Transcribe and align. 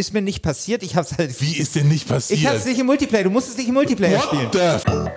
ist 0.00 0.12
mir 0.12 0.22
nicht 0.22 0.42
passiert. 0.42 0.82
Ich 0.82 0.96
hab's 0.96 1.16
halt. 1.16 1.40
Wie 1.40 1.56
ist 1.56 1.76
denn 1.76 1.88
nicht 1.88 2.08
passiert? 2.08 2.40
Ich 2.40 2.46
hab's 2.46 2.64
nicht 2.64 2.78
im 2.80 2.86
Multiplayer. 2.86 3.24
Du 3.24 3.30
musst 3.30 3.48
es 3.48 3.56
nicht 3.56 3.68
im 3.68 3.74
Multiplayer 3.74 4.18
What 4.18 4.24
spielen. 4.24 4.50
the 4.52 5.10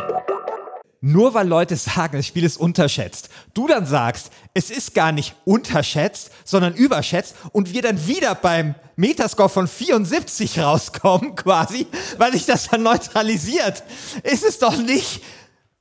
Nur 1.02 1.34
weil 1.34 1.48
Leute 1.48 1.76
sagen, 1.76 2.18
das 2.18 2.28
Spiel 2.28 2.44
ist 2.44 2.58
unterschätzt. 2.58 3.30
Du 3.54 3.68
dann 3.68 3.86
sagst, 3.86 4.30
es 4.54 4.70
ist 4.70 4.94
gar 4.94 5.12
nicht 5.12 5.36
unterschätzt, 5.46 6.32
sondern 6.44 6.76
überschätzt 6.76 7.36
und 7.52 7.74
wir 7.74 7.82
dann 7.82 8.08
wieder 8.08 8.36
beim 8.36 8.76
Metascore 8.96 9.50
von 9.50 9.68
74 9.68 10.60
rauskommen, 10.60 11.36
quasi, 11.36 11.88
weil 12.18 12.34
sich 12.34 12.46
das 12.46 12.68
dann 12.70 12.84
neutralisiert. 12.84 13.84
Ist 14.24 14.44
es 14.44 14.60
doch 14.60 14.78
nicht 14.78 15.22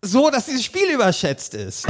so, 0.00 0.30
dass 0.30 0.46
dieses 0.46 0.64
Spiel 0.64 0.88
überschätzt 0.90 1.54
ist. 1.54 1.86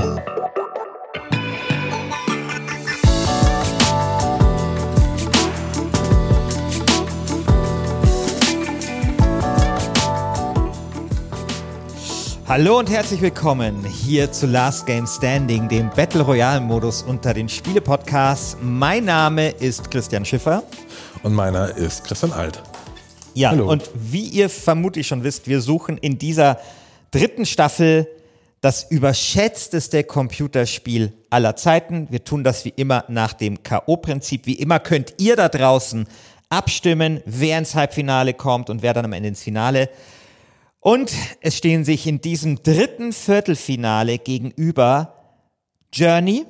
Hallo 12.52 12.78
und 12.78 12.90
herzlich 12.90 13.22
willkommen 13.22 13.82
hier 13.86 14.30
zu 14.30 14.44
Last 14.46 14.84
Game 14.84 15.06
Standing, 15.06 15.70
dem 15.70 15.88
Battle 15.88 16.20
Royale 16.20 16.60
Modus 16.60 17.00
unter 17.02 17.32
den 17.32 17.48
Spiele-Podcasts. 17.48 18.58
Mein 18.60 19.06
Name 19.06 19.48
ist 19.52 19.90
Christian 19.90 20.22
Schiffer. 20.26 20.62
Und 21.22 21.32
meiner 21.32 21.74
ist 21.74 22.04
Christian 22.04 22.30
Alt. 22.30 22.62
Ja, 23.32 23.52
Hallo. 23.52 23.70
und 23.70 23.88
wie 23.94 24.26
ihr 24.26 24.50
vermutlich 24.50 25.06
schon 25.06 25.24
wisst, 25.24 25.48
wir 25.48 25.62
suchen 25.62 25.96
in 25.96 26.18
dieser 26.18 26.58
dritten 27.10 27.46
Staffel 27.46 28.06
das 28.60 28.84
überschätzteste 28.90 30.04
Computerspiel 30.04 31.14
aller 31.30 31.56
Zeiten. 31.56 32.08
Wir 32.10 32.22
tun 32.22 32.44
das 32.44 32.66
wie 32.66 32.74
immer 32.76 33.06
nach 33.08 33.32
dem 33.32 33.62
K.O.-Prinzip. 33.62 34.44
Wie 34.44 34.56
immer 34.56 34.78
könnt 34.78 35.14
ihr 35.16 35.36
da 35.36 35.48
draußen 35.48 36.06
abstimmen, 36.50 37.22
wer 37.24 37.56
ins 37.56 37.74
Halbfinale 37.74 38.34
kommt 38.34 38.68
und 38.68 38.82
wer 38.82 38.92
dann 38.92 39.06
am 39.06 39.14
Ende 39.14 39.30
ins 39.30 39.42
Finale. 39.42 39.88
Und 40.82 41.12
es 41.40 41.56
stehen 41.56 41.84
sich 41.84 42.08
in 42.08 42.20
diesem 42.20 42.60
dritten 42.64 43.12
Viertelfinale 43.12 44.18
gegenüber 44.18 45.14
Journey, 45.92 46.44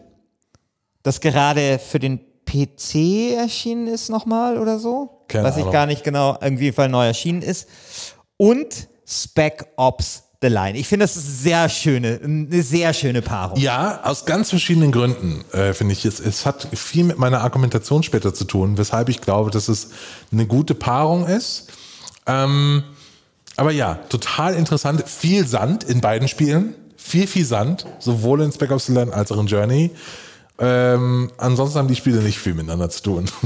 das 1.02 1.20
gerade 1.20 1.78
für 1.78 1.98
den 1.98 2.18
PC 2.46 3.36
erschienen 3.36 3.88
ist 3.88 4.08
nochmal 4.08 4.56
oder 4.56 4.78
so. 4.78 5.24
Keine 5.28 5.44
Weiß 5.44 5.56
ich 5.56 5.60
Ahnung. 5.62 5.72
gar 5.74 5.84
nicht 5.84 6.02
genau, 6.02 6.38
irgendwie 6.40 6.72
Fall 6.72 6.88
neu 6.88 7.06
erschienen 7.06 7.42
ist. 7.42 7.68
Und 8.38 8.88
Spec 9.06 9.66
Ops 9.76 10.22
The 10.40 10.48
Line. 10.48 10.78
Ich 10.78 10.88
finde, 10.88 11.04
das 11.04 11.16
ist 11.16 11.26
eine 11.26 11.34
sehr 11.34 11.68
schöne, 11.68 12.20
eine 12.24 12.62
sehr 12.62 12.94
schöne 12.94 13.20
Paarung. 13.20 13.58
Ja, 13.60 14.00
aus 14.02 14.24
ganz 14.24 14.48
verschiedenen 14.48 14.92
Gründen, 14.92 15.44
äh, 15.52 15.74
finde 15.74 15.92
ich. 15.92 16.06
Es, 16.06 16.20
es 16.20 16.46
hat 16.46 16.68
viel 16.72 17.04
mit 17.04 17.18
meiner 17.18 17.42
Argumentation 17.42 18.02
später 18.02 18.32
zu 18.32 18.44
tun, 18.44 18.78
weshalb 18.78 19.10
ich 19.10 19.20
glaube, 19.20 19.50
dass 19.50 19.68
es 19.68 19.90
eine 20.32 20.46
gute 20.46 20.74
Paarung 20.74 21.26
ist. 21.26 21.68
Ähm, 22.26 22.82
aber 23.56 23.70
ja, 23.70 23.96
total 24.08 24.54
interessant. 24.54 25.08
Viel 25.08 25.46
Sand 25.46 25.84
in 25.84 26.00
beiden 26.00 26.28
Spielen. 26.28 26.74
Viel, 26.96 27.26
viel 27.26 27.44
Sand. 27.44 27.86
Sowohl 27.98 28.42
in 28.42 28.52
Spec 28.52 28.70
Ops 28.70 28.86
The 28.86 28.92
Line 28.92 29.12
als 29.12 29.32
auch 29.32 29.40
in 29.40 29.46
Journey. 29.46 29.90
Ähm, 30.58 31.30
ansonsten 31.38 31.78
haben 31.78 31.88
die 31.88 31.96
Spiele 31.96 32.20
nicht 32.20 32.38
viel 32.38 32.54
miteinander 32.54 32.90
zu 32.90 33.02
tun. 33.02 33.24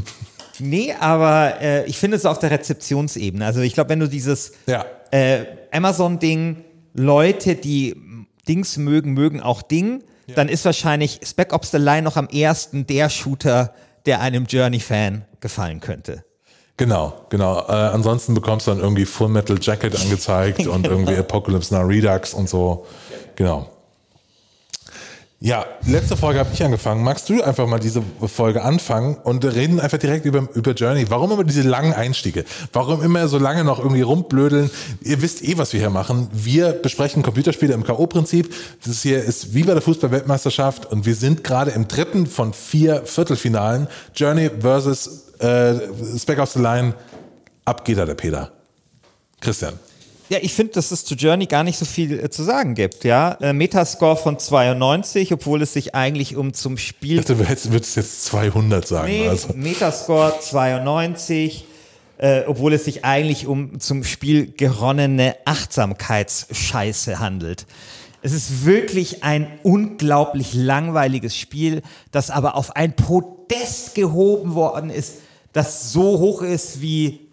Nee, 0.59 0.95
aber 0.99 1.61
äh, 1.61 1.85
ich 1.85 1.99
finde 1.99 2.17
es 2.17 2.25
auf 2.25 2.39
der 2.39 2.51
Rezeptionsebene. 2.51 3.45
Also 3.45 3.61
ich 3.61 3.75
glaube, 3.75 3.91
wenn 3.91 4.01
du 4.01 4.09
dieses 4.09 4.53
ja. 4.67 4.87
äh, 5.11 5.45
Amazon-Ding, 5.71 6.65
Leute, 6.95 7.57
die 7.57 7.95
Dings 8.49 8.79
mögen, 8.79 9.13
mögen 9.13 9.43
auch 9.43 9.61
Ding, 9.61 10.03
dann 10.35 10.49
ist 10.49 10.65
wahrscheinlich 10.65 11.21
Spec 11.25 11.53
Ops 11.53 11.71
The 11.71 11.79
Line 11.79 12.03
noch 12.03 12.17
am 12.17 12.27
ersten 12.29 12.87
der 12.87 13.11
Shooter, 13.11 13.75
der 14.07 14.21
einem 14.21 14.47
Journey-Fan 14.47 15.25
gefallen 15.41 15.81
könnte. 15.81 16.25
Genau, 16.79 17.15
genau. 17.31 17.61
Äh, 17.69 17.73
ansonsten 17.73 18.35
bekommst 18.35 18.67
du 18.67 18.73
dann 18.73 18.81
irgendwie 18.81 19.07
Full 19.07 19.29
Metal 19.29 19.57
Jacket 19.61 19.99
angezeigt 19.99 20.67
und 20.67 20.87
irgendwie 20.87 21.17
Apocalypse 21.17 21.75
Now 21.75 21.83
Redux 21.83 22.35
und 22.35 22.49
so. 22.49 22.87
Genau. 23.37 23.69
Ja, 25.39 25.67
letzte 25.87 26.17
Folge 26.17 26.39
habe 26.39 26.49
ich 26.55 26.65
angefangen. 26.65 27.05
Magst 27.05 27.29
du 27.29 27.43
einfach 27.43 27.67
mal 27.67 27.79
diese 27.79 28.03
Folge 28.27 28.63
anfangen 28.63 29.17
und 29.17 29.45
reden 29.45 29.81
einfach 29.81 29.99
direkt 29.99 30.25
über, 30.25 30.49
über 30.55 30.73
Journey? 30.73 31.11
Warum 31.11 31.31
immer 31.31 31.45
diese 31.45 31.61
langen 31.61 31.93
Einstiege? 31.93 32.47
Warum 32.73 33.03
immer 33.03 33.29
so 33.29 33.37
lange 33.37 33.63
noch 33.63 33.79
irgendwie 33.79 34.01
rumblödeln? 34.01 34.71
Ihr 35.03 35.21
wisst 35.21 35.45
eh, 35.45 35.59
was 35.59 35.75
wir 35.75 35.81
hier 35.81 35.91
machen. 35.91 36.29
Wir 36.33 36.73
besprechen 36.73 37.23
Computerspiele 37.23 37.75
im 37.75 37.85
K.O.-Prinzip. 37.85 38.51
Das 38.87 39.03
hier 39.03 39.23
ist 39.23 39.53
wie 39.53 39.63
bei 39.63 39.75
der 39.75 39.83
Fußball-Weltmeisterschaft 39.83 40.87
und 40.87 41.05
wir 41.05 41.15
sind 41.15 41.45
gerade 41.45 41.73
im 41.73 41.87
dritten 41.87 42.27
von 42.27 42.55
vier 42.55 43.05
Viertelfinalen. 43.05 43.89
Journey 44.15 44.51
versus 44.59 45.35
äh, 45.39 45.75
Spec 46.19 46.39
Ops 46.39 46.55
The 46.55 46.61
Line. 46.61 46.95
Ab 47.67 47.85
geht 47.85 47.99
da 47.99 48.07
der 48.07 48.15
Peter. 48.15 48.53
Christian. 49.41 49.75
Ja, 50.29 50.39
ich 50.43 50.53
finde, 50.53 50.73
dass 50.73 50.91
es 50.91 51.05
zu 51.05 51.15
Journey 51.15 51.47
gar 51.47 51.63
nicht 51.63 51.79
so 51.79 51.85
viel 51.85 52.19
äh, 52.19 52.31
zu 52.31 52.43
sagen 52.43 52.75
gibt. 52.75 53.05
Ja, 53.05 53.33
äh, 53.41 53.53
Metascore 53.53 54.17
von 54.17 54.39
92, 54.39 55.33
obwohl 55.33 55.63
es 55.63 55.73
sich 55.73 55.95
eigentlich 55.95 56.37
um 56.37 56.53
zum 56.53 56.79
Spiel 56.79 57.21
Ich 57.21 57.27
dachte, 57.27 57.45
du 57.45 57.73
würdest 57.73 57.97
jetzt 57.97 58.25
200 58.25 58.87
sagen. 58.87 59.09
Nee, 59.09 59.29
Also. 59.29 59.53
Metascore 59.55 60.35
92, 60.41 61.65
äh, 62.19 62.43
obwohl 62.47 62.73
es 62.73 62.85
sich 62.85 63.05
eigentlich 63.05 63.47
um 63.47 63.79
zum 63.79 64.03
Spiel 64.03 64.53
geronnene 64.53 65.37
Achtsamkeitsscheiße 65.45 67.19
handelt. 67.19 67.67
Es 68.23 68.33
ist 68.33 68.65
wirklich 68.65 69.23
ein 69.23 69.47
unglaublich 69.63 70.55
langweiliges 70.55 71.37
Spiel, 71.37 71.83
das 72.11 72.31
aber 72.31 72.57
auf 72.57 72.75
ein 72.75 72.97
Podest 72.97 73.95
gehoben 73.95 74.55
worden 74.55 74.91
ist, 74.91 75.19
das 75.53 75.93
so 75.93 76.19
hoch 76.19 76.43
ist 76.43 76.81
wie 76.81 77.31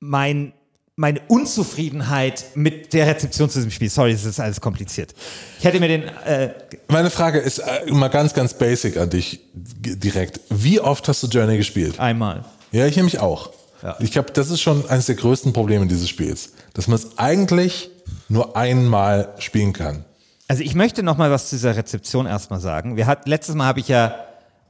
mein, 0.00 0.54
meine 0.96 1.20
Unzufriedenheit 1.28 2.44
mit 2.54 2.92
der 2.92 3.06
Rezeption 3.06 3.48
zu 3.48 3.58
diesem 3.58 3.70
Spiel. 3.70 3.88
Sorry, 3.88 4.12
es 4.12 4.24
ist 4.24 4.38
alles 4.40 4.60
kompliziert. 4.60 5.14
Ich 5.58 5.64
hätte 5.64 5.80
mir 5.80 5.88
den 5.88 6.02
äh, 6.02 6.52
Meine 6.88 7.10
Frage 7.10 7.38
ist 7.38 7.58
äh, 7.60 7.90
mal 7.90 8.08
ganz, 8.08 8.34
ganz 8.34 8.54
basic 8.54 8.98
an 8.98 9.08
dich 9.08 9.40
direkt. 9.54 10.40
Wie 10.50 10.80
oft 10.80 11.08
hast 11.08 11.22
du 11.22 11.28
Journey 11.28 11.56
gespielt? 11.56 11.98
einmal. 11.98 12.44
Ja, 12.72 12.86
ich 12.86 12.96
nämlich 12.96 13.20
auch. 13.20 13.50
Ja. 13.82 13.96
Ich 14.00 14.12
glaube, 14.12 14.30
das 14.32 14.50
ist 14.50 14.60
schon 14.60 14.88
eines 14.88 15.06
der 15.06 15.14
größten 15.16 15.52
Probleme 15.52 15.86
dieses 15.86 16.08
Spiels, 16.08 16.52
dass 16.74 16.88
man 16.88 16.96
es 16.96 17.18
eigentlich 17.18 17.90
nur 18.28 18.56
einmal 18.56 19.30
spielen 19.38 19.72
kann. 19.72 20.04
Also 20.46 20.62
ich 20.62 20.74
möchte 20.74 21.02
noch 21.02 21.16
mal 21.16 21.30
was 21.30 21.48
zu 21.48 21.56
dieser 21.56 21.76
Rezeption 21.76 22.26
erstmal 22.26 22.60
sagen. 22.60 22.96
Wir 22.96 23.06
hat, 23.06 23.26
letztes 23.26 23.54
Mal 23.54 23.64
habe 23.64 23.80
ich 23.80 23.88
ja 23.88 24.14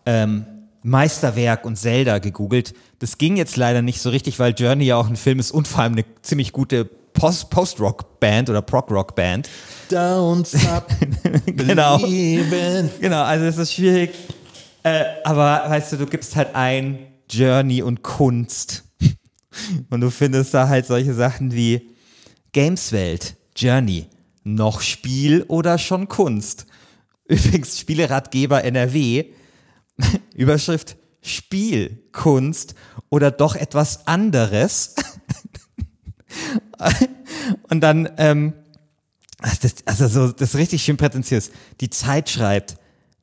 ähm, 0.06 0.46
Meisterwerk 0.82 1.64
und 1.64 1.76
Zelda 1.76 2.18
gegoogelt. 2.18 2.74
Das 2.98 3.18
ging 3.18 3.36
jetzt 3.36 3.56
leider 3.56 3.82
nicht 3.82 4.00
so 4.00 4.10
richtig, 4.10 4.38
weil 4.38 4.54
Journey 4.56 4.84
ja 4.86 4.96
auch 4.96 5.08
ein 5.08 5.16
Film 5.16 5.38
ist 5.38 5.50
und 5.52 5.68
vor 5.68 5.82
allem 5.82 5.92
eine 5.92 6.04
ziemlich 6.22 6.52
gute 6.52 6.84
Post- 6.84 7.50
Post-Rock-Band 7.50 8.50
oder 8.50 8.62
Prog-Rock-Band. 8.62 9.48
Don't 9.90 10.46
stop 10.46 10.86
Genau. 11.46 11.98
believing. 11.98 12.90
Genau, 13.00 13.22
also 13.22 13.44
es 13.44 13.58
ist 13.58 13.74
schwierig. 13.74 14.10
Äh, 14.82 15.04
aber 15.24 15.64
weißt 15.68 15.92
du, 15.92 15.96
du 15.98 16.06
gibst 16.06 16.34
halt 16.36 16.54
ein 16.54 16.98
Journey 17.30 17.82
und 17.82 18.02
Kunst. 18.02 18.84
Und 19.90 20.00
du 20.00 20.10
findest 20.10 20.54
da 20.54 20.68
halt 20.68 20.86
solche 20.86 21.12
Sachen 21.14 21.52
wie 21.52 21.90
Gameswelt, 22.52 23.36
Journey, 23.56 24.06
noch 24.44 24.80
Spiel 24.80 25.44
oder 25.48 25.78
schon 25.78 26.08
Kunst. 26.08 26.66
Übrigens, 27.26 27.78
Spieleratgeber 27.78 28.64
NRW, 28.64 29.26
Überschrift 30.34 30.96
Spiel, 31.22 32.02
Kunst 32.12 32.74
oder 33.08 33.30
doch 33.30 33.54
etwas 33.54 34.06
anderes. 34.06 34.94
Und 37.68 37.80
dann, 37.80 38.10
ähm, 38.16 38.54
Das, 39.60 39.74
also 39.86 40.08
so, 40.08 40.32
das 40.32 40.50
ist 40.50 40.56
richtig 40.56 40.82
schön 40.82 40.96
prätentiös. 40.96 41.50
Die 41.80 41.90
Zeit 41.90 42.30
schreibt, 42.30 42.76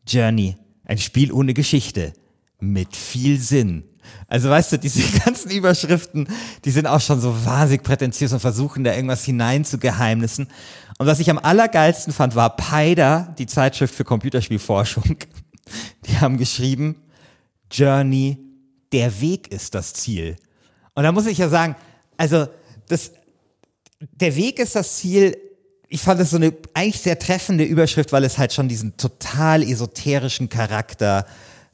Journey, 0.07 0.57
ein 0.85 0.97
Spiel 0.97 1.31
ohne 1.31 1.53
Geschichte, 1.53 2.13
mit 2.59 2.95
viel 2.95 3.39
Sinn. 3.39 3.83
Also 4.27 4.49
weißt 4.49 4.73
du, 4.73 4.79
diese 4.79 5.01
ganzen 5.25 5.51
Überschriften, 5.51 6.27
die 6.65 6.71
sind 6.71 6.87
auch 6.87 7.01
schon 7.01 7.21
so 7.21 7.45
wahnsinnig 7.45 7.83
prätentiös 7.83 8.33
und 8.33 8.39
versuchen 8.39 8.83
da 8.83 8.93
irgendwas 8.93 9.23
hinein 9.23 9.65
zu 9.65 9.77
geheimnissen. 9.77 10.47
Und 10.97 11.07
was 11.07 11.19
ich 11.19 11.29
am 11.29 11.37
allergeilsten 11.37 12.11
fand, 12.11 12.35
war 12.35 12.55
PAIDA, 12.55 13.33
die 13.37 13.45
Zeitschrift 13.45 13.95
für 13.95 14.03
Computerspielforschung. 14.03 15.17
Die 16.05 16.17
haben 16.17 16.37
geschrieben, 16.37 16.95
Journey, 17.71 18.37
der 18.91 19.21
Weg 19.21 19.51
ist 19.51 19.75
das 19.75 19.93
Ziel. 19.93 20.35
Und 20.95 21.03
da 21.03 21.11
muss 21.11 21.27
ich 21.27 21.37
ja 21.37 21.49
sagen, 21.49 21.75
also 22.17 22.47
das, 22.87 23.11
der 23.99 24.35
Weg 24.35 24.59
ist 24.59 24.75
das 24.75 24.97
Ziel. 24.97 25.37
Ich 25.87 26.01
fand 26.01 26.19
das 26.19 26.31
so 26.31 26.37
eine 26.37 26.53
eigentlich 26.73 27.01
sehr 27.01 27.17
treffende 27.17 27.63
Überschrift, 27.63 28.11
weil 28.11 28.23
es 28.23 28.37
halt 28.37 28.53
schon 28.53 28.67
diesen 28.67 28.97
total 28.97 29.63
esoterischen 29.63 30.49
Charakter 30.49 31.25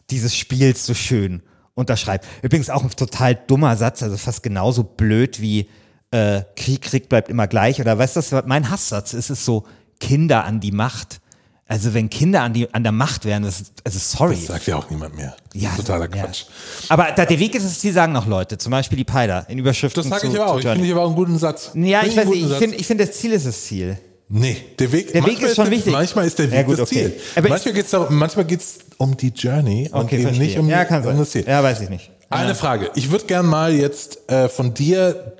dieses 0.10 0.36
Spiels 0.36 0.86
so 0.86 0.94
schön 0.94 1.42
unterschreibt. 1.74 2.26
Übrigens 2.42 2.70
auch 2.70 2.84
ein 2.84 2.90
total 2.90 3.36
dummer 3.36 3.76
Satz, 3.76 4.04
also 4.04 4.18
fast 4.18 4.44
genauso 4.44 4.84
blöd 4.84 5.42
wie 5.42 5.68
äh, 6.12 6.44
Krieg, 6.56 6.82
Krieg 6.82 7.10
bleibt 7.10 7.30
immer 7.30 7.48
gleich. 7.48 7.82
Oder 7.82 7.98
weißt 7.98 8.16
du, 8.16 8.44
mein 8.46 8.70
Hasssatz 8.70 9.14
ist? 9.14 9.30
Es 9.30 9.46
so 9.46 9.66
Kinder 10.00 10.46
an 10.46 10.60
die 10.60 10.72
Macht. 10.72 11.20
Also 11.68 11.96
wenn 11.96 12.12
Kinder 12.12 12.44
an, 12.44 12.54
die, 12.54 12.72
an 12.74 12.84
der 12.84 12.92
Macht 12.92 13.26
wären, 13.26 13.42
das, 13.42 13.64
also 13.84 13.98
sorry. 14.00 14.36
Das 14.36 14.46
sagt 14.46 14.68
ja 14.68 14.76
auch 14.76 14.88
niemand 14.92 15.16
mehr. 15.16 15.36
Ja, 15.54 15.70
ist 15.72 15.78
totaler 15.78 16.02
ja. 16.16 16.22
Quatsch. 16.24 16.44
Aber 16.90 17.08
da, 17.16 17.26
der 17.26 17.40
Weg 17.40 17.56
ist 17.56 17.66
das 17.66 17.80
Ziel, 17.80 17.92
sagen 17.92 18.14
noch 18.14 18.28
Leute. 18.28 18.60
Zum 18.60 18.70
Beispiel 18.72 18.98
die 19.00 19.04
Paider 19.04 19.46
in 19.50 19.58
Überschriften 19.58 20.08
Das 20.08 20.22
sage 20.22 20.32
ich 20.32 20.40
aber 20.40 20.52
auch. 20.52 20.60
Ich 20.60 20.68
finde 20.68 20.86
ich 20.86 20.92
aber 20.92 21.02
auch 21.02 21.08
einen 21.08 21.16
guten 21.16 21.40
Satz. 21.40 21.72
Ja, 21.74 22.02
Finde 22.02 22.12
ich 22.12 22.18
weiß 22.18 22.30
nicht. 22.30 22.52
Ich 22.52 22.58
finde, 22.58 22.76
ich 22.78 22.86
finde, 22.88 23.06
das 23.08 23.16
Ziel 23.18 23.32
ist 23.32 23.48
das 23.48 23.64
Ziel. 23.64 23.98
Nee, 24.28 24.58
der 24.80 24.92
Weg, 24.92 25.12
Der 25.14 25.26
Weg 25.26 25.42
ist 25.42 25.56
schon 25.56 25.66
der, 25.66 25.72
wichtig. 25.74 25.92
Manchmal 25.92 26.26
ist 26.28 26.38
der 26.38 26.48
Weg 26.52 26.58
Ja, 26.58 26.64
gut, 26.64 26.80
das 26.80 26.92
okay. 26.92 27.06
Ziel. 27.12 27.20
Aber 27.36 27.46
ich- 27.46 27.50
manchmal 27.52 27.74
geht 27.74 27.86
es 27.86 27.96
manchmal 28.10 28.46
geht's 28.46 28.78
um 28.98 29.18
die 29.18 29.30
Journey 29.30 29.90
und 29.92 30.02
Okay, 30.04 30.22
eben 30.22 30.38
nicht 30.38 30.58
um, 30.60 30.70
ja, 30.70 30.86
kann 30.86 31.00
um 31.00 31.06
sein. 31.06 31.18
das 31.18 31.32
Ziel. 31.32 31.46
Ja, 31.48 31.64
weiß 31.64 31.82
ich 31.82 31.90
nicht. 31.90 32.12
Eine 32.30 32.54
Frage. 32.56 32.92
Ich 32.96 33.10
würde 33.12 33.26
gern 33.26 33.46
mal 33.46 33.74
jetzt 33.74 34.30
äh, 34.30 34.50
von 34.50 34.74
dir 34.74 35.34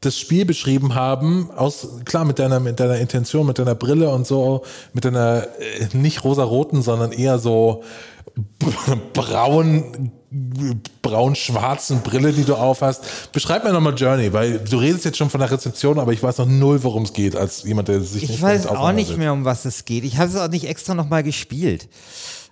das 0.00 0.18
Spiel 0.18 0.44
beschrieben 0.44 0.94
haben, 0.94 1.50
aus 1.56 1.88
klar 2.04 2.24
mit 2.24 2.38
deiner 2.38 2.60
mit 2.60 2.78
deiner 2.78 2.98
Intention, 2.98 3.46
mit 3.46 3.58
deiner 3.58 3.74
Brille 3.74 4.10
und 4.10 4.26
so, 4.26 4.62
mit 4.92 5.04
deiner 5.04 5.46
äh, 5.58 5.96
nicht 5.96 6.24
rosaroten, 6.24 6.82
sondern 6.82 7.12
eher 7.12 7.38
so 7.38 7.82
braun 9.12 10.12
braun-schwarzen 11.00 12.02
Brille, 12.02 12.32
die 12.32 12.44
du 12.44 12.54
aufhast. 12.54 13.32
Beschreib 13.32 13.64
mir 13.64 13.72
nochmal 13.72 13.94
Journey, 13.96 14.32
weil 14.32 14.58
du 14.58 14.76
redest 14.76 15.06
jetzt 15.06 15.16
schon 15.16 15.30
von 15.30 15.40
der 15.40 15.50
Rezeption, 15.50 15.98
aber 15.98 16.12
ich 16.12 16.22
weiß 16.22 16.38
noch 16.38 16.46
null, 16.46 16.82
worum 16.84 17.04
es 17.04 17.14
geht, 17.14 17.34
als 17.34 17.62
jemand, 17.64 17.88
der 17.88 18.02
sich 18.02 18.24
Ich 18.24 18.30
nicht 18.30 18.42
weiß 18.42 18.64
damit 18.64 18.78
auch 18.78 18.92
nicht 18.92 19.16
mehr, 19.16 19.32
um 19.32 19.46
was 19.46 19.64
es 19.64 19.86
geht. 19.86 20.04
Ich 20.04 20.18
habe 20.18 20.28
es 20.28 20.36
auch 20.36 20.48
nicht 20.48 20.68
extra 20.68 20.94
nochmal 20.94 21.22
gespielt. 21.22 21.88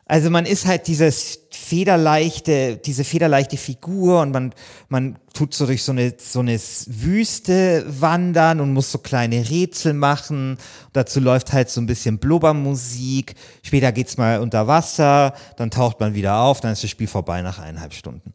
Also 0.08 0.30
man 0.30 0.46
ist 0.46 0.66
halt 0.66 0.86
dieses 0.86 1.40
federleichte, 1.50 2.76
diese 2.76 3.02
federleichte 3.02 3.56
Figur 3.56 4.20
und 4.20 4.30
man, 4.32 4.54
man 4.88 5.18
tut 5.34 5.52
so 5.52 5.66
durch 5.66 5.82
so 5.82 5.90
eine, 5.90 6.14
so 6.16 6.38
eine 6.40 6.60
Wüste 6.86 7.84
wandern 7.88 8.60
und 8.60 8.72
muss 8.72 8.92
so 8.92 8.98
kleine 8.98 9.48
Rätsel 9.50 9.94
machen. 9.94 10.58
Dazu 10.92 11.18
läuft 11.18 11.52
halt 11.52 11.70
so 11.70 11.80
ein 11.80 11.86
bisschen 11.86 12.18
Blubbermusik. 12.18 13.34
Später 13.62 13.90
geht's 13.90 14.16
mal 14.16 14.38
unter 14.40 14.68
Wasser, 14.68 15.34
dann 15.56 15.72
taucht 15.72 15.98
man 15.98 16.14
wieder 16.14 16.36
auf, 16.38 16.60
dann 16.60 16.72
ist 16.72 16.84
das 16.84 16.90
Spiel 16.90 17.08
vorbei 17.08 17.42
nach 17.42 17.58
eineinhalb 17.58 17.92
Stunden 17.92 18.32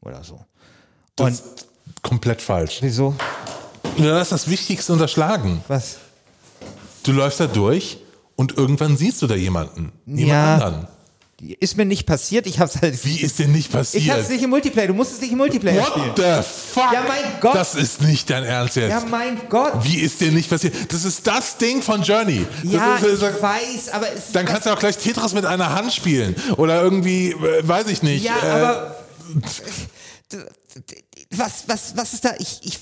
oder 0.00 0.24
so. 0.24 0.40
Das 1.16 1.26
Und 1.26 1.32
ist 1.34 1.66
komplett 2.02 2.40
falsch. 2.40 2.78
wieso? 2.80 3.14
Du 3.98 4.10
hast 4.10 4.32
das 4.32 4.48
Wichtigste 4.48 4.92
unterschlagen. 4.94 5.62
Was? 5.68 5.98
Du 7.02 7.12
läufst 7.12 7.40
da 7.40 7.46
durch 7.46 7.98
und 8.36 8.56
irgendwann 8.56 8.96
siehst 8.96 9.20
du 9.20 9.26
da 9.26 9.34
jemanden. 9.34 9.92
Jemand 10.06 10.28
Ja. 10.28 10.54
anderen. 10.54 10.88
Ist 11.58 11.76
mir 11.78 11.86
nicht 11.86 12.04
passiert, 12.06 12.46
ich 12.46 12.60
hab's 12.60 12.82
halt. 12.82 13.02
Wie 13.04 13.18
ist 13.20 13.38
denn 13.38 13.52
nicht 13.52 13.72
passiert? 13.72 14.04
Ich 14.04 14.10
hab's 14.10 14.28
nicht 14.28 14.42
im 14.42 14.50
Multiplayer, 14.50 14.88
du 14.88 14.94
musst 14.94 15.12
es 15.12 15.20
nicht 15.22 15.32
im 15.32 15.38
Multiplayer 15.38 15.80
What 15.80 15.88
spielen. 15.88 16.12
the 16.16 16.42
fuck? 16.74 16.92
Ja, 16.92 17.02
mein 17.08 17.40
Gott. 17.40 17.54
Das 17.54 17.74
ist 17.74 18.02
nicht 18.02 18.28
dein 18.28 18.44
Ernst 18.44 18.76
jetzt. 18.76 18.90
Ja, 18.90 19.02
mein 19.08 19.40
Gott. 19.48 19.72
Wie 19.82 19.96
ist 20.00 20.20
dir 20.20 20.32
nicht 20.32 20.50
passiert? 20.50 20.74
Das 20.92 21.04
ist 21.04 21.26
das 21.26 21.56
Ding 21.56 21.80
von 21.80 22.02
Journey. 22.02 22.44
Das 22.62 22.72
Ja, 22.72 22.96
ist, 22.96 23.14
ich 23.14 23.20
das, 23.20 23.40
weiß, 23.42 23.88
aber 23.92 24.06
es 24.14 24.32
dann 24.32 24.44
kannst 24.44 24.66
du 24.66 24.70
auch 24.70 24.78
gleich 24.78 24.98
Tetris 24.98 25.32
mit 25.32 25.46
einer 25.46 25.72
Hand 25.74 25.92
spielen. 25.94 26.34
Oder 26.58 26.82
irgendwie, 26.82 27.30
äh, 27.30 27.66
weiß 27.66 27.86
ich 27.88 28.02
nicht. 28.02 28.24
Ja, 28.24 28.36
äh, 28.42 28.50
aber 28.50 28.96
was, 31.30 31.64
was, 31.66 31.96
was 31.96 32.14
ist 32.14 32.24
da? 32.24 32.30
Ich, 32.38 32.60
ich, 32.62 32.78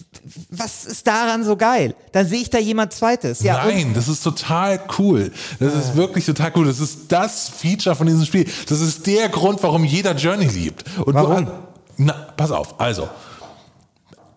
was 0.50 0.84
ist 0.84 1.06
daran 1.06 1.44
so 1.44 1.56
geil? 1.56 1.94
Dann 2.12 2.26
sehe 2.26 2.40
ich 2.40 2.50
da 2.50 2.58
jemand 2.58 2.92
zweites. 2.92 3.40
Ja, 3.40 3.64
Nein, 3.64 3.92
das 3.94 4.08
ist 4.08 4.22
total 4.22 4.80
cool. 4.98 5.32
Das 5.58 5.74
ist 5.74 5.96
wirklich 5.96 6.26
total 6.26 6.52
cool. 6.56 6.66
Das 6.66 6.80
ist 6.80 7.00
das 7.08 7.48
Feature 7.48 7.96
von 7.96 8.06
diesem 8.06 8.24
Spiel. 8.24 8.46
Das 8.68 8.80
ist 8.80 9.06
der 9.06 9.28
Grund, 9.28 9.62
warum 9.62 9.84
jeder 9.84 10.14
Journey 10.14 10.46
liebt. 10.46 10.84
Und 11.04 11.14
Warum? 11.14 11.46
Du, 11.46 11.52
na, 11.98 12.12
pass 12.36 12.50
auf. 12.50 12.78
Also, 12.80 13.08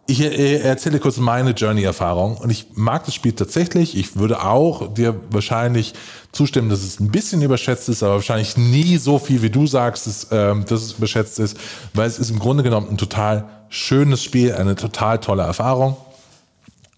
ich 0.07 0.21
äh, 0.21 0.57
erzähle 0.57 0.99
kurz 0.99 1.17
meine 1.17 1.51
Journey-Erfahrung 1.51 2.37
und 2.37 2.49
ich 2.49 2.67
mag 2.73 3.05
das 3.05 3.15
Spiel 3.15 3.33
tatsächlich. 3.33 3.95
Ich 3.95 4.15
würde 4.15 4.43
auch 4.43 4.93
dir 4.93 5.19
wahrscheinlich 5.29 5.93
zustimmen, 6.31 6.69
dass 6.69 6.83
es 6.83 6.99
ein 6.99 7.11
bisschen 7.11 7.41
überschätzt 7.41 7.87
ist, 7.89 8.03
aber 8.03 8.15
wahrscheinlich 8.15 8.57
nie 8.57 8.97
so 8.97 9.19
viel, 9.19 9.41
wie 9.41 9.49
du 9.49 9.67
sagst, 9.67 10.07
dass, 10.07 10.27
ähm, 10.31 10.65
dass 10.65 10.81
es 10.81 10.93
überschätzt 10.93 11.39
ist, 11.39 11.57
weil 11.93 12.07
es 12.07 12.19
ist 12.19 12.29
im 12.29 12.39
Grunde 12.39 12.63
genommen 12.63 12.89
ein 12.89 12.97
total 12.97 13.47
schönes 13.69 14.23
Spiel, 14.23 14.53
eine 14.53 14.75
total 14.75 15.19
tolle 15.19 15.43
Erfahrung. 15.43 15.95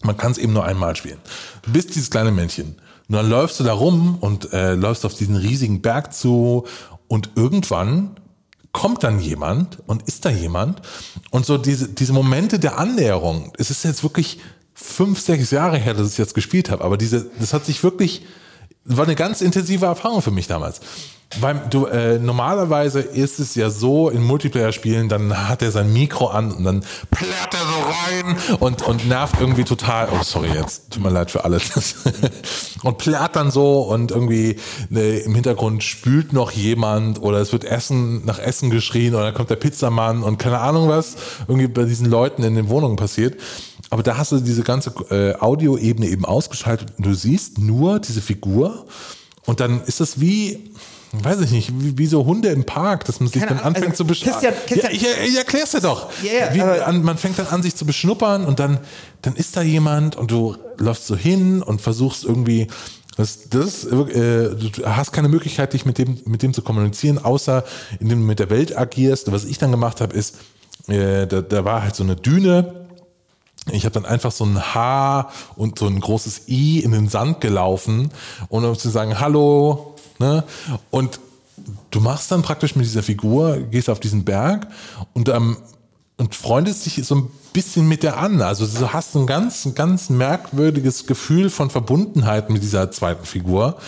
Man 0.02 0.16
kann 0.16 0.32
es 0.32 0.38
eben 0.38 0.52
nur 0.52 0.64
einmal 0.64 0.96
spielen. 0.96 1.18
Du 1.62 1.72
bist 1.72 1.94
dieses 1.94 2.10
kleine 2.10 2.30
Männchen. 2.30 2.76
Und 3.08 3.16
dann 3.16 3.28
läufst 3.28 3.60
du 3.60 3.64
da 3.64 3.74
rum 3.74 4.16
und 4.20 4.52
äh, 4.52 4.74
läufst 4.74 5.04
auf 5.04 5.14
diesen 5.14 5.36
riesigen 5.36 5.82
Berg 5.82 6.14
zu 6.14 6.64
und 7.06 7.30
irgendwann 7.36 8.16
kommt 8.74 9.04
dann 9.04 9.20
jemand 9.20 9.78
und 9.86 10.02
ist 10.02 10.24
da 10.24 10.30
jemand 10.30 10.82
und 11.30 11.46
so 11.46 11.56
diese, 11.56 11.88
diese 11.88 12.12
Momente 12.12 12.58
der 12.58 12.76
Annäherung, 12.76 13.52
es 13.56 13.70
ist 13.70 13.84
jetzt 13.84 14.02
wirklich 14.02 14.40
fünf, 14.74 15.20
sechs 15.20 15.52
Jahre 15.52 15.78
her, 15.78 15.94
dass 15.94 16.10
ich 16.10 16.18
jetzt 16.18 16.34
gespielt 16.34 16.70
habe, 16.70 16.84
aber 16.84 16.98
diese, 16.98 17.30
das 17.38 17.54
hat 17.54 17.64
sich 17.64 17.82
wirklich, 17.84 18.26
war 18.84 19.04
eine 19.04 19.14
ganz 19.14 19.40
intensive 19.40 19.86
Erfahrung 19.86 20.22
für 20.22 20.32
mich 20.32 20.48
damals. 20.48 20.80
Weil 21.40 21.62
du, 21.70 21.86
äh, 21.86 22.18
normalerweise 22.18 23.00
ist 23.00 23.40
es 23.40 23.54
ja 23.54 23.70
so 23.70 24.08
in 24.08 24.22
Multiplayer-Spielen, 24.22 25.08
dann 25.08 25.48
hat 25.48 25.62
er 25.62 25.70
sein 25.70 25.92
Mikro 25.92 26.28
an 26.28 26.52
und 26.52 26.64
dann 26.64 26.84
plärt 27.10 27.54
er 27.54 27.60
so 27.60 28.26
rein 28.26 28.58
und, 28.60 28.82
und 28.82 29.08
nervt 29.08 29.40
irgendwie 29.40 29.64
total. 29.64 30.08
Oh, 30.12 30.22
sorry, 30.22 30.50
jetzt 30.54 30.90
tut 30.90 31.02
mir 31.02 31.10
leid 31.10 31.30
für 31.30 31.44
alles. 31.44 31.96
und 32.82 32.98
plärt 32.98 33.36
dann 33.36 33.50
so 33.50 33.82
und 33.82 34.10
irgendwie 34.10 34.56
ne, 34.90 35.18
im 35.18 35.34
Hintergrund 35.34 35.82
spült 35.82 36.32
noch 36.32 36.52
jemand 36.52 37.20
oder 37.20 37.38
es 37.38 37.52
wird 37.52 37.64
Essen 37.64 38.24
nach 38.24 38.38
Essen 38.38 38.70
geschrien 38.70 39.14
oder 39.14 39.24
dann 39.24 39.34
kommt 39.34 39.50
der 39.50 39.56
Pizzamann 39.56 40.22
und 40.22 40.38
keine 40.38 40.60
Ahnung 40.60 40.88
was 40.88 41.16
irgendwie 41.48 41.68
bei 41.68 41.84
diesen 41.84 42.08
Leuten 42.08 42.42
in 42.42 42.54
den 42.54 42.68
Wohnungen 42.68 42.96
passiert. 42.96 43.40
Aber 43.90 44.02
da 44.02 44.16
hast 44.16 44.32
du 44.32 44.40
diese 44.40 44.62
ganze 44.62 44.90
äh, 45.10 45.34
Audioebene 45.38 46.08
eben 46.08 46.24
ausgeschaltet 46.24 46.94
und 46.96 47.06
du 47.06 47.14
siehst 47.14 47.58
nur 47.58 48.00
diese 48.00 48.20
Figur 48.20 48.86
und 49.46 49.60
dann 49.60 49.82
ist 49.84 50.00
das 50.00 50.20
wie, 50.20 50.70
weiß 51.22 51.40
ich 51.40 51.50
nicht, 51.50 51.70
wie, 51.78 51.98
wie 51.98 52.06
so 52.06 52.24
Hunde 52.24 52.48
im 52.48 52.64
Park, 52.64 53.04
dass 53.04 53.20
man 53.20 53.28
sich 53.28 53.42
Keine 53.42 53.56
dann 53.56 53.64
anfängt 53.64 53.86
Ahnung, 53.86 53.96
zu 53.96 54.02
also, 54.04 54.04
beschnuppern. 54.04 54.54
Christian- 54.66 54.92
ja, 54.92 55.08
ich, 55.22 55.28
ich 55.28 55.36
erklär's 55.36 55.72
dir 55.72 55.80
doch. 55.80 56.10
Ja, 56.22 56.54
wie, 56.54 56.60
an, 56.62 57.02
man 57.02 57.18
fängt 57.18 57.38
dann 57.38 57.46
an, 57.48 57.62
sich 57.62 57.76
zu 57.76 57.84
beschnuppern 57.86 58.44
und 58.44 58.58
dann, 58.58 58.78
dann 59.22 59.36
ist 59.36 59.56
da 59.56 59.62
jemand 59.62 60.16
und 60.16 60.30
du 60.30 60.56
läufst 60.78 61.06
so 61.06 61.16
hin 61.16 61.62
und 61.62 61.80
versuchst 61.80 62.24
irgendwie, 62.24 62.68
das, 63.16 63.48
das, 63.48 63.84
äh, 63.84 63.88
du 64.56 64.70
hast 64.84 65.12
keine 65.12 65.28
Möglichkeit, 65.28 65.72
dich 65.72 65.86
mit 65.86 65.98
dem, 65.98 66.18
mit 66.24 66.42
dem 66.42 66.52
zu 66.52 66.62
kommunizieren, 66.62 67.18
außer 67.18 67.62
indem 68.00 68.20
du 68.20 68.26
mit 68.26 68.38
der 68.40 68.50
Welt 68.50 68.76
agierst. 68.76 69.30
Was 69.30 69.44
ich 69.44 69.58
dann 69.58 69.70
gemacht 69.70 70.00
habe, 70.00 70.14
ist, 70.14 70.36
äh, 70.88 71.26
da, 71.26 71.40
da 71.40 71.64
war 71.64 71.82
halt 71.84 71.94
so 71.94 72.02
eine 72.02 72.16
Düne, 72.16 72.83
ich 73.70 73.84
habe 73.84 73.94
dann 73.94 74.04
einfach 74.04 74.32
so 74.32 74.44
ein 74.44 74.74
H 74.74 75.30
und 75.56 75.78
so 75.78 75.86
ein 75.86 75.98
großes 75.98 76.48
I 76.48 76.80
in 76.80 76.92
den 76.92 77.08
Sand 77.08 77.40
gelaufen, 77.40 78.10
und 78.48 78.64
um 78.64 78.78
zu 78.78 78.90
sagen, 78.90 79.20
hallo, 79.20 79.94
ne? 80.18 80.44
Und 80.90 81.20
du 81.90 82.00
machst 82.00 82.30
dann 82.30 82.42
praktisch 82.42 82.76
mit 82.76 82.84
dieser 82.84 83.02
Figur, 83.02 83.58
gehst 83.58 83.88
auf 83.88 84.00
diesen 84.00 84.24
Berg 84.24 84.66
und, 85.12 85.28
ähm, 85.28 85.56
und 86.16 86.34
freundest 86.34 86.86
dich 86.86 87.04
so 87.04 87.14
ein 87.14 87.30
bisschen 87.52 87.88
mit 87.88 88.02
der 88.02 88.18
an. 88.18 88.42
Also 88.42 88.66
du 88.66 88.92
hast 88.92 89.14
ein 89.16 89.26
ganz, 89.26 89.64
ein 89.64 89.74
ganz 89.74 90.10
merkwürdiges 90.10 91.06
Gefühl 91.06 91.50
von 91.50 91.70
Verbundenheit 91.70 92.50
mit 92.50 92.62
dieser 92.62 92.90
zweiten 92.90 93.24
Figur, 93.24 93.78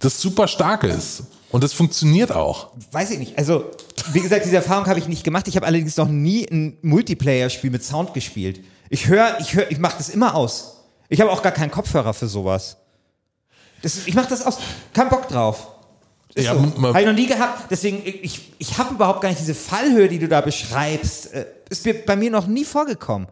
das 0.00 0.20
super 0.20 0.48
stark 0.48 0.84
ist. 0.84 1.24
Und 1.50 1.62
das 1.62 1.74
funktioniert 1.74 2.32
auch. 2.32 2.68
Weiß 2.92 3.10
ich 3.10 3.18
nicht. 3.18 3.36
Also, 3.36 3.64
wie 4.12 4.20
gesagt, 4.20 4.46
diese 4.46 4.56
Erfahrung 4.56 4.86
habe 4.86 4.98
ich 4.98 5.06
nicht 5.06 5.22
gemacht. 5.22 5.48
Ich 5.48 5.56
habe 5.56 5.66
allerdings 5.66 5.98
noch 5.98 6.08
nie 6.08 6.48
ein 6.50 6.78
Multiplayer-Spiel 6.80 7.70
mit 7.70 7.84
Sound 7.84 8.14
gespielt. 8.14 8.60
Ich 8.92 9.08
höre, 9.08 9.38
ich 9.40 9.54
höre, 9.54 9.70
ich 9.70 9.78
mache 9.78 9.96
das 9.96 10.10
immer 10.10 10.34
aus. 10.34 10.82
Ich 11.08 11.18
habe 11.22 11.30
auch 11.30 11.42
gar 11.42 11.52
keinen 11.52 11.70
Kopfhörer 11.70 12.12
für 12.12 12.28
sowas. 12.28 12.76
Das, 13.80 14.06
ich 14.06 14.14
mache 14.14 14.28
das 14.28 14.44
aus. 14.44 14.58
Kein 14.92 15.08
Bock 15.08 15.28
drauf. 15.28 15.66
Ist 16.34 16.44
Ja, 16.44 16.52
so. 16.54 16.60
Habe 16.60 17.00
ich 17.00 17.06
noch 17.06 17.14
nie 17.14 17.26
gehabt. 17.26 17.70
Deswegen, 17.70 18.02
ich, 18.04 18.52
ich 18.58 18.76
habe 18.76 18.94
überhaupt 18.94 19.22
gar 19.22 19.30
nicht 19.30 19.40
diese 19.40 19.54
Fallhöhe, 19.54 20.08
die 20.08 20.18
du 20.18 20.28
da 20.28 20.42
beschreibst. 20.42 21.32
Äh, 21.32 21.46
Ist 21.70 21.86
mir 21.86 21.94
bei 22.04 22.16
mir 22.16 22.30
noch 22.30 22.46
nie 22.46 22.66
vorgekommen. 22.66 23.28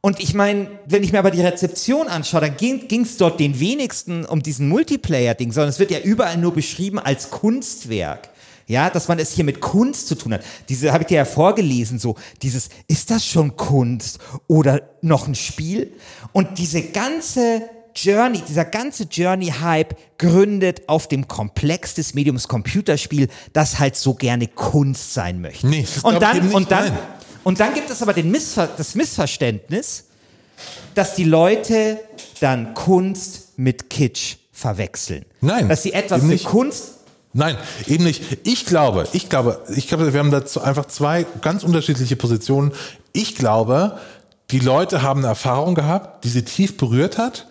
Und 0.00 0.20
ich 0.20 0.32
meine, 0.32 0.70
wenn 0.86 1.02
ich 1.02 1.12
mir 1.12 1.18
aber 1.18 1.30
die 1.30 1.42
Rezeption 1.42 2.08
anschaue, 2.08 2.40
dann 2.40 2.56
ging 2.56 3.02
es 3.02 3.18
dort 3.18 3.38
den 3.38 3.60
wenigsten 3.60 4.24
um 4.24 4.42
diesen 4.42 4.70
Multiplayer-Ding, 4.70 5.52
sondern 5.52 5.68
es 5.68 5.78
wird 5.78 5.90
ja 5.90 5.98
überall 5.98 6.38
nur 6.38 6.54
beschrieben 6.54 6.98
als 6.98 7.28
Kunstwerk. 7.28 8.30
Ja, 8.66 8.90
dass 8.90 9.08
man 9.08 9.18
es 9.18 9.32
hier 9.32 9.44
mit 9.44 9.60
Kunst 9.60 10.08
zu 10.08 10.14
tun 10.14 10.34
hat. 10.34 10.42
Diese 10.68 10.92
habe 10.92 11.02
ich 11.02 11.08
dir 11.08 11.18
ja 11.18 11.24
vorgelesen, 11.24 11.98
so 11.98 12.16
dieses, 12.42 12.70
ist 12.88 13.10
das 13.10 13.26
schon 13.26 13.56
Kunst 13.56 14.18
oder 14.46 14.82
noch 15.02 15.28
ein 15.28 15.34
Spiel? 15.34 15.92
Und 16.32 16.58
diese 16.58 16.82
ganze 16.82 17.62
Journey, 17.94 18.42
dieser 18.48 18.64
ganze 18.64 19.04
Journey-Hype 19.04 19.96
gründet 20.18 20.88
auf 20.88 21.06
dem 21.06 21.28
Komplex 21.28 21.94
des 21.94 22.14
Mediums 22.14 22.48
Computerspiel, 22.48 23.28
das 23.52 23.78
halt 23.78 23.96
so 23.96 24.14
gerne 24.14 24.48
Kunst 24.48 25.14
sein 25.14 25.40
möchte. 25.40 25.66
Nee, 25.66 25.82
das 25.82 26.02
und 26.02 26.20
dann, 26.20 26.52
und 26.52 26.70
dann, 26.70 26.88
nein. 26.88 26.98
und 27.44 27.60
dann 27.60 27.74
gibt 27.74 27.90
es 27.90 28.02
aber 28.02 28.12
den 28.12 28.30
Missver 28.30 28.66
das 28.66 28.94
Missverständnis, 28.94 30.04
dass 30.94 31.14
die 31.14 31.24
Leute 31.24 32.00
dann 32.40 32.74
Kunst 32.74 33.56
mit 33.56 33.90
Kitsch 33.90 34.36
verwechseln. 34.52 35.24
Nein, 35.40 35.68
Dass 35.68 35.82
sie 35.82 35.92
etwas 35.92 36.20
für 36.20 36.26
nicht. 36.26 36.46
Kunst. 36.46 36.92
Nein, 37.34 37.56
eben 37.86 38.04
nicht. 38.04 38.38
Ich 38.44 38.64
glaube, 38.64 39.08
ich 39.12 39.28
glaube, 39.28 39.60
ich 39.74 39.88
glaube, 39.88 40.12
wir 40.12 40.20
haben 40.20 40.30
dazu 40.30 40.60
einfach 40.60 40.86
zwei 40.86 41.26
ganz 41.42 41.64
unterschiedliche 41.64 42.16
Positionen. 42.16 42.72
Ich 43.12 43.34
glaube, 43.34 43.98
die 44.50 44.60
Leute 44.60 45.02
haben 45.02 45.20
eine 45.20 45.28
Erfahrung 45.28 45.74
gehabt, 45.74 46.24
die 46.24 46.28
sie 46.28 46.44
tief 46.44 46.76
berührt 46.76 47.18
hat. 47.18 47.46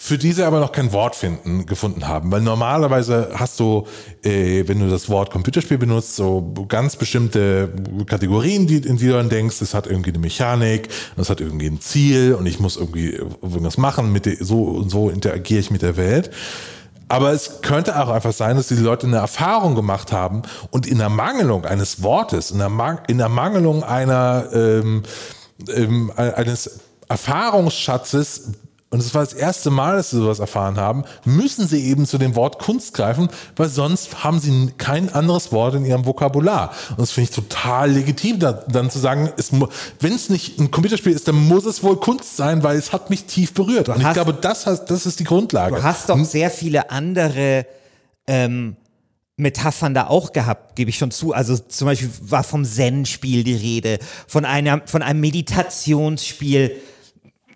für 0.00 0.16
die 0.16 0.30
sie 0.30 0.44
aber 0.44 0.60
noch 0.60 0.70
kein 0.70 0.92
Wort 0.92 1.16
finden, 1.16 1.66
gefunden 1.66 2.06
haben. 2.06 2.30
Weil 2.30 2.40
normalerweise 2.40 3.30
hast 3.34 3.58
du, 3.58 3.84
äh, 4.22 4.62
wenn 4.68 4.78
du 4.78 4.88
das 4.88 5.08
Wort 5.08 5.32
Computerspiel 5.32 5.76
benutzt, 5.76 6.14
so 6.14 6.54
ganz 6.68 6.94
bestimmte 6.94 7.68
Kategorien, 8.06 8.68
die, 8.68 8.76
in 8.76 8.96
die 8.96 9.06
du 9.08 9.14
dann 9.14 9.28
denkst, 9.28 9.60
es 9.60 9.74
hat 9.74 9.88
irgendwie 9.88 10.10
eine 10.10 10.20
Mechanik, 10.20 10.88
es 11.16 11.28
hat 11.28 11.40
irgendwie 11.40 11.66
ein 11.66 11.80
Ziel 11.80 12.34
und 12.34 12.46
ich 12.46 12.60
muss 12.60 12.76
irgendwie 12.76 13.08
irgendwas 13.08 13.76
machen, 13.76 14.12
mit 14.12 14.28
so 14.38 14.62
und 14.62 14.88
so 14.88 15.10
interagiere 15.10 15.58
ich 15.58 15.72
mit 15.72 15.82
der 15.82 15.96
Welt. 15.96 16.30
Aber 17.08 17.32
es 17.32 17.62
könnte 17.62 17.98
auch 18.00 18.10
einfach 18.10 18.32
sein, 18.32 18.56
dass 18.56 18.68
die 18.68 18.74
Leute 18.74 19.06
eine 19.06 19.16
Erfahrung 19.16 19.74
gemacht 19.74 20.12
haben 20.12 20.42
und 20.70 20.86
in 20.86 20.98
der 20.98 21.08
Mangelung 21.08 21.64
eines 21.64 22.02
Wortes, 22.02 22.50
in 22.50 22.58
der, 22.58 22.68
Man 22.68 23.00
in 23.08 23.18
der 23.18 23.30
Mangelung 23.30 23.82
einer, 23.82 24.48
ähm, 24.52 25.02
ähm, 25.68 26.12
eines 26.16 26.80
Erfahrungsschatzes 27.08 28.52
und 28.90 29.00
es 29.00 29.14
war 29.14 29.22
das 29.22 29.34
erste 29.34 29.70
Mal, 29.70 29.96
dass 29.96 30.10
sie 30.10 30.16
sowas 30.16 30.38
erfahren 30.38 30.78
haben, 30.78 31.04
müssen 31.26 31.68
sie 31.68 31.84
eben 31.84 32.06
zu 32.06 32.16
dem 32.16 32.34
Wort 32.36 32.58
Kunst 32.58 32.94
greifen, 32.94 33.28
weil 33.54 33.68
sonst 33.68 34.24
haben 34.24 34.40
sie 34.40 34.72
kein 34.78 35.12
anderes 35.12 35.52
Wort 35.52 35.74
in 35.74 35.84
ihrem 35.84 36.06
Vokabular. 36.06 36.72
Und 36.90 37.00
das 37.00 37.10
finde 37.10 37.28
ich 37.28 37.36
total 37.36 37.90
legitim, 37.90 38.38
da, 38.38 38.52
dann 38.52 38.90
zu 38.90 38.98
sagen, 38.98 39.30
wenn 40.00 40.14
es 40.14 40.30
nicht 40.30 40.58
ein 40.58 40.70
Computerspiel 40.70 41.12
ist, 41.12 41.28
dann 41.28 41.34
muss 41.34 41.66
es 41.66 41.82
wohl 41.82 41.96
Kunst 41.96 42.38
sein, 42.38 42.62
weil 42.62 42.78
es 42.78 42.90
hat 42.94 43.10
mich 43.10 43.24
tief 43.24 43.52
berührt. 43.52 43.90
Und 43.90 44.00
ich 44.00 44.12
glaube, 44.14 44.32
das, 44.32 44.64
das 44.64 45.04
ist 45.04 45.20
die 45.20 45.24
Grundlage. 45.24 45.76
Du 45.76 45.82
hast 45.82 46.08
doch 46.08 46.14
hm? 46.14 46.24
sehr 46.24 46.50
viele 46.50 46.90
andere 46.90 47.66
ähm, 48.26 48.76
Metaphern 49.36 49.92
da 49.92 50.06
auch 50.06 50.32
gehabt, 50.32 50.76
gebe 50.76 50.88
ich 50.88 50.96
schon 50.96 51.10
zu. 51.10 51.34
Also 51.34 51.58
zum 51.58 51.86
Beispiel 51.86 52.10
war 52.22 52.42
vom 52.42 52.64
Zen-Spiel 52.64 53.44
die 53.44 53.54
Rede, 53.54 53.98
von, 54.26 54.46
einer, 54.46 54.80
von 54.86 55.02
einem 55.02 55.20
Meditationsspiel. 55.20 56.74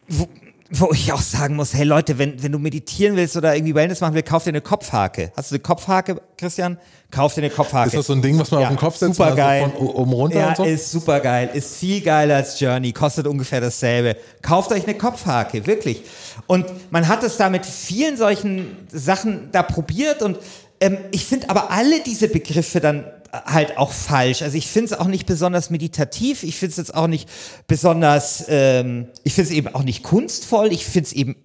Wo, 0.08 0.28
wo 0.74 0.90
ich 0.92 1.12
auch 1.12 1.20
sagen 1.20 1.56
muss, 1.56 1.74
hey 1.74 1.84
Leute, 1.84 2.18
wenn, 2.18 2.42
wenn 2.42 2.50
du 2.50 2.58
meditieren 2.58 3.14
willst 3.14 3.36
oder 3.36 3.54
irgendwie 3.54 3.74
Wellness 3.74 4.00
machen 4.00 4.14
willst, 4.14 4.28
kauf 4.28 4.44
dir 4.44 4.50
eine 4.50 4.62
Kopfhake. 4.62 5.30
Hast 5.36 5.50
du 5.50 5.56
eine 5.56 5.62
Kopfhake, 5.62 6.20
Christian? 6.38 6.78
Kauf 7.10 7.34
dir 7.34 7.42
eine 7.42 7.50
Kopfhake. 7.50 7.88
Ist 7.88 7.96
das 7.96 8.06
so 8.06 8.14
ein 8.14 8.22
Ding, 8.22 8.38
was 8.38 8.50
man 8.50 8.60
ja, 8.60 8.68
auf 8.68 8.72
den 8.72 8.78
Kopf 8.78 8.96
setzt? 8.96 9.16
Super 9.16 9.36
geil. 9.36 9.64
Also 9.64 9.76
von 9.76 9.86
oben 9.88 10.12
runter 10.14 10.38
ja, 10.38 10.48
und 10.48 10.56
so? 10.56 10.64
ist 10.64 10.90
super 10.90 11.20
geil. 11.20 11.50
Ist 11.52 11.76
viel 11.76 12.00
geiler 12.00 12.36
als 12.36 12.58
Journey. 12.58 12.92
Kostet 12.92 13.26
ungefähr 13.26 13.60
dasselbe. 13.60 14.16
Kauft 14.40 14.72
euch 14.72 14.84
eine 14.84 14.94
Kopfhake, 14.94 15.66
wirklich. 15.66 16.04
Und 16.46 16.64
man 16.90 17.06
hat 17.06 17.22
es 17.22 17.36
da 17.36 17.50
mit 17.50 17.66
vielen 17.66 18.16
solchen 18.16 18.78
Sachen 18.90 19.50
da 19.52 19.62
probiert 19.62 20.22
und 20.22 20.38
ähm, 20.80 20.98
ich 21.12 21.26
finde 21.26 21.50
aber 21.50 21.70
alle 21.70 22.00
diese 22.00 22.28
Begriffe 22.28 22.80
dann 22.80 23.04
halt 23.32 23.78
auch 23.78 23.92
falsch. 23.92 24.42
Also 24.42 24.58
ich 24.58 24.66
finde 24.66 24.92
es 24.92 25.00
auch 25.00 25.06
nicht 25.06 25.26
besonders 25.26 25.70
meditativ, 25.70 26.42
ich 26.42 26.56
finde 26.56 26.72
es 26.72 26.76
jetzt 26.76 26.94
auch 26.94 27.06
nicht 27.06 27.28
besonders, 27.66 28.44
ähm, 28.48 29.08
ich 29.24 29.32
finde 29.32 29.50
es 29.50 29.56
eben 29.56 29.68
auch 29.68 29.82
nicht 29.82 30.02
kunstvoll, 30.02 30.72
ich 30.72 30.84
finde 30.84 31.06
es 31.06 31.12
eben 31.12 31.36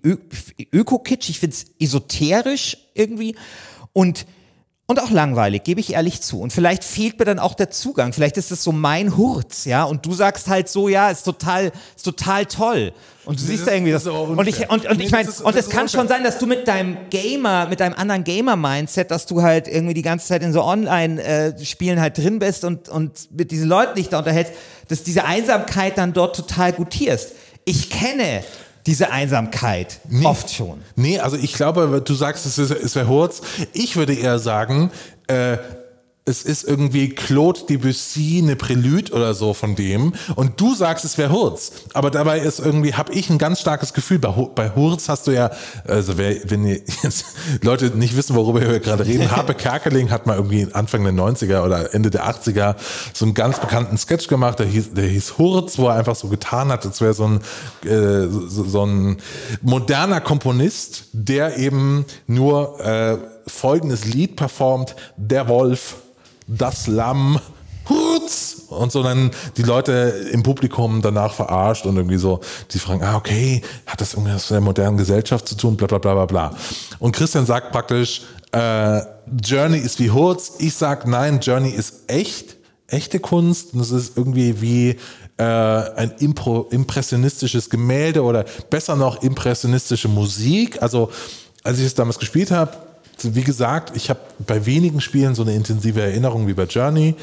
Öko-Kitsch, 0.74 1.30
ich 1.30 1.40
finde 1.40 1.56
es 1.56 1.66
esoterisch 1.80 2.78
irgendwie. 2.94 3.36
Und 3.94 4.26
und 4.90 5.02
auch 5.02 5.12
langweilig, 5.12 5.66
gebe 5.66 5.82
ich 5.82 5.94
ehrlich 5.94 6.22
zu. 6.22 6.40
Und 6.40 6.54
vielleicht 6.54 6.86
fehlt 6.86 7.20
mir 7.20 7.26
dann 7.26 7.40
auch 7.40 7.56
der 7.56 7.70
Zugang. 7.70 8.14
Vielleicht 8.14 8.38
ist 8.38 8.52
das 8.52 8.64
so 8.64 8.72
mein 8.72 9.18
Hurz, 9.18 9.66
ja. 9.66 9.84
Und 9.84 10.06
du 10.06 10.14
sagst 10.14 10.48
halt 10.48 10.70
so, 10.70 10.88
ja, 10.88 11.10
ist 11.10 11.24
total, 11.24 11.74
ist 11.94 12.06
total 12.06 12.46
toll. 12.46 12.94
Und 13.26 13.38
du 13.38 13.44
nee, 13.44 13.50
siehst 13.50 13.68
da 13.68 13.74
irgendwie 13.74 13.92
das. 13.92 14.08
Und 14.08 14.48
ich, 14.48 14.70
und, 14.70 14.86
und 14.86 14.98
nee, 14.98 15.04
ich 15.04 15.12
meine, 15.12 15.30
und 15.30 15.56
es 15.58 15.70
kann 15.70 15.82
unfair. 15.82 16.00
schon 16.00 16.08
sein, 16.08 16.24
dass 16.24 16.40
du 16.40 16.48
mit 16.48 16.70
deinem 16.70 16.96
Gamer, 17.10 17.68
mit 17.68 17.82
deinem 17.82 17.96
anderen 17.96 18.24
Gamer-Mindset, 18.24 19.12
dass 19.12 19.26
du 19.26 19.42
halt 19.42 19.68
irgendwie 19.68 19.94
die 19.94 20.04
ganze 20.04 20.28
Zeit 20.28 20.42
in 20.42 20.54
so 20.54 20.64
Online-Spielen 20.64 22.00
halt 22.00 22.18
drin 22.18 22.40
bist 22.40 22.64
und, 22.64 22.88
und 22.88 23.30
mit 23.36 23.52
diesen 23.52 23.68
Leuten 23.68 23.96
dich 23.96 24.08
da 24.08 24.20
unterhältst, 24.20 24.54
dass 24.88 25.04
diese 25.04 25.26
Einsamkeit 25.26 25.98
dann 25.98 26.14
dort 26.14 26.34
total 26.38 26.72
gutierst. 26.72 27.34
Ich 27.66 27.90
kenne 27.90 28.42
diese 28.88 29.12
Einsamkeit 29.12 30.00
nee, 30.10 30.26
oft 30.26 30.50
schon. 30.50 30.82
Nee, 30.96 31.20
also 31.20 31.38
ich 31.38 31.54
glaube, 31.54 32.02
du 32.04 32.14
sagst, 32.14 32.46
es, 32.46 32.58
ist, 32.58 32.72
es 32.72 32.96
wäre 32.96 33.08
Hurz. 33.08 33.42
Ich 33.74 33.98
würde 33.98 34.14
eher 34.14 34.40
sagen, 34.40 34.92
äh, 35.28 35.58
es 36.28 36.44
ist 36.44 36.66
irgendwie 36.66 37.10
Claude 37.10 37.62
Debussy, 37.70 38.42
eine 38.44 38.58
Prelude 38.58 39.14
oder 39.14 39.34
so 39.34 39.54
von 39.54 39.76
dem. 39.76 40.14
Und 40.36 40.60
du 40.60 40.76
sagst, 40.76 41.06
es 41.06 41.18
wäre 41.18 41.32
Hurz. 41.32 41.72
Aber 41.94 42.12
dabei 42.12 42.40
ist 42.40 42.60
irgendwie, 42.60 42.94
habe 42.94 43.14
ich 43.14 43.30
ein 43.30 43.38
ganz 43.38 43.62
starkes 43.62 43.94
Gefühl. 43.94 44.20
Bei, 44.20 44.32
bei 44.32 44.76
Hurz 44.76 45.08
hast 45.08 45.28
du 45.28 45.32
ja, 45.32 45.52
also 45.88 46.18
wer, 46.18 46.36
wenn 46.50 46.66
ihr 46.66 46.82
jetzt 47.04 47.26
Leute 47.62 47.86
nicht 47.98 48.18
wissen, 48.18 48.36
worüber 48.36 48.60
wir 48.60 48.80
gerade 48.82 49.06
reden, 49.06 49.32
Harpe 49.36 49.54
Kerkeling 49.54 50.12
hat 50.12 50.28
mal 50.28 50.36
irgendwie 50.36 50.68
Anfang 50.74 51.04
der 51.04 51.14
90er 51.14 51.64
oder 51.64 51.94
Ende 51.94 52.10
der 52.10 52.30
80er 52.30 52.76
so 53.14 53.24
einen 53.24 53.34
ganz 53.34 53.60
bekannten 53.60 53.98
Sketch 53.98 54.28
gemacht, 54.28 54.60
der 54.60 54.66
hieß, 54.66 54.94
der 54.94 55.08
hieß 55.08 55.38
Hurz, 55.38 55.78
wo 55.78 55.88
er 55.88 55.96
einfach 55.96 56.16
so 56.16 56.28
getan 56.28 56.70
hat, 56.70 56.86
als 56.86 57.00
wäre 57.00 57.14
so 57.14 57.26
ein, 57.26 57.40
äh, 57.90 58.28
so, 58.28 58.66
so 58.66 58.86
ein 58.86 59.18
moderner 59.62 60.20
Komponist, 60.20 61.06
der 61.14 61.58
eben 61.58 62.06
nur 62.28 62.80
äh, 62.82 63.18
folgendes 63.48 64.04
Lied 64.04 64.36
performt, 64.36 64.96
Der 65.16 65.48
Wolf 65.48 65.96
das 66.48 66.88
Lamm! 66.88 67.40
Und 68.70 68.92
so 68.92 69.02
dann 69.02 69.32
die 69.56 69.64
Leute 69.64 69.92
im 70.34 70.44
Publikum 70.44 71.02
danach 71.02 71.34
verarscht 71.34 71.86
und 71.86 71.96
irgendwie 71.96 72.18
so, 72.18 72.42
die 72.72 72.80
fragen, 72.80 73.02
ah, 73.02 73.16
okay, 73.16 73.62
hat 73.86 74.02
das 74.02 74.14
irgendwas 74.14 74.50
mit 74.50 74.56
der 74.56 74.62
modernen 74.62 74.98
Gesellschaft 74.98 75.48
zu 75.48 75.56
tun, 75.56 75.78
bla, 75.78 75.88
bla, 75.88 75.98
bla, 75.98 76.14
bla, 76.14 76.26
bla. 76.26 76.56
Und 77.00 77.16
Christian 77.16 77.46
sagt 77.46 77.72
praktisch, 77.72 78.24
äh, 78.52 79.02
Journey 79.44 79.78
ist 79.78 80.00
wie 80.00 80.12
Hurz. 80.12 80.56
Ich 80.60 80.74
sag, 80.74 81.08
nein, 81.08 81.40
Journey 81.40 81.70
ist 81.70 82.04
echt, 82.08 82.58
echte 82.88 83.20
Kunst. 83.20 83.74
Und 83.74 83.80
es 83.80 83.92
ist 83.92 84.18
irgendwie 84.18 84.62
wie 84.62 84.98
äh, 85.38 85.44
ein 85.44 86.12
Impro 86.20 86.68
impressionistisches 86.72 87.70
Gemälde 87.70 88.24
oder 88.24 88.46
besser 88.70 88.96
noch 88.96 89.22
impressionistische 89.22 90.08
Musik. 90.08 90.82
Also, 90.82 91.10
als 91.64 91.80
ich 91.80 91.86
es 91.86 91.96
damals 91.96 92.20
gespielt 92.20 92.52
habe, 92.52 92.72
wie 93.24 93.44
gesagt, 93.44 93.96
ich 93.96 94.10
habe 94.10 94.20
bei 94.40 94.66
wenigen 94.66 95.02
Spielen 95.02 95.36
so 95.36 95.42
eine 95.42 95.54
intensive 95.56 96.02
Erinnerung 96.02 96.48
wie 96.48 96.54
bei 96.54 96.64
Journey. 96.64 97.16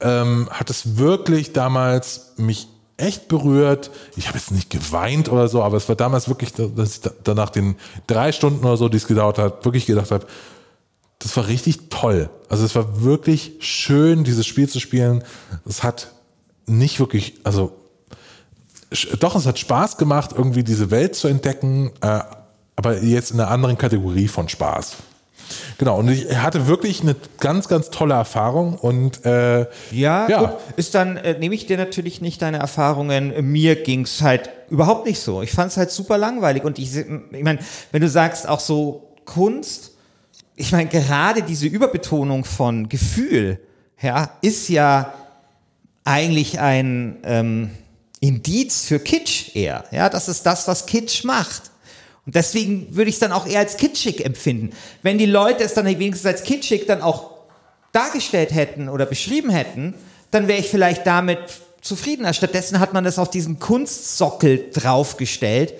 Ähm, 0.00 0.48
hat 0.50 0.70
es 0.70 0.96
wirklich 0.96 1.52
damals 1.52 2.32
mich 2.36 2.68
echt 2.96 3.28
berührt. 3.28 3.90
Ich 4.16 4.28
habe 4.28 4.38
jetzt 4.38 4.50
nicht 4.52 4.70
geweint 4.70 5.30
oder 5.30 5.48
so, 5.48 5.62
aber 5.62 5.76
es 5.76 5.88
war 5.88 5.96
damals 5.96 6.28
wirklich, 6.28 6.52
dass 6.52 6.96
ich 6.96 7.10
danach 7.24 7.50
den 7.50 7.76
drei 8.06 8.32
Stunden 8.32 8.64
oder 8.64 8.76
so, 8.76 8.88
die 8.88 8.98
es 8.98 9.06
gedauert 9.06 9.38
hat, 9.38 9.64
wirklich 9.64 9.86
gedacht 9.86 10.10
habe, 10.10 10.26
das 11.18 11.36
war 11.36 11.48
richtig 11.48 11.90
toll. 11.90 12.30
Also 12.48 12.64
es 12.64 12.74
war 12.74 13.02
wirklich 13.02 13.52
schön, 13.60 14.24
dieses 14.24 14.46
Spiel 14.46 14.68
zu 14.68 14.80
spielen. 14.80 15.22
Es 15.66 15.82
hat 15.82 16.12
nicht 16.66 16.98
wirklich, 16.98 17.40
also 17.44 17.72
doch, 19.20 19.36
es 19.36 19.46
hat 19.46 19.58
Spaß 19.58 19.98
gemacht, 19.98 20.30
irgendwie 20.34 20.64
diese 20.64 20.90
Welt 20.90 21.14
zu 21.14 21.28
entdecken, 21.28 21.92
äh, 22.00 22.20
aber 22.76 23.02
jetzt 23.02 23.30
in 23.30 23.40
einer 23.40 23.50
anderen 23.50 23.76
Kategorie 23.78 24.28
von 24.28 24.48
Spaß. 24.48 24.96
Genau, 25.78 25.98
und 25.98 26.08
ich 26.08 26.36
hatte 26.36 26.66
wirklich 26.66 27.02
eine 27.02 27.16
ganz, 27.38 27.68
ganz 27.68 27.90
tolle 27.90 28.14
Erfahrung 28.14 28.74
und 28.74 29.24
äh, 29.24 29.60
ja, 29.90 30.28
ja. 30.28 30.40
Gut, 30.40 30.50
ist 30.76 30.94
dann, 30.94 31.16
äh, 31.16 31.38
nehme 31.38 31.54
ich 31.54 31.66
dir 31.66 31.76
natürlich 31.76 32.20
nicht 32.20 32.42
deine 32.42 32.58
Erfahrungen. 32.58 33.50
Mir 33.50 33.76
ging 33.76 34.02
es 34.02 34.22
halt 34.22 34.50
überhaupt 34.68 35.06
nicht 35.06 35.20
so. 35.20 35.42
Ich 35.42 35.52
fand 35.52 35.70
es 35.72 35.76
halt 35.76 35.90
super 35.90 36.18
langweilig 36.18 36.64
und 36.64 36.78
ich, 36.78 36.96
ich 36.96 37.44
meine, 37.44 37.58
wenn 37.92 38.02
du 38.02 38.08
sagst 38.08 38.48
auch 38.48 38.60
so 38.60 39.14
Kunst, 39.24 39.92
ich 40.56 40.72
meine, 40.72 40.88
gerade 40.88 41.42
diese 41.42 41.66
Überbetonung 41.66 42.44
von 42.44 42.88
Gefühl, 42.88 43.60
ja, 44.00 44.30
ist 44.42 44.68
ja 44.68 45.14
eigentlich 46.04 46.60
ein 46.60 47.18
ähm, 47.24 47.70
Indiz 48.20 48.84
für 48.84 48.98
Kitsch 48.98 49.54
eher. 49.56 49.84
Ja, 49.90 50.08
das 50.08 50.28
ist 50.28 50.44
das, 50.44 50.68
was 50.68 50.86
Kitsch 50.86 51.24
macht. 51.24 51.69
Deswegen 52.32 52.94
würde 52.94 53.08
ich 53.08 53.16
es 53.16 53.20
dann 53.20 53.32
auch 53.32 53.46
eher 53.46 53.60
als 53.60 53.76
kitschig 53.76 54.24
empfinden. 54.24 54.70
Wenn 55.02 55.18
die 55.18 55.26
Leute 55.26 55.64
es 55.64 55.74
dann 55.74 55.86
wenigstens 55.86 56.26
als 56.26 56.42
kitschig 56.42 56.86
dann 56.86 57.02
auch 57.02 57.30
dargestellt 57.92 58.54
hätten 58.54 58.88
oder 58.88 59.06
beschrieben 59.06 59.50
hätten, 59.50 59.94
dann 60.30 60.48
wäre 60.48 60.60
ich 60.60 60.68
vielleicht 60.68 61.06
damit 61.06 61.38
zufriedener. 61.80 62.32
Stattdessen 62.32 62.78
hat 62.78 62.92
man 62.92 63.04
das 63.04 63.18
auf 63.18 63.30
diesen 63.30 63.58
Kunstsockel 63.58 64.70
draufgestellt 64.72 65.74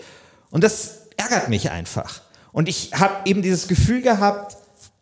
und 0.50 0.64
das 0.64 1.02
ärgert 1.16 1.48
mich 1.48 1.70
einfach. 1.70 2.22
Und 2.52 2.68
ich 2.68 2.92
habe 2.94 3.28
eben 3.28 3.42
dieses 3.42 3.68
Gefühl 3.68 4.02
gehabt, 4.02 4.56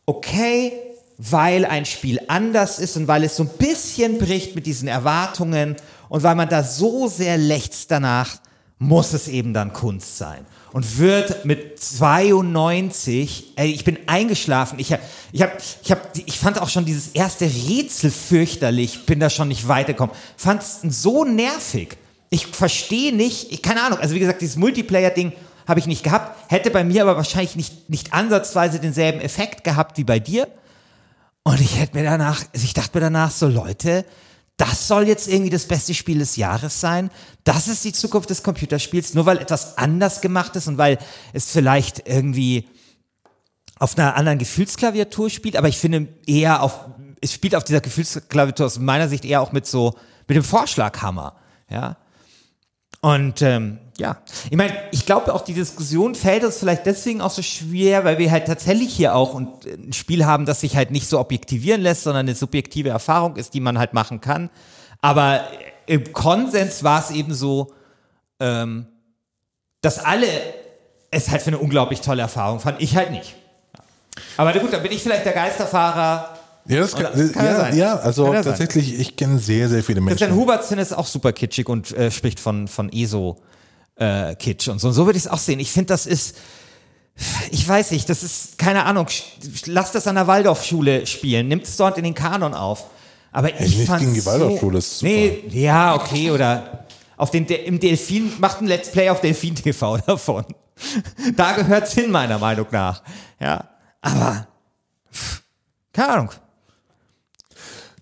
okay, 0.04 0.72
weil 1.16 1.64
ein 1.64 1.84
Spiel 1.84 2.20
anders 2.28 2.78
ist 2.78 2.96
und 2.96 3.08
weil 3.08 3.24
es 3.24 3.36
so 3.36 3.44
ein 3.44 3.48
bisschen 3.48 4.18
bricht 4.18 4.54
mit 4.54 4.66
diesen 4.66 4.86
Erwartungen 4.86 5.76
und 6.08 6.22
weil 6.22 6.34
man 6.34 6.48
da 6.48 6.62
so 6.62 7.08
sehr 7.08 7.36
lechzt 7.36 7.90
danach, 7.90 8.36
muss 8.78 9.12
es 9.12 9.28
eben 9.28 9.52
dann 9.52 9.72
Kunst 9.72 10.18
sein 10.18 10.46
und 10.72 10.98
wird 10.98 11.44
mit 11.44 11.80
92, 11.80 13.54
ey, 13.56 13.72
ich 13.72 13.84
bin 13.84 13.98
eingeschlafen. 14.06 14.78
Ich, 14.78 14.94
ich, 15.32 15.42
hab, 15.42 15.58
ich, 15.82 15.90
hab, 15.90 16.16
ich 16.16 16.38
fand 16.38 16.60
auch 16.60 16.68
schon 16.68 16.84
dieses 16.84 17.08
erste 17.08 17.46
Rätsel 17.46 18.10
fürchterlich, 18.10 19.06
bin 19.06 19.18
da 19.18 19.30
schon 19.30 19.48
nicht 19.48 19.66
weitergekommen. 19.66 20.14
Fand 20.36 20.62
es 20.62 20.80
so 21.02 21.24
nervig. 21.24 21.96
Ich 22.30 22.46
verstehe 22.46 23.14
nicht, 23.14 23.52
ich, 23.52 23.62
keine 23.62 23.82
Ahnung, 23.82 23.98
also 23.98 24.14
wie 24.14 24.20
gesagt, 24.20 24.42
dieses 24.42 24.56
Multiplayer-Ding 24.56 25.32
habe 25.66 25.80
ich 25.80 25.86
nicht 25.86 26.02
gehabt, 26.02 26.50
hätte 26.50 26.70
bei 26.70 26.84
mir 26.84 27.02
aber 27.02 27.16
wahrscheinlich 27.16 27.56
nicht, 27.56 27.90
nicht 27.90 28.12
ansatzweise 28.12 28.80
denselben 28.80 29.20
Effekt 29.20 29.64
gehabt 29.64 29.98
wie 29.98 30.04
bei 30.04 30.18
dir. 30.18 30.48
Und 31.42 31.60
ich 31.60 31.78
hätte 31.78 31.96
mir 31.96 32.04
danach, 32.04 32.44
also 32.52 32.64
ich 32.64 32.74
dachte 32.74 32.96
mir 32.96 33.00
danach 33.00 33.30
so, 33.30 33.48
Leute, 33.48 34.04
das 34.58 34.88
soll 34.88 35.06
jetzt 35.06 35.28
irgendwie 35.28 35.50
das 35.50 35.66
beste 35.66 35.94
Spiel 35.94 36.18
des 36.18 36.36
Jahres 36.36 36.80
sein. 36.80 37.10
Das 37.44 37.68
ist 37.68 37.84
die 37.84 37.92
Zukunft 37.92 38.28
des 38.28 38.42
Computerspiels, 38.42 39.14
nur 39.14 39.24
weil 39.24 39.38
etwas 39.38 39.78
anders 39.78 40.20
gemacht 40.20 40.54
ist 40.56 40.66
und 40.66 40.76
weil 40.76 40.98
es 41.32 41.50
vielleicht 41.50 42.06
irgendwie 42.06 42.68
auf 43.78 43.96
einer 43.96 44.16
anderen 44.16 44.38
Gefühlsklaviatur 44.38 45.30
spielt, 45.30 45.56
aber 45.56 45.68
ich 45.68 45.78
finde 45.78 46.08
eher 46.26 46.62
auf, 46.62 46.80
es 47.20 47.32
spielt 47.32 47.54
auf 47.54 47.62
dieser 47.62 47.80
Gefühlsklaviatur 47.80 48.66
aus 48.66 48.80
meiner 48.80 49.08
Sicht 49.08 49.24
eher 49.24 49.40
auch 49.40 49.52
mit 49.52 49.66
so, 49.66 49.94
mit 50.26 50.36
dem 50.36 50.44
Vorschlaghammer, 50.44 51.36
ja. 51.70 51.96
Und 53.00 53.42
ähm, 53.42 53.78
ja, 53.98 54.18
ich 54.48 54.56
meine, 54.56 54.72
ich 54.92 55.06
glaube 55.06 55.34
auch 55.34 55.40
die 55.40 55.54
Diskussion 55.54 56.14
fällt 56.14 56.44
uns 56.44 56.58
vielleicht 56.58 56.86
deswegen 56.86 57.20
auch 57.20 57.32
so 57.32 57.42
schwer, 57.42 58.04
weil 58.04 58.18
wir 58.18 58.30
halt 58.30 58.46
tatsächlich 58.46 58.94
hier 58.94 59.14
auch 59.14 59.34
ein 59.34 59.92
Spiel 59.92 60.24
haben, 60.24 60.46
das 60.46 60.60
sich 60.60 60.76
halt 60.76 60.92
nicht 60.92 61.08
so 61.08 61.18
objektivieren 61.18 61.80
lässt, 61.80 62.04
sondern 62.04 62.26
eine 62.26 62.36
subjektive 62.36 62.90
Erfahrung 62.90 63.36
ist, 63.36 63.54
die 63.54 63.60
man 63.60 63.76
halt 63.76 63.94
machen 63.94 64.20
kann. 64.20 64.50
Aber 65.00 65.40
im 65.86 66.12
Konsens 66.12 66.84
war 66.84 67.00
es 67.00 67.10
eben 67.10 67.34
so, 67.34 67.72
ähm, 68.38 68.86
dass 69.80 69.98
alle 69.98 70.28
es 71.10 71.30
halt 71.30 71.42
für 71.42 71.48
eine 71.48 71.58
unglaublich 71.58 72.00
tolle 72.00 72.22
Erfahrung 72.22 72.60
fanden. 72.60 72.82
Ich 72.82 72.94
halt 72.96 73.10
nicht. 73.10 73.34
Aber 74.36 74.52
gut, 74.52 74.72
dann 74.72 74.82
bin 74.82 74.92
ich 74.92 75.02
vielleicht 75.02 75.24
der 75.24 75.32
Geisterfahrer. 75.32 76.36
Ja, 76.66 76.80
das 76.80 76.94
kann, 76.94 77.32
kann 77.32 77.44
ja, 77.44 77.68
ja, 77.70 77.96
also 77.96 78.32
tatsächlich, 78.32 78.90
sein. 78.90 79.00
ich 79.00 79.16
kenne 79.16 79.38
sehr, 79.38 79.68
sehr 79.68 79.82
viele 79.82 80.00
Menschen. 80.00 80.18
Christian 80.18 80.38
Hubertson 80.38 80.78
ist 80.78 80.92
auch 80.92 81.06
super 81.06 81.32
kitschig 81.32 81.68
und 81.68 81.96
äh, 81.96 82.10
spricht 82.10 82.38
von, 82.38 82.68
von 82.68 82.92
ESO 82.92 83.38
äh, 83.98 84.34
Kitsch 84.34 84.68
und 84.68 84.80
so. 84.80 84.88
Und 84.88 84.94
so 84.94 85.06
würde 85.06 85.18
ich 85.18 85.24
es 85.24 85.30
auch 85.30 85.38
sehen. 85.38 85.60
Ich 85.60 85.72
finde, 85.72 85.88
das 85.88 86.06
ist, 86.06 86.36
ich 87.50 87.66
weiß 87.66 87.90
nicht, 87.90 88.08
das 88.08 88.22
ist, 88.22 88.58
keine 88.58 88.84
Ahnung, 88.84 89.06
lass 89.66 89.92
das 89.92 90.06
an 90.06 90.14
der 90.14 90.26
Waldorfschule 90.26 91.06
spielen, 91.06 91.48
nimmt 91.48 91.64
es 91.64 91.76
dort 91.76 91.98
in 91.98 92.04
den 92.04 92.14
Kanon 92.14 92.54
auf. 92.54 92.86
Aber 93.32 93.52
ich, 93.60 93.76
nicht 93.76 93.98
gegen 93.98 94.14
die 94.14 94.24
Waldorfschule, 94.24 94.80
so, 94.80 95.04
Nee, 95.04 95.44
ja, 95.50 95.94
okay, 95.94 96.30
oder 96.30 96.86
auf 97.16 97.30
den, 97.30 97.46
im 97.46 97.80
Delfin, 97.80 98.32
macht 98.38 98.60
ein 98.60 98.66
Let's 98.66 98.90
Play 98.90 99.10
auf 99.10 99.20
Delfin 99.20 99.54
TV 99.54 99.98
davon. 100.06 100.44
da 101.36 101.52
gehört 101.52 101.88
es 101.88 101.92
hin, 101.92 102.10
meiner 102.10 102.38
Meinung 102.38 102.66
nach. 102.70 103.02
Ja, 103.40 103.68
aber, 104.00 104.46
keine 105.92 106.08
Ahnung. 106.10 106.30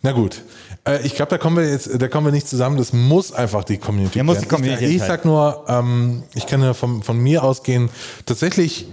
Na 0.02 0.12
gut. 0.12 0.42
Äh, 0.86 1.04
ich 1.04 1.14
glaube, 1.14 1.30
da 1.30 1.38
kommen 1.38 1.56
wir 1.56 1.68
jetzt, 1.68 1.90
da 2.00 2.08
kommen 2.08 2.26
wir 2.26 2.32
nicht 2.32 2.48
zusammen. 2.48 2.76
Das 2.76 2.92
muss 2.92 3.32
einfach 3.32 3.64
die 3.64 3.78
Community. 3.78 4.18
Ja, 4.18 4.24
muss 4.24 4.38
die 4.38 4.46
Community 4.46 4.86
ich, 4.86 4.96
ich 4.96 5.02
sag 5.02 5.24
nur, 5.24 5.64
ähm, 5.68 6.22
ich 6.34 6.46
kann 6.46 6.62
ja 6.62 6.72
von, 6.74 7.02
von 7.02 7.18
mir 7.18 7.42
ausgehen. 7.42 7.90
Tatsächlich 8.24 8.88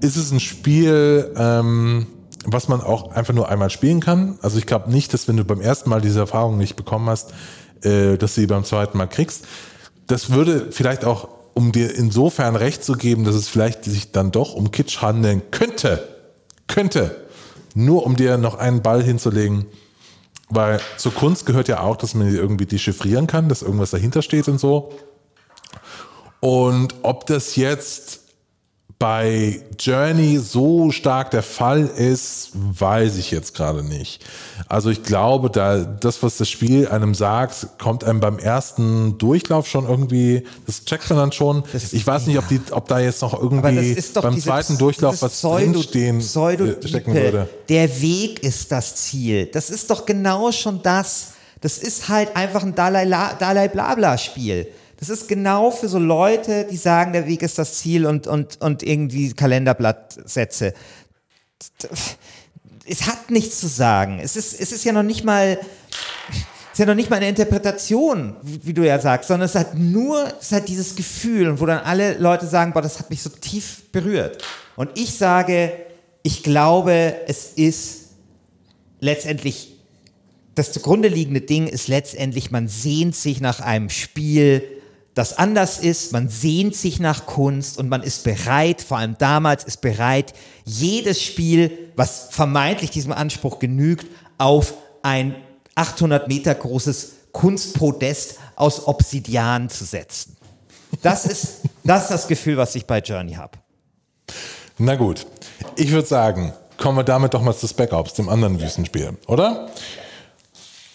ist 0.00 0.16
es 0.16 0.32
ein 0.32 0.40
Spiel, 0.40 1.32
ähm, 1.36 2.06
was 2.44 2.68
man 2.68 2.80
auch 2.80 3.12
einfach 3.12 3.32
nur 3.32 3.48
einmal 3.48 3.70
spielen 3.70 4.00
kann. 4.00 4.38
Also 4.42 4.58
ich 4.58 4.66
glaube 4.66 4.90
nicht, 4.90 5.14
dass 5.14 5.28
wenn 5.28 5.36
du 5.36 5.44
beim 5.44 5.60
ersten 5.60 5.88
Mal 5.88 6.00
diese 6.00 6.20
Erfahrung 6.20 6.58
nicht 6.58 6.76
bekommen 6.76 7.08
hast, 7.08 7.32
äh, 7.82 8.18
dass 8.18 8.34
du 8.34 8.42
sie 8.42 8.46
beim 8.46 8.64
zweiten 8.64 8.98
Mal 8.98 9.06
kriegst. 9.06 9.46
Das 10.06 10.30
würde 10.30 10.66
vielleicht 10.70 11.04
auch, 11.04 11.28
um 11.54 11.72
dir 11.72 11.94
insofern 11.94 12.56
recht 12.56 12.84
zu 12.84 12.94
geben, 12.94 13.24
dass 13.24 13.34
es 13.34 13.48
vielleicht 13.48 13.84
sich 13.84 14.12
dann 14.12 14.32
doch 14.32 14.54
um 14.54 14.72
Kitsch 14.72 15.00
handeln 15.00 15.40
könnte, 15.50 16.06
könnte, 16.66 17.16
nur 17.74 18.04
um 18.04 18.16
dir 18.16 18.36
noch 18.36 18.56
einen 18.56 18.82
Ball 18.82 19.02
hinzulegen 19.02 19.66
weil 20.48 20.80
zur 20.96 21.14
Kunst 21.14 21.46
gehört 21.46 21.68
ja 21.68 21.80
auch, 21.80 21.96
dass 21.96 22.14
man 22.14 22.32
irgendwie 22.32 22.66
dechiffrieren 22.66 23.26
kann, 23.26 23.48
dass 23.48 23.62
irgendwas 23.62 23.90
dahinter 23.90 24.22
steht 24.22 24.48
und 24.48 24.58
so. 24.58 24.92
Und 26.40 26.94
ob 27.02 27.26
das 27.26 27.56
jetzt 27.56 28.23
bei 29.04 29.60
Journey 29.78 30.38
so 30.38 30.90
stark 30.90 31.30
der 31.30 31.42
Fall 31.42 31.84
ist, 31.84 32.52
weiß 32.54 33.18
ich 33.18 33.30
jetzt 33.30 33.54
gerade 33.54 33.82
nicht. 33.82 34.24
Also 34.66 34.88
ich 34.88 35.02
glaube, 35.02 35.50
da 35.50 35.84
das, 35.84 36.22
was 36.22 36.38
das 36.38 36.48
Spiel 36.48 36.88
einem 36.88 37.14
sagt, 37.14 37.66
kommt 37.78 38.02
einem 38.02 38.20
beim 38.20 38.38
ersten 38.38 39.18
Durchlauf 39.18 39.68
schon 39.68 39.86
irgendwie, 39.86 40.44
das 40.64 40.86
checkt 40.86 41.10
man 41.10 41.18
dann 41.18 41.32
schon. 41.32 41.64
Das, 41.74 41.92
ich 41.92 42.06
weiß 42.06 42.28
nicht, 42.28 42.38
ob, 42.38 42.48
die, 42.48 42.62
ob 42.70 42.88
da 42.88 42.98
jetzt 42.98 43.20
noch 43.20 43.38
irgendwie 43.38 43.94
beim 44.22 44.40
zweiten 44.40 44.78
Durchlauf 44.78 45.20
was 45.20 45.32
Pseudo, 45.32 45.72
drinstehen 45.72 46.20
Pseudo 46.20 46.64
äh, 46.64 46.88
stecken 46.88 47.12
würde. 47.12 47.46
Der 47.68 48.00
Weg 48.00 48.42
ist 48.42 48.72
das 48.72 48.96
Ziel. 48.96 49.50
Das 49.52 49.68
ist 49.68 49.90
doch 49.90 50.06
genau 50.06 50.50
schon 50.50 50.80
das. 50.82 51.32
Das 51.60 51.76
ist 51.76 52.08
halt 52.08 52.34
einfach 52.34 52.62
ein 52.62 52.74
Dalai, 52.74 53.04
Dalai 53.38 53.68
Blabla 53.68 54.16
Spiel. 54.16 54.66
Das 54.98 55.08
ist 55.08 55.28
genau 55.28 55.70
für 55.70 55.88
so 55.88 55.98
Leute, 55.98 56.66
die 56.70 56.76
sagen, 56.76 57.12
der 57.12 57.26
Weg 57.26 57.42
ist 57.42 57.58
das 57.58 57.78
Ziel 57.78 58.06
und, 58.06 58.26
und, 58.26 58.60
und 58.60 58.82
irgendwie 58.82 59.32
Kalenderblattsätze. 59.32 60.74
Es 62.86 63.06
hat 63.06 63.30
nichts 63.30 63.60
zu 63.60 63.66
sagen. 63.66 64.20
Es 64.22 64.36
ist, 64.36 64.58
es 64.58 64.72
ist 64.72 64.84
ja 64.84 64.92
noch 64.92 65.02
nicht 65.02 65.24
mal, 65.24 65.58
ist 66.72 66.78
ja 66.78 66.86
noch 66.86 66.94
nicht 66.94 67.10
mal 67.10 67.16
eine 67.16 67.28
Interpretation, 67.28 68.36
wie 68.42 68.72
du 68.72 68.86
ja 68.86 69.00
sagst, 69.00 69.28
sondern 69.28 69.46
es 69.46 69.54
hat 69.54 69.74
nur, 69.74 70.32
es 70.40 70.52
hat 70.52 70.68
dieses 70.68 70.94
Gefühl, 70.94 71.60
wo 71.60 71.66
dann 71.66 71.80
alle 71.80 72.18
Leute 72.18 72.46
sagen, 72.46 72.72
boah, 72.72 72.82
das 72.82 72.98
hat 72.98 73.10
mich 73.10 73.22
so 73.22 73.30
tief 73.30 73.90
berührt. 73.90 74.44
Und 74.76 74.90
ich 74.94 75.14
sage, 75.14 75.72
ich 76.22 76.42
glaube, 76.42 77.16
es 77.26 77.52
ist 77.56 78.10
letztendlich 79.00 79.74
das 80.54 80.72
zugrunde 80.72 81.08
liegende 81.08 81.40
Ding 81.40 81.66
ist 81.66 81.88
letztendlich, 81.88 82.50
man 82.50 82.68
sehnt 82.68 83.16
sich 83.16 83.40
nach 83.40 83.60
einem 83.60 83.90
Spiel, 83.90 84.62
das 85.14 85.38
anders 85.38 85.78
ist, 85.78 86.12
man 86.12 86.28
sehnt 86.28 86.74
sich 86.74 86.98
nach 86.98 87.26
Kunst 87.26 87.78
und 87.78 87.88
man 87.88 88.02
ist 88.02 88.24
bereit, 88.24 88.82
vor 88.82 88.98
allem 88.98 89.16
damals 89.18 89.62
ist 89.64 89.80
bereit, 89.80 90.34
jedes 90.64 91.22
Spiel, 91.22 91.92
was 91.94 92.28
vermeintlich 92.30 92.90
diesem 92.90 93.12
Anspruch 93.12 93.60
genügt, 93.60 94.06
auf 94.38 94.74
ein 95.02 95.36
800 95.76 96.26
Meter 96.26 96.54
großes 96.54 97.12
Kunstpodest 97.32 98.38
aus 98.56 98.86
Obsidian 98.86 99.68
zu 99.68 99.84
setzen. 99.84 100.36
Das 101.02 101.26
ist 101.26 101.62
das, 101.84 102.02
ist 102.02 102.10
das 102.10 102.28
Gefühl, 102.28 102.56
was 102.56 102.74
ich 102.74 102.86
bei 102.86 103.00
Journey 103.00 103.34
habe. 103.34 103.58
Na 104.78 104.96
gut, 104.96 105.26
ich 105.76 105.90
würde 105.92 106.08
sagen, 106.08 106.52
kommen 106.78 106.98
wir 106.98 107.04
damit 107.04 107.34
doch 107.34 107.42
mal 107.42 107.54
zu 107.54 107.68
Spec 107.68 107.92
Ops, 107.92 108.14
dem 108.14 108.28
anderen 108.28 108.60
Wüstenspiel, 108.60 109.16
oder? 109.26 109.68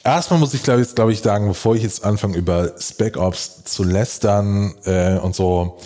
Erstmal 0.04 0.40
muss 0.40 0.54
ich, 0.54 0.64
glaube 0.64 0.82
ich, 0.82 0.96
glaub 0.96 1.10
ich, 1.10 1.22
sagen, 1.22 1.48
bevor 1.48 1.76
ich 1.76 1.84
jetzt 1.84 2.04
anfange, 2.04 2.38
über 2.38 2.74
Spec 2.80 3.18
Ops 3.18 3.64
zu 3.66 3.84
lästern 3.84 4.76
äh, 4.86 5.18
und 5.18 5.36
so, 5.36 5.78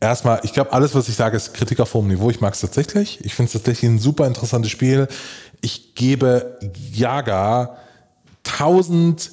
erstmal, 0.00 0.40
ich 0.42 0.52
glaube, 0.52 0.72
alles, 0.72 0.94
was 0.94 1.08
ich 1.08 1.16
sage, 1.16 1.36
ist 1.36 1.54
Kritik 1.54 1.80
auf 1.80 1.94
hohem 1.94 2.08
Niveau. 2.08 2.30
Ich 2.30 2.40
mag 2.40 2.54
es 2.54 2.60
tatsächlich. 2.60 3.24
Ich 3.24 3.34
finde 3.34 3.48
es 3.48 3.52
tatsächlich 3.54 3.90
ein 3.90 3.98
super 3.98 4.26
interessantes 4.26 4.70
Spiel. 4.70 5.08
Ich 5.60 5.94
gebe 5.94 6.58
Jaga 6.92 7.76
tausend 8.42 9.30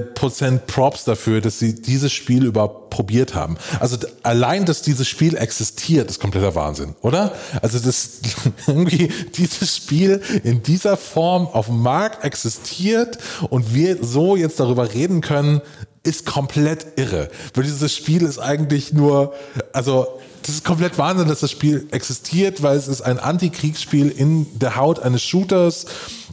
Prozent 0.00 0.66
Props 0.66 1.04
dafür, 1.04 1.40
dass 1.40 1.58
sie 1.58 1.74
dieses 1.74 2.12
Spiel 2.12 2.44
überhaupt 2.44 2.90
probiert 2.90 3.34
haben. 3.34 3.56
Also 3.80 3.96
allein, 4.22 4.64
dass 4.64 4.82
dieses 4.82 5.08
Spiel 5.08 5.36
existiert, 5.36 6.10
ist 6.10 6.20
kompletter 6.20 6.54
Wahnsinn, 6.54 6.94
oder? 7.02 7.32
Also 7.62 7.78
dass 7.78 8.20
irgendwie 8.66 9.08
dieses 9.36 9.76
Spiel 9.76 10.22
in 10.44 10.62
dieser 10.62 10.96
Form 10.96 11.46
auf 11.46 11.66
dem 11.66 11.80
Markt 11.82 12.24
existiert 12.24 13.18
und 13.50 13.74
wir 13.74 14.02
so 14.02 14.36
jetzt 14.36 14.60
darüber 14.60 14.94
reden 14.94 15.20
können, 15.20 15.60
ist 16.02 16.24
komplett 16.24 16.86
irre. 16.96 17.28
Weil 17.54 17.64
dieses 17.64 17.94
Spiel 17.94 18.22
ist 18.22 18.38
eigentlich 18.38 18.92
nur, 18.92 19.34
also 19.72 20.06
das 20.42 20.54
ist 20.56 20.64
komplett 20.64 20.96
Wahnsinn, 20.96 21.28
dass 21.28 21.40
das 21.40 21.50
Spiel 21.50 21.88
existiert, 21.90 22.62
weil 22.62 22.76
es 22.76 22.86
ist 22.86 23.02
ein 23.02 23.18
Antikriegsspiel 23.18 24.08
in 24.10 24.58
der 24.58 24.76
Haut 24.76 25.00
eines 25.00 25.22
Shooters, 25.22 25.86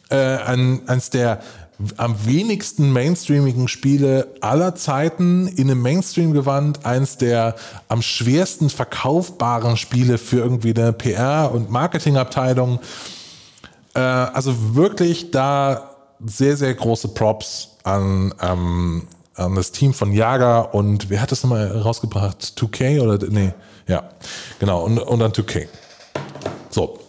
äh, 0.09 0.15
ein, 0.15 0.87
eines 0.87 1.09
der 1.09 1.41
am 1.97 2.25
wenigsten 2.25 2.91
mainstreamigen 2.91 3.67
Spiele 3.67 4.27
aller 4.41 4.75
Zeiten 4.75 5.47
in 5.47 5.69
einem 5.69 5.81
Mainstream-Gewand, 5.81 6.85
eins 6.85 7.17
der 7.17 7.55
am 7.87 8.01
schwersten 8.01 8.69
verkaufbaren 8.69 9.77
Spiele 9.77 10.17
für 10.17 10.37
irgendwie 10.37 10.73
eine 10.73 10.91
PR- 10.91 11.51
und 11.51 11.69
Marketingabteilung. 11.69 12.79
Äh, 13.93 13.99
also 13.99 14.75
wirklich 14.75 15.31
da 15.31 15.91
sehr, 16.25 16.57
sehr 16.57 16.73
große 16.73 17.09
Props 17.09 17.77
an, 17.83 18.33
ähm, 18.41 19.07
an 19.35 19.55
das 19.55 19.71
Team 19.71 19.93
von 19.93 20.13
Jager 20.13 20.73
und 20.73 21.09
wer 21.09 21.21
hat 21.21 21.31
das 21.31 21.43
nochmal 21.43 21.67
rausgebracht? 21.67 22.53
2K 22.57 23.01
oder 23.01 23.27
nee, 23.29 23.53
ja, 23.87 24.09
genau, 24.59 24.83
und, 24.83 24.99
und 24.99 25.19
dann 25.19 25.31
2K. 25.31 25.67
So. 26.69 26.99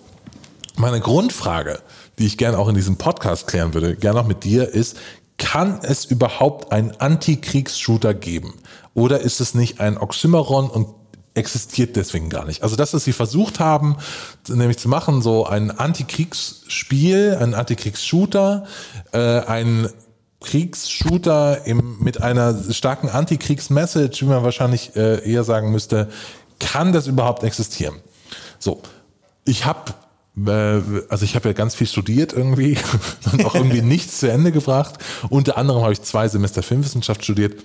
Meine 0.77 0.99
Grundfrage 0.99 1.79
die 2.19 2.27
ich 2.27 2.39
gerne 2.39 2.59
auch 2.59 2.69
in 2.69 2.75
diesem 2.75 2.97
Podcast 2.97 3.47
klären 3.47 3.75
würde, 3.75 3.97
gerne 3.97 4.21
auch 4.21 4.27
mit 4.27 4.45
dir, 4.45 4.69
ist, 4.69 4.97
kann 5.37 5.81
es 5.83 6.05
überhaupt 6.05 6.73
einen 6.73 6.93
Antikriegs-Shooter 6.93 8.15
geben? 8.15 8.55
Oder 8.95 9.21
ist 9.21 9.41
es 9.41 9.55
nicht 9.55 9.81
ein 9.81 9.99
Oxymoron 9.99 10.71
und 10.71 10.89
existiert 11.35 11.97
deswegen 11.97 12.31
gar 12.31 12.45
nicht. 12.45 12.63
Also 12.63 12.77
das, 12.77 12.95
was 12.95 13.05
sie 13.05 13.13
versucht 13.13 13.59
haben, 13.59 13.97
nämlich 14.49 14.79
zu 14.79 14.89
machen, 14.89 15.21
so 15.21 15.45
ein 15.45 15.73
Antikriegsspiel, 15.73 17.37
ein 17.41 17.55
Antikriegs-Shooter, 17.55 18.67
äh, 19.13 19.41
ein 19.41 19.89
Kriegsshooter 20.41 21.67
im, 21.67 21.99
mit 22.01 22.23
einer 22.23 22.55
starken 22.73 23.09
Antikriegs-Message, 23.09 24.23
wie 24.23 24.27
man 24.27 24.45
wahrscheinlich 24.45 24.95
äh, 24.95 25.29
eher 25.29 25.43
sagen 25.43 25.73
müsste, 25.73 26.09
kann 26.61 26.93
das 26.93 27.07
überhaupt 27.07 27.43
existieren? 27.43 27.97
So, 28.59 28.83
ich 29.45 29.65
habe 29.65 29.95
also 30.37 31.25
ich 31.25 31.37
habe 31.37 31.49
ja 31.49 31.53
ganz 31.53 31.75
viel 31.77 31.87
studiert 31.87 32.33
irgendwie 32.33 32.77
und 33.33 33.45
auch 33.45 33.55
irgendwie 33.55 33.83
nichts 33.83 34.19
zu 34.19 34.31
Ende 34.31 34.53
gebracht. 34.53 34.99
Unter 35.31 35.57
anderem 35.57 35.83
habe 35.83 35.93
ich 35.93 36.03
zwei 36.03 36.29
Semester 36.29 36.63
Filmwissenschaft 36.63 37.25
studiert 37.25 37.63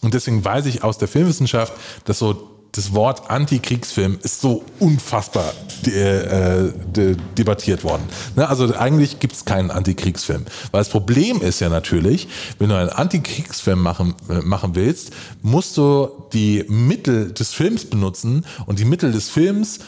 und 0.00 0.14
deswegen 0.14 0.44
weiß 0.44 0.66
ich 0.66 0.82
aus 0.82 0.98
der 0.98 1.08
Filmwissenschaft, 1.08 1.72
dass 2.04 2.18
so 2.18 2.50
das 2.72 2.94
Wort 2.94 3.30
Antikriegsfilm 3.30 4.18
ist 4.22 4.40
so 4.40 4.64
unfassbar 4.78 5.52
de, 5.84 5.92
äh, 5.92 6.72
de, 6.86 7.16
debattiert 7.36 7.82
worden. 7.82 8.02
Ne? 8.36 8.48
Also 8.48 8.72
eigentlich 8.76 9.18
gibt 9.18 9.34
es 9.34 9.44
keinen 9.44 9.70
Antikriegsfilm. 9.70 10.44
Weil 10.70 10.80
das 10.80 10.88
Problem 10.88 11.40
ist 11.42 11.60
ja 11.60 11.68
natürlich, 11.68 12.28
wenn 12.58 12.68
du 12.68 12.76
einen 12.76 12.90
Antikriegsfilm 12.90 13.82
machen, 13.82 14.14
äh, 14.28 14.40
machen 14.40 14.76
willst, 14.76 15.10
musst 15.42 15.76
du 15.76 16.10
die 16.32 16.64
Mittel 16.68 17.32
des 17.32 17.52
Films 17.52 17.86
benutzen 17.86 18.46
und 18.66 18.78
die 18.78 18.84
Mittel 18.84 19.10
des 19.10 19.28
Films 19.28 19.80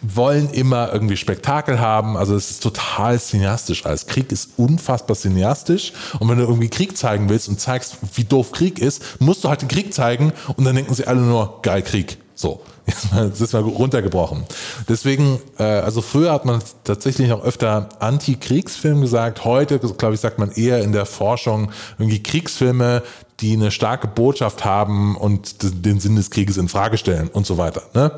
wollen 0.00 0.50
immer 0.50 0.92
irgendwie 0.92 1.16
Spektakel 1.16 1.80
haben. 1.80 2.16
Also 2.16 2.34
es 2.34 2.50
ist 2.50 2.62
total 2.62 3.18
cineastisch 3.18 3.84
alles. 3.84 4.06
Krieg 4.06 4.30
ist 4.32 4.50
unfassbar 4.56 5.16
cineastisch. 5.16 5.92
Und 6.18 6.28
wenn 6.28 6.38
du 6.38 6.44
irgendwie 6.44 6.68
Krieg 6.68 6.96
zeigen 6.96 7.28
willst 7.28 7.48
und 7.48 7.60
zeigst, 7.60 7.98
wie 8.14 8.24
doof 8.24 8.52
Krieg 8.52 8.78
ist, 8.78 9.20
musst 9.20 9.44
du 9.44 9.48
halt 9.48 9.62
den 9.62 9.68
Krieg 9.68 9.92
zeigen 9.92 10.32
und 10.56 10.64
dann 10.64 10.76
denken 10.76 10.94
sie 10.94 11.06
alle 11.06 11.20
nur, 11.20 11.60
geil, 11.62 11.82
Krieg. 11.82 12.18
So. 12.34 12.60
Das 13.12 13.40
ist 13.40 13.52
mal 13.52 13.62
runtergebrochen. 13.62 14.44
Deswegen, 14.88 15.40
äh, 15.58 15.64
also 15.64 16.00
früher 16.00 16.32
hat 16.32 16.44
man 16.46 16.62
tatsächlich 16.84 17.30
auch 17.32 17.42
öfter 17.42 17.90
Anti-Kriegsfilm 17.98 19.00
gesagt. 19.02 19.44
Heute, 19.44 19.78
glaube 19.78 20.14
ich, 20.14 20.20
sagt 20.20 20.38
man 20.38 20.50
eher 20.52 20.82
in 20.82 20.92
der 20.92 21.04
Forschung 21.04 21.70
irgendwie 21.98 22.22
Kriegsfilme, 22.22 23.02
die 23.40 23.52
eine 23.52 23.70
starke 23.70 24.08
Botschaft 24.08 24.64
haben 24.64 25.16
und 25.16 25.84
den 25.84 26.00
Sinn 26.00 26.16
des 26.16 26.30
Krieges 26.30 26.56
in 26.56 26.68
Frage 26.68 26.96
stellen 26.98 27.28
und 27.28 27.46
so 27.46 27.58
weiter. 27.58 27.82
Ne? 27.94 28.10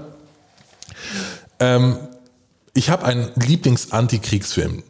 Ähm, 1.60 1.96
ich 2.74 2.90
habe 2.90 3.04
einen 3.04 3.30
Lieblings-Antikriegsfilm, 3.36 4.82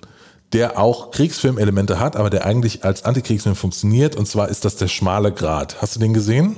der 0.53 0.79
auch 0.79 1.11
Kriegsfilmelemente 1.11 1.99
hat, 1.99 2.17
aber 2.17 2.31
der 2.31 2.47
eigentlich 2.47 2.85
als 2.85 3.05
Antikriegsfilm 3.05 3.57
funktioniert. 3.57 4.17
Und 4.17 4.27
zwar 4.27 4.49
ist 4.49 4.65
das 4.65 4.77
der 4.77 4.89
schmale 4.89 5.33
Grat. 5.33 5.83
Hast 5.83 5.97
du 5.97 6.01
den 6.01 6.15
gesehen? 6.15 6.57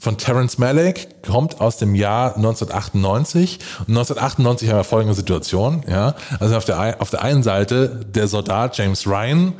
von 0.00 0.16
Terence 0.16 0.58
Malick, 0.58 1.22
kommt 1.22 1.60
aus 1.60 1.76
dem 1.78 1.94
Jahr 1.94 2.36
1998. 2.36 3.58
Und 3.80 3.88
1998 3.88 4.68
haben 4.68 4.76
wir 4.76 4.84
folgende 4.84 5.14
Situation, 5.14 5.82
ja. 5.88 6.14
Also 6.38 6.56
auf 6.56 6.64
der, 6.64 7.00
auf 7.00 7.10
der 7.10 7.22
einen 7.22 7.42
Seite 7.42 8.06
der 8.06 8.28
Soldat 8.28 8.78
James 8.78 9.06
Ryan, 9.06 9.54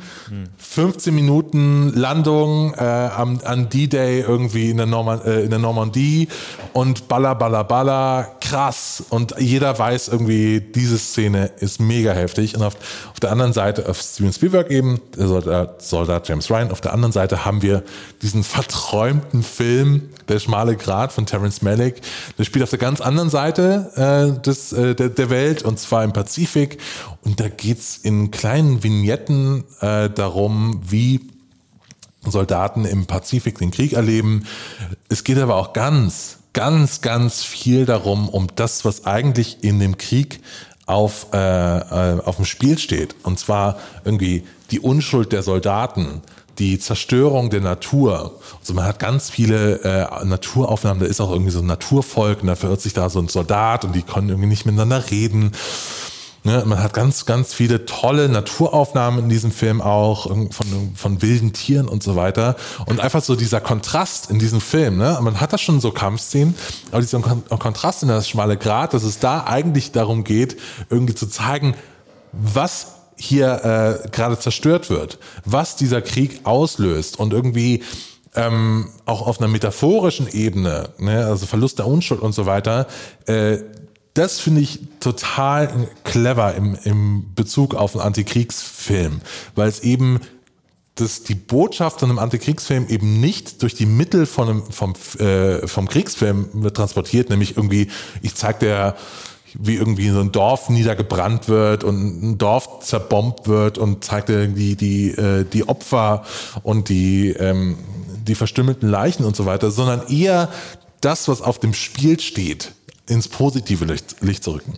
15 0.57 1.13
Minuten 1.13 1.91
Landung 1.93 2.73
äh, 2.75 2.83
am, 2.83 3.41
an 3.43 3.69
D-Day 3.69 4.21
irgendwie 4.21 4.69
in 4.69 4.77
der, 4.77 4.85
Norma, 4.85 5.15
äh, 5.25 5.43
in 5.43 5.49
der 5.49 5.59
Normandie 5.59 6.29
und 6.71 7.09
baller, 7.09 7.35
baller, 7.35 7.65
baller, 7.65 8.35
krass. 8.49 9.03
Und 9.09 9.35
jeder 9.37 9.77
weiß 9.77 10.07
irgendwie, 10.07 10.59
diese 10.59 10.97
Szene 10.97 11.51
ist 11.59 11.79
mega 11.79 12.13
heftig. 12.13 12.55
Und 12.55 12.63
auf, 12.63 12.75
auf 13.11 13.19
der 13.19 13.31
anderen 13.31 13.53
Seite, 13.53 13.87
auf 13.87 14.01
Steven 14.01 14.33
Spielberg 14.33 14.71
eben, 14.71 14.99
der 15.15 15.27
Soldat, 15.27 15.81
Soldat 15.83 16.27
James 16.27 16.49
Ryan, 16.49 16.71
auf 16.71 16.81
der 16.81 16.93
anderen 16.93 17.11
Seite 17.11 17.45
haben 17.45 17.61
wir 17.61 17.83
diesen 18.21 18.43
verträumten 18.43 19.43
Film, 19.43 20.09
der 20.27 20.39
schmale 20.39 20.75
Grat 20.75 21.11
von 21.11 21.25
Terence 21.25 21.61
Malick. 21.61 22.01
Der 22.37 22.43
spielt 22.43 22.63
auf 22.63 22.71
der 22.71 22.79
ganz 22.79 23.01
anderen 23.01 23.29
Seite 23.29 23.91
äh, 23.95 24.41
des, 24.41 24.73
äh, 24.73 24.95
der, 24.95 25.09
der 25.09 25.29
Welt 25.29 25.63
und 25.63 25.79
zwar 25.79 26.03
im 26.03 26.13
Pazifik. 26.13 26.79
Und 27.23 27.39
da 27.39 27.49
geht's 27.49 27.97
in 27.97 28.31
kleinen 28.31 28.83
Vignetten 28.83 29.63
äh, 29.81 30.09
darum, 30.09 30.81
wie 30.87 31.21
Soldaten 32.25 32.85
im 32.85 33.05
Pazifik 33.05 33.59
den 33.59 33.71
Krieg 33.71 33.93
erleben. 33.93 34.45
Es 35.07 35.23
geht 35.23 35.37
aber 35.37 35.55
auch 35.55 35.73
ganz, 35.73 36.38
ganz, 36.59 36.99
ganz 36.99 37.41
viel 37.41 37.85
darum, 37.85 38.27
um 38.27 38.47
das, 38.53 38.83
was 38.83 39.05
eigentlich 39.05 39.63
in 39.63 39.79
dem 39.79 39.97
Krieg 39.97 40.41
auf, 40.87 41.27
äh, 41.31 41.37
äh, 41.37 42.19
auf 42.19 42.35
dem 42.35 42.43
Spiel 42.43 42.77
steht. 42.77 43.15
Und 43.23 43.39
zwar 43.39 43.77
irgendwie 44.03 44.43
die 44.69 44.81
Unschuld 44.81 45.31
der 45.31 45.41
Soldaten, 45.41 46.21
die 46.57 46.77
Zerstörung 46.77 47.49
der 47.49 47.61
Natur. 47.61 48.41
Also 48.59 48.73
man 48.73 48.83
hat 48.83 48.99
ganz 48.99 49.29
viele 49.29 49.79
äh, 49.85 50.25
Naturaufnahmen, 50.25 50.99
da 50.99 51.05
ist 51.05 51.21
auch 51.21 51.31
irgendwie 51.31 51.51
so 51.51 51.59
ein 51.59 51.65
Naturvolk 51.65 52.41
und 52.41 52.47
da 52.47 52.57
verirrt 52.57 52.81
sich 52.81 52.91
da 52.91 53.09
so 53.09 53.19
ein 53.19 53.29
Soldat 53.29 53.85
und 53.85 53.95
die 53.95 54.01
können 54.01 54.27
irgendwie 54.27 54.49
nicht 54.49 54.65
miteinander 54.65 55.09
reden. 55.09 55.53
Ne, 56.49 56.63
man 56.65 56.81
hat 56.81 56.93
ganz, 56.93 57.27
ganz 57.27 57.53
viele 57.53 57.85
tolle 57.85 58.27
Naturaufnahmen 58.27 59.25
in 59.25 59.29
diesem 59.29 59.51
Film 59.51 59.81
auch 59.81 60.23
von, 60.23 60.95
von 60.95 61.21
wilden 61.21 61.53
Tieren 61.53 61.87
und 61.87 62.01
so 62.01 62.15
weiter. 62.15 62.55
Und 62.87 62.99
einfach 62.99 63.21
so 63.21 63.35
dieser 63.35 63.61
Kontrast 63.61 64.31
in 64.31 64.39
diesem 64.39 64.59
Film. 64.59 64.97
Ne? 64.97 65.15
Man 65.21 65.39
hat 65.39 65.53
da 65.53 65.59
schon 65.59 65.79
so 65.79 65.91
Kampfszenen, 65.91 66.55
aber 66.91 67.01
dieser 67.01 67.19
Kontrast 67.19 68.01
in 68.01 68.09
das 68.09 68.27
schmale 68.27 68.57
Grat, 68.57 68.95
dass 68.95 69.03
es 69.03 69.19
da 69.19 69.43
eigentlich 69.43 69.91
darum 69.91 70.23
geht, 70.23 70.57
irgendwie 70.89 71.13
zu 71.13 71.27
zeigen, 71.27 71.75
was 72.31 72.95
hier 73.15 74.01
äh, 74.03 74.09
gerade 74.09 74.39
zerstört 74.39 74.89
wird, 74.89 75.19
was 75.45 75.75
dieser 75.75 76.01
Krieg 76.01 76.41
auslöst 76.45 77.19
und 77.19 77.31
irgendwie 77.31 77.83
ähm, 78.33 78.89
auch 79.05 79.27
auf 79.27 79.39
einer 79.39 79.49
metaphorischen 79.49 80.27
Ebene, 80.27 80.89
ne, 80.97 81.27
also 81.27 81.45
Verlust 81.45 81.77
der 81.77 81.85
Unschuld 81.85 82.21
und 82.21 82.33
so 82.33 82.47
weiter, 82.47 82.87
äh, 83.27 83.59
das 84.19 84.39
finde 84.39 84.59
ich 84.59 84.79
total 84.99 85.87
clever 86.03 86.53
im, 86.55 86.77
im 86.83 87.33
Bezug 87.35 87.73
auf 87.73 87.95
einen 87.95 88.05
Antikriegsfilm, 88.05 89.21
weil 89.55 89.69
es 89.69 89.79
eben 89.81 90.19
dass 90.95 91.23
die 91.23 91.35
Botschaft 91.35 92.01
von 92.01 92.09
einem 92.09 92.19
Antikriegsfilm 92.19 92.89
eben 92.89 93.21
nicht 93.21 93.61
durch 93.61 93.73
die 93.73 93.85
Mittel 93.85 94.25
von 94.25 94.49
einem, 94.49 94.63
vom, 94.69 94.95
äh, 95.19 95.65
vom 95.65 95.87
Kriegsfilm 95.87 96.49
wird 96.51 96.75
transportiert, 96.75 97.29
nämlich 97.29 97.55
irgendwie, 97.55 97.87
ich 98.21 98.35
zeig 98.35 98.59
der 98.59 98.97
wie 99.53 99.75
irgendwie 99.75 100.09
so 100.09 100.19
ein 100.19 100.33
Dorf 100.33 100.69
niedergebrannt 100.69 101.47
wird 101.47 101.85
und 101.85 102.21
ein 102.21 102.37
Dorf 102.37 102.81
zerbombt 102.81 103.47
wird 103.47 103.77
und 103.77 104.03
zeigt 104.03 104.27
die, 104.27 104.75
die, 104.75 105.15
die 105.51 105.67
Opfer 105.67 106.23
und 106.61 106.89
die, 106.89 107.29
ähm, 107.29 107.77
die 108.27 108.35
verstümmelten 108.35 108.89
Leichen 108.89 109.23
und 109.23 109.37
so 109.37 109.45
weiter, 109.45 109.71
sondern 109.71 110.05
eher 110.07 110.49
das, 111.01 111.29
was 111.29 111.41
auf 111.41 111.59
dem 111.59 111.73
Spiel 111.73 112.19
steht, 112.19 112.73
ins 113.09 113.27
positive 113.27 113.85
Licht, 113.85 114.17
Licht 114.21 114.43
zu 114.43 114.51
rücken. 114.51 114.73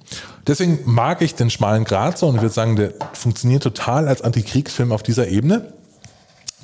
Deswegen 0.47 0.79
mag 0.85 1.21
ich 1.21 1.35
den 1.35 1.49
schmalen 1.49 1.83
Grat 1.83 2.17
so 2.17 2.27
und 2.27 2.35
ich 2.35 2.41
würde 2.41 2.53
sagen, 2.53 2.75
der 2.75 2.93
funktioniert 3.13 3.63
total 3.63 4.07
als 4.07 4.21
Antikriegsfilm 4.21 4.91
auf 4.91 5.03
dieser 5.03 5.27
Ebene. 5.27 5.73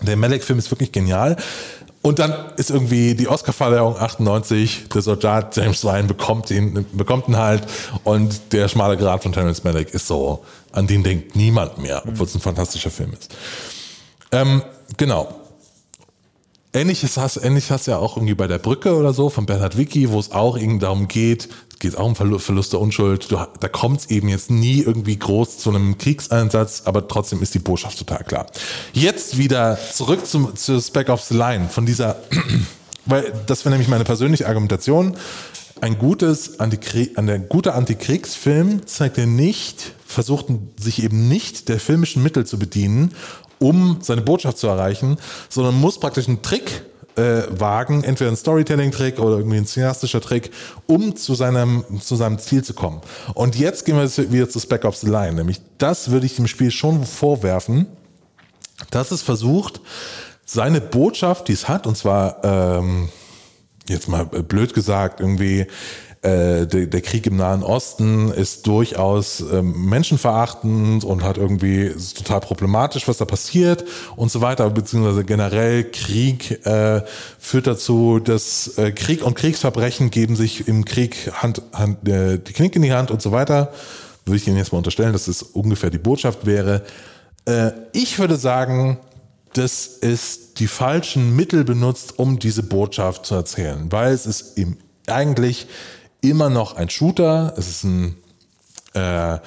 Der 0.01 0.15
Malek-Film 0.15 0.59
ist 0.59 0.71
wirklich 0.71 0.91
genial. 0.91 1.37
Und 2.01 2.19
dann 2.19 2.33
ist 2.55 2.69
irgendwie 2.69 3.15
die 3.15 3.27
Oscar-Verleihung 3.27 3.97
98, 3.97 4.87
der 4.93 5.01
Soldat 5.01 5.57
James 5.57 5.83
Ryan 5.83 6.07
bekommt 6.07 6.49
ihn, 6.51 6.85
bekommt 6.93 7.27
ihn 7.27 7.35
halt 7.35 7.63
und 8.05 8.53
der 8.53 8.69
schmale 8.69 8.95
Grat 8.95 9.23
von 9.23 9.33
Terence 9.33 9.63
Malick 9.63 9.93
ist 9.93 10.07
so, 10.07 10.45
an 10.71 10.87
den 10.87 11.03
denkt 11.03 11.35
niemand 11.35 11.79
mehr, 11.79 12.03
obwohl 12.07 12.25
es 12.25 12.35
ein 12.35 12.39
fantastischer 12.39 12.91
Film 12.91 13.11
ist. 13.11 13.35
Ähm, 14.31 14.61
genau. 14.95 15.35
Ähnliches 16.73 17.17
hast, 17.17 17.37
ähnlich 17.37 17.71
hast 17.71 17.87
du 17.87 17.91
ja 17.91 17.97
auch 17.97 18.17
irgendwie 18.17 18.35
bei 18.35 18.47
der 18.47 18.59
Brücke 18.59 18.95
oder 18.95 19.13
so 19.13 19.29
von 19.29 19.45
Bernhard 19.45 19.77
Wicki, 19.77 20.11
wo 20.11 20.19
es 20.19 20.31
auch 20.31 20.57
irgendwie 20.57 20.79
darum 20.79 21.07
geht, 21.07 21.49
geht 21.79 21.97
auch 21.97 22.05
um 22.05 22.15
Verlust 22.15 22.73
der 22.73 22.81
Unschuld. 22.81 23.31
Du, 23.31 23.37
da 23.37 23.67
kommt 23.67 24.01
es 24.01 24.09
eben 24.09 24.29
jetzt 24.29 24.49
nie 24.49 24.81
irgendwie 24.81 25.17
groß 25.17 25.59
zu 25.59 25.69
einem 25.69 25.97
Kriegseinsatz, 25.97 26.83
aber 26.85 27.07
trotzdem 27.07 27.41
ist 27.41 27.53
die 27.53 27.59
Botschaft 27.59 27.97
total 27.99 28.23
klar. 28.23 28.47
Jetzt 28.93 29.37
wieder 29.37 29.77
zurück 29.93 30.25
zum, 30.25 30.55
zu 30.55 30.81
Spec 30.81 31.09
of 31.09 31.21
the 31.23 31.35
Line, 31.35 31.69
von 31.69 31.85
dieser, 31.85 32.17
weil 33.05 33.33
das 33.45 33.63
wäre 33.63 33.71
nämlich 33.71 33.89
meine 33.89 34.03
persönliche 34.03 34.47
Argumentation. 34.47 35.15
Ein 35.79 35.99
gutes 35.99 36.59
Antikrieg, 36.59 37.17
ein 37.17 37.47
guter 37.47 37.75
Antikriegsfilm 37.75 38.87
zeigt 38.87 39.19
er 39.19 39.27
nicht, 39.27 39.93
versucht 40.05 40.47
sich 40.79 41.03
eben 41.03 41.27
nicht 41.27 41.69
der 41.69 41.79
filmischen 41.79 42.23
Mittel 42.23 42.47
zu 42.47 42.57
bedienen, 42.57 43.13
um 43.59 43.97
seine 44.01 44.21
Botschaft 44.21 44.57
zu 44.57 44.67
erreichen, 44.67 45.17
sondern 45.49 45.75
muss 45.75 45.99
praktisch 45.99 46.27
einen 46.27 46.41
Trick 46.41 46.83
äh, 47.17 47.43
wagen, 47.49 48.03
entweder 48.03 48.29
ein 48.29 48.37
Storytelling-Trick 48.37 49.19
oder 49.19 49.37
irgendwie 49.37 49.57
ein 49.57 49.65
cineastischer 49.65 50.21
Trick, 50.21 50.51
um 50.85 51.15
zu 51.15 51.33
seinem, 51.33 51.83
zu 51.99 52.15
seinem 52.15 52.37
Ziel 52.37 52.63
zu 52.63 52.73
kommen. 52.73 53.01
Und 53.33 53.55
jetzt 53.55 53.85
gehen 53.85 53.97
wir 53.97 54.31
wieder 54.31 54.49
zu 54.49 54.59
Spec 54.59 54.85
Ops 54.85 55.01
The 55.01 55.09
Line, 55.09 55.33
nämlich 55.33 55.61
das 55.77 56.11
würde 56.11 56.25
ich 56.27 56.35
dem 56.35 56.47
Spiel 56.47 56.71
schon 56.71 57.05
vorwerfen, 57.05 57.87
dass 58.91 59.11
es 59.11 59.23
versucht, 59.23 59.81
seine 60.45 60.79
Botschaft, 60.79 61.47
die 61.47 61.53
es 61.53 61.67
hat, 61.67 61.87
und 61.87 61.97
zwar, 61.97 62.43
ähm, 62.43 63.09
jetzt 63.89 64.07
mal 64.07 64.25
blöd 64.25 64.73
gesagt, 64.73 65.19
irgendwie 65.19 65.65
äh, 66.27 66.67
der, 66.67 67.01
Krieg 67.01 67.25
im 67.25 67.37
Nahen 67.37 67.63
Osten 67.63 68.31
ist 68.31 68.67
durchaus 68.67 69.39
ähm, 69.39 69.89
menschenverachtend 69.89 71.03
und 71.03 71.23
hat 71.23 71.37
irgendwie 71.37 71.91
total 72.15 72.41
problematisch, 72.41 73.07
was 73.07 73.17
da 73.17 73.25
passiert 73.25 73.85
und 74.15 74.29
so 74.29 74.41
weiter, 74.41 74.69
beziehungsweise 74.69 75.23
generell 75.23 75.85
Krieg 75.85 76.65
äh, 76.65 77.01
führt 77.39 77.67
dazu, 77.67 78.19
dass 78.19 78.77
äh, 78.77 78.91
Krieg 78.91 79.23
und 79.23 79.35
Kriegsverbrechen 79.35 80.11
geben 80.11 80.35
sich 80.35 80.67
im 80.67 80.83
Krieg 80.85 81.31
Hand, 81.33 81.61
Hand, 81.71 82.07
äh, 82.07 82.39
die 82.39 82.53
Klinke 82.53 82.77
in 82.77 82.81
die 82.81 82.93
Hand 82.93 83.09
und 83.11 83.21
so 83.21 83.31
weiter. 83.31 83.71
Würde 84.25 84.37
ich 84.37 84.47
Ihnen 84.47 84.57
jetzt 84.57 84.73
mal 84.73 84.79
unterstellen, 84.79 85.13
dass 85.13 85.29
es 85.29 85.41
ungefähr 85.41 85.89
die 85.89 85.97
Botschaft 85.97 86.45
wäre. 86.45 86.83
Äh, 87.45 87.71
ich 87.93 88.19
würde 88.19 88.35
sagen, 88.35 88.97
dass 89.53 89.97
es 90.01 90.53
die 90.55 90.67
falschen 90.67 91.35
Mittel 91.35 91.63
benutzt, 91.63 92.19
um 92.19 92.37
diese 92.37 92.63
Botschaft 92.63 93.25
zu 93.25 93.35
erzählen, 93.35 93.89
weil 93.91 94.13
es 94.13 94.25
ist 94.25 94.57
im, 94.57 94.77
eigentlich 95.07 95.67
immer 96.21 96.49
noch 96.49 96.75
ein 96.75 96.89
Shooter. 96.89 97.53
Es 97.57 97.67
ist 97.67 97.83
ein 97.83 98.17
äh, 98.93 99.39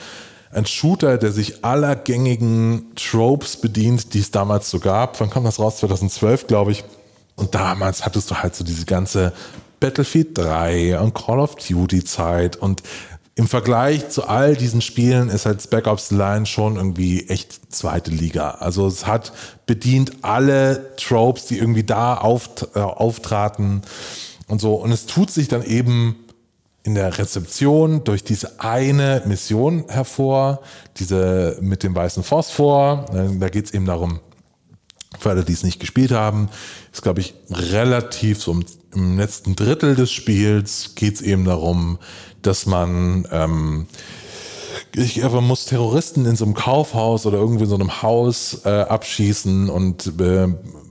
ein 0.52 0.66
Shooter, 0.66 1.16
der 1.16 1.32
sich 1.32 1.64
aller 1.64 1.94
gängigen 1.94 2.92
Tropes 2.96 3.56
bedient, 3.56 4.14
die 4.14 4.18
es 4.18 4.30
damals 4.30 4.68
so 4.68 4.80
gab. 4.80 5.20
Wann 5.20 5.30
kam 5.30 5.44
das 5.44 5.60
raus? 5.60 5.78
2012, 5.78 6.48
glaube 6.48 6.72
ich. 6.72 6.84
Und 7.36 7.54
damals 7.54 8.04
hattest 8.04 8.30
du 8.30 8.34
halt 8.34 8.54
so 8.54 8.64
diese 8.64 8.84
ganze 8.84 9.32
Battlefield 9.78 10.36
3 10.36 10.98
und 11.00 11.14
Call 11.14 11.38
of 11.38 11.54
Duty 11.54 12.04
Zeit 12.04 12.56
und 12.56 12.82
im 13.36 13.48
Vergleich 13.48 14.10
zu 14.10 14.28
all 14.28 14.54
diesen 14.54 14.82
Spielen 14.82 15.30
ist 15.30 15.46
halt 15.46 15.62
Spec 15.62 15.86
Ops 15.86 16.10
Line 16.10 16.44
schon 16.44 16.76
irgendwie 16.76 17.28
echt 17.28 17.72
zweite 17.72 18.10
Liga. 18.10 18.50
Also 18.60 18.86
es 18.86 19.06
hat 19.06 19.32
bedient 19.64 20.12
alle 20.22 20.94
Tropes, 20.96 21.46
die 21.46 21.56
irgendwie 21.56 21.84
da 21.84 22.18
auft 22.18 22.68
äh, 22.74 22.80
auftraten 22.80 23.80
und 24.48 24.60
so. 24.60 24.74
Und 24.74 24.92
es 24.92 25.06
tut 25.06 25.30
sich 25.30 25.48
dann 25.48 25.62
eben 25.62 26.16
in 26.82 26.94
der 26.94 27.18
Rezeption 27.18 28.04
durch 28.04 28.24
diese 28.24 28.60
eine 28.60 29.22
Mission 29.26 29.84
hervor, 29.88 30.62
diese 30.96 31.58
mit 31.60 31.82
dem 31.82 31.94
weißen 31.94 32.22
Phosphor. 32.22 33.06
Da 33.38 33.48
geht 33.48 33.66
es 33.66 33.74
eben 33.74 33.86
darum, 33.86 34.20
für 35.18 35.30
alle, 35.30 35.44
die 35.44 35.52
es 35.52 35.62
nicht 35.62 35.80
gespielt 35.80 36.12
haben, 36.12 36.48
ist, 36.92 37.02
glaube 37.02 37.20
ich, 37.20 37.34
relativ 37.50 38.42
so 38.42 38.52
im, 38.92 39.18
letzten 39.18 39.54
Drittel 39.54 39.94
des 39.94 40.10
Spiels 40.10 40.94
geht 40.94 41.16
es 41.16 41.22
eben 41.22 41.44
darum, 41.44 41.98
dass 42.42 42.66
man 42.66 43.26
ähm, 43.30 43.86
ich 44.96 45.22
man 45.22 45.44
muss 45.44 45.66
Terroristen 45.66 46.26
in 46.26 46.34
so 46.34 46.44
einem 46.44 46.54
Kaufhaus 46.54 47.26
oder 47.26 47.38
irgendwie 47.38 47.64
in 47.64 47.70
so 47.70 47.76
einem 47.76 48.02
Haus 48.02 48.62
äh, 48.64 48.68
abschießen 48.68 49.68
und 49.68 50.06
äh, 50.20 50.48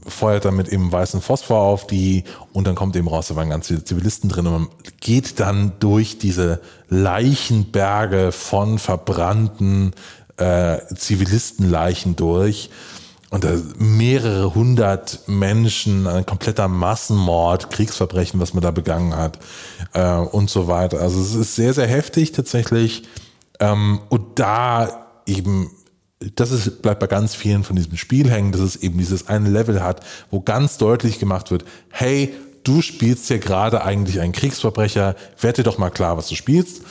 feuert 0.07 0.45
damit 0.45 0.67
eben 0.69 0.91
weißen 0.91 1.21
Phosphor 1.21 1.59
auf 1.59 1.87
die 1.87 2.23
und 2.53 2.67
dann 2.67 2.75
kommt 2.75 2.95
eben 2.95 3.07
raus, 3.07 3.27
da 3.27 3.35
waren 3.35 3.49
ganz 3.49 3.67
viele 3.67 3.83
Zivilisten 3.83 4.29
drin 4.29 4.47
und 4.47 4.53
man 4.53 4.67
geht 4.99 5.39
dann 5.39 5.73
durch 5.79 6.17
diese 6.17 6.61
Leichenberge 6.89 8.31
von 8.31 8.79
verbrannten 8.79 9.93
äh, 10.37 10.77
Zivilistenleichen 10.95 12.15
durch 12.15 12.69
und 13.29 13.43
da 13.43 13.51
mehrere 13.77 14.55
hundert 14.55 15.21
Menschen, 15.27 16.07
ein 16.07 16.25
kompletter 16.25 16.67
Massenmord, 16.67 17.69
Kriegsverbrechen, 17.69 18.39
was 18.39 18.53
man 18.53 18.63
da 18.63 18.71
begangen 18.71 19.15
hat 19.15 19.37
äh, 19.93 20.15
und 20.15 20.49
so 20.49 20.67
weiter. 20.67 20.99
Also 20.99 21.21
es 21.21 21.35
ist 21.35 21.55
sehr, 21.55 21.73
sehr 21.73 21.87
heftig 21.87 22.31
tatsächlich. 22.31 23.03
Ähm, 23.59 23.99
und 24.09 24.39
da 24.39 25.07
eben, 25.27 25.69
das 26.19 26.51
ist, 26.51 26.81
bleibt 26.81 26.99
bei 26.99 27.07
ganz 27.07 27.33
vielen 27.33 27.63
von 27.63 27.75
diesem 27.75 27.95
Spiel 27.97 28.29
hängen, 28.29 28.51
dass 28.51 28.61
es 28.61 28.75
eben 28.77 28.97
dieses 28.97 29.27
eine 29.27 29.49
Level 29.49 29.81
hat, 29.81 30.05
wo 30.29 30.41
ganz 30.41 30.77
deutlich 30.77 31.19
gemacht 31.19 31.49
wird, 31.49 31.63
hey, 31.89 32.33
du 32.63 32.81
spielst 32.81 33.27
hier 33.27 33.39
gerade 33.39 33.83
eigentlich 33.83 34.19
einen 34.19 34.33
Kriegsverbrecher, 34.33 35.15
werd 35.39 35.57
dir 35.57 35.63
doch 35.63 35.77
mal 35.77 35.89
klar, 35.89 36.17
was 36.17 36.27
du 36.27 36.35
spielst. 36.35 36.81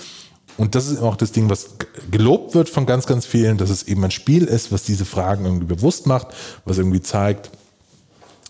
Und 0.56 0.74
das 0.74 0.88
ist 0.88 1.00
auch 1.00 1.14
das 1.14 1.30
Ding, 1.30 1.50
was 1.50 1.76
gelobt 2.10 2.54
wird 2.54 2.68
von 2.68 2.86
ganz, 2.86 3.06
ganz 3.06 3.26
vielen, 3.26 3.58
dass 3.58 3.70
es 3.70 3.84
eben 3.84 4.02
ein 4.04 4.10
Spiel 4.10 4.44
ist, 4.44 4.72
was 4.72 4.82
diese 4.82 5.04
Fragen 5.04 5.44
irgendwie 5.44 5.66
bewusst 5.66 6.06
macht, 6.06 6.28
was 6.64 6.78
irgendwie 6.78 7.02
zeigt, 7.02 7.50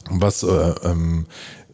was, 0.09 0.43
äh, 0.43 0.75
ähm, 0.85 1.27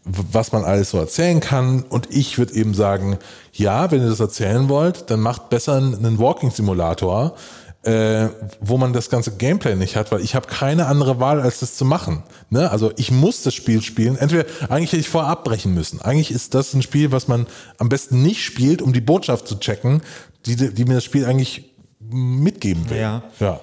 was 0.04 0.50
man 0.50 0.64
alles 0.64 0.90
so 0.90 0.98
erzählen 0.98 1.40
kann. 1.40 1.82
Und 1.82 2.08
ich 2.10 2.36
würde 2.38 2.54
eben 2.54 2.74
sagen, 2.74 3.18
ja, 3.52 3.90
wenn 3.90 4.02
ihr 4.02 4.08
das 4.08 4.18
erzählen 4.18 4.68
wollt, 4.68 5.10
dann 5.10 5.20
macht 5.20 5.50
besser 5.50 5.74
einen 5.74 6.18
Walking-Simulator, 6.18 7.36
äh, 7.84 8.28
wo 8.60 8.78
man 8.78 8.92
das 8.92 9.10
ganze 9.10 9.36
Gameplay 9.36 9.74
nicht 9.76 9.96
hat, 9.96 10.10
weil 10.12 10.20
ich 10.20 10.34
habe 10.34 10.46
keine 10.46 10.86
andere 10.86 11.20
Wahl, 11.20 11.40
als 11.40 11.60
das 11.60 11.76
zu 11.76 11.84
machen. 11.84 12.22
Ne? 12.50 12.70
Also 12.70 12.92
ich 12.96 13.10
muss 13.10 13.42
das 13.42 13.54
Spiel 13.54 13.82
spielen. 13.82 14.16
Entweder, 14.16 14.44
eigentlich 14.68 14.92
hätte 14.92 15.00
ich 15.00 15.08
vorher 15.08 15.30
abbrechen 15.30 15.74
müssen. 15.74 16.00
Eigentlich 16.00 16.30
ist 16.30 16.54
das 16.54 16.74
ein 16.74 16.82
Spiel, 16.82 17.12
was 17.12 17.28
man 17.28 17.46
am 17.78 17.88
besten 17.88 18.22
nicht 18.22 18.44
spielt, 18.44 18.80
um 18.82 18.92
die 18.92 19.00
Botschaft 19.00 19.46
zu 19.48 19.58
checken, 19.58 20.02
die, 20.46 20.56
die 20.56 20.84
mir 20.84 20.94
das 20.94 21.04
Spiel 21.04 21.26
eigentlich 21.26 21.70
mitgeben 22.00 22.88
will. 22.90 22.98
Ja. 22.98 23.22
ja. 23.40 23.60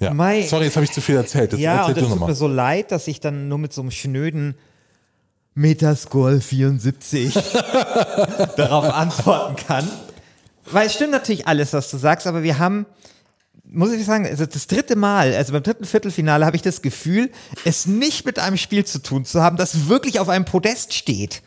Ja. 0.00 0.12
Mai- 0.12 0.42
Sorry, 0.42 0.64
jetzt 0.64 0.76
habe 0.76 0.84
ich 0.84 0.92
zu 0.92 1.00
viel 1.00 1.16
erzählt. 1.16 1.52
Jetzt 1.52 1.60
Ja, 1.60 1.76
erzähl 1.86 1.94
und 1.94 2.02
es 2.02 2.08
du 2.08 2.18
tut 2.18 2.28
mir 2.28 2.34
so 2.34 2.48
leid, 2.48 2.90
dass 2.90 3.06
ich 3.06 3.20
dann 3.20 3.48
nur 3.48 3.58
mit 3.58 3.72
so 3.72 3.80
einem 3.80 3.90
schnöden 3.92 4.56
Metascore 5.54 6.40
74 6.40 7.34
darauf 8.56 8.92
antworten 8.92 9.56
kann. 9.56 9.88
Weil 10.70 10.86
es 10.86 10.94
stimmt 10.94 11.12
natürlich 11.12 11.46
alles, 11.46 11.72
was 11.72 11.90
du 11.90 11.96
sagst, 11.96 12.26
aber 12.26 12.42
wir 12.42 12.58
haben, 12.58 12.86
muss 13.74 13.92
ich 13.92 14.04
sagen, 14.04 14.26
also 14.26 14.46
das 14.46 14.66
dritte 14.66 14.96
Mal, 14.96 15.34
also 15.34 15.52
beim 15.52 15.62
dritten 15.62 15.84
Viertelfinale 15.84 16.46
habe 16.46 16.56
ich 16.56 16.62
das 16.62 16.82
Gefühl, 16.82 17.30
es 17.64 17.86
nicht 17.86 18.24
mit 18.24 18.38
einem 18.38 18.56
Spiel 18.56 18.84
zu 18.84 19.00
tun 19.00 19.24
zu 19.24 19.42
haben, 19.42 19.56
das 19.56 19.88
wirklich 19.88 20.20
auf 20.20 20.28
einem 20.28 20.44
Podest 20.44 20.94
steht. 20.94 21.42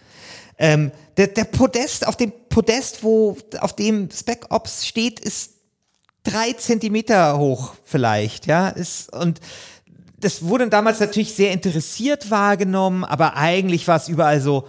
Ähm, 0.60 0.92
der, 1.18 1.28
der 1.28 1.46
Podest, 1.46 2.06
auf 2.08 2.18
dem 2.18 2.32
Podest, 2.50 3.04
wo, 3.04 3.38
auf 3.60 3.76
dem 3.76 4.10
Spec 4.12 4.48
Ops 4.50 4.86
steht, 4.86 5.20
ist 5.20 5.54
drei 6.24 6.54
Zentimeter 6.54 7.38
hoch 7.38 7.74
vielleicht, 7.84 8.48
ja, 8.48 8.70
ist, 8.70 9.14
und 9.14 9.40
das 10.20 10.44
wurde 10.44 10.68
damals 10.68 11.00
natürlich 11.00 11.34
sehr 11.34 11.52
interessiert 11.52 12.32
wahrgenommen, 12.32 13.04
aber 13.04 13.36
eigentlich 13.38 13.88
war 13.88 13.98
es 13.98 14.10
überall 14.10 14.42
so, 14.42 14.68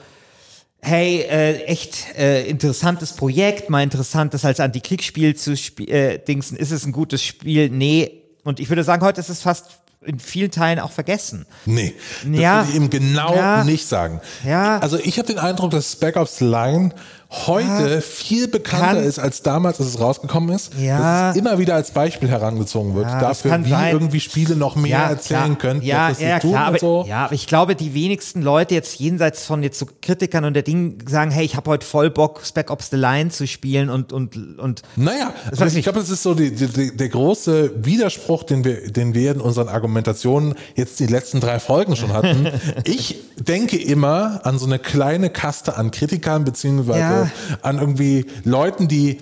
hey, 0.81 1.21
äh, 1.23 1.65
echt 1.65 2.17
äh, 2.17 2.47
interessantes 2.47 3.13
Projekt, 3.13 3.69
mal 3.71 3.83
interessant, 3.83 4.35
das 4.35 4.45
als 4.45 4.61
Antikriegsspiel 4.61 5.35
zu 5.35 5.53
sp 5.59 5.85
äh, 5.91 6.19
dingsen, 6.19 6.57
ist 6.57 6.71
es 6.71 6.85
ein 6.87 6.93
gutes 6.93 7.23
Spiel? 7.23 7.69
Nee. 7.71 8.23
Und 8.45 8.61
ich 8.61 8.69
würde 8.69 8.85
sagen, 8.85 9.03
heute 9.05 9.21
ist 9.21 9.29
es 9.29 9.43
fast 9.43 9.67
in 10.05 10.21
vielen 10.21 10.51
Teilen 10.53 10.79
auch 10.79 10.93
vergessen. 10.93 11.45
Nee, 11.67 11.93
das 12.25 12.41
Ja. 12.41 12.59
würde 12.61 12.71
ich 12.71 12.77
eben 12.77 12.91
genau 12.91 13.35
Ja. 13.35 13.65
nicht 13.65 13.87
sagen. 13.87 14.21
Ja. 14.47 14.79
Also 14.79 14.97
ich 14.99 15.19
habe 15.19 15.27
den 15.27 15.39
Eindruck, 15.39 15.73
dass 15.73 15.93
Spec 15.93 16.17
Ops 16.17 16.41
Line 16.41 16.95
heute 17.31 18.01
viel 18.01 18.49
bekannter 18.49 18.87
Kann- 18.95 19.05
ist 19.05 19.19
als 19.19 19.43
damals, 19.43 19.79
als 19.81 19.91
es 19.91 20.01
rausgekommen 20.01 20.55
ist. 20.55 20.73
Ja. 20.79 21.27
Dass 21.27 21.37
es 21.37 21.41
immer 21.41 21.59
wieder 21.59 21.75
als 21.75 21.91
Beispiel 21.91 22.29
herangezogen 22.29 22.95
wird 22.95 23.05
Ja, 23.07 23.21
das 23.21 23.43
dafür, 23.43 23.65
wie 23.67 23.71
sein. 23.71 23.93
irgendwie 23.93 24.21
Spiele 24.21 24.57
noch 24.57 24.77
mehr 24.77 24.99
erzählen 25.01 25.45
klar. 25.45 25.59
können. 25.59 25.83
Ja, 25.83 26.09
das 26.09 26.21
ja, 26.21 26.39
klar, 26.39 26.67
aber, 26.69 26.79
so. 26.79 27.05
ja, 27.07 27.27
aber 27.27 27.35
ich 27.35 27.47
glaube, 27.47 27.77
die 27.77 27.93
wenigsten 27.93 28.41
Leute 28.41 28.75
jetzt 28.75 28.99
jenseits 28.99 29.45
von 29.45 29.63
jetzt 29.63 29.79
so 29.79 29.87
Kritikern 30.01 30.45
und 30.47 30.55
der 30.55 30.63
Ding 30.63 30.99
sagen, 31.07 31.31
hey, 31.31 31.45
ich 31.45 31.55
habe 31.55 31.71
heute 31.71 31.85
voll 31.87 32.09
Bock, 32.11 32.41
Spec 32.47 32.71
Ops 32.71 32.89
The 32.91 32.97
Line 32.97 33.29
zu 33.29 33.47
spielen 33.47 33.91
und, 33.91 34.13
und, 34.15 34.59
und 34.59 34.83
Naja, 34.97 35.33
ich 35.53 35.61
ich. 35.77 35.83
glaube, 35.83 35.99
das 35.99 36.09
ist 36.09 36.23
so 36.23 36.33
die, 36.35 36.55
die, 36.55 36.97
der 36.97 37.09
große 37.11 37.73
Widerspruch, 37.85 38.45
den 38.45 38.65
wir, 38.65 38.91
den 38.91 39.13
wir 39.13 39.33
in 39.33 39.41
unseren 39.43 39.69
Argumentationen 39.69 40.55
jetzt 40.77 40.99
die 40.99 41.07
letzten 41.07 41.41
drei 41.41 41.61
Folgen 41.61 41.95
schon 41.95 42.15
hatten. 42.15 42.49
ich 42.85 43.17
denke 43.39 43.77
immer 43.77 44.41
an 44.45 44.59
so 44.59 44.65
eine 44.65 44.79
kleine 44.79 45.29
Kaste 45.29 45.77
an 45.77 45.91
Kritikern 45.91 46.45
beziehungsweise 46.45 47.18
Ja. 47.25 47.59
an 47.63 47.79
irgendwie 47.79 48.27
Leuten, 48.45 48.89
die 48.89 49.19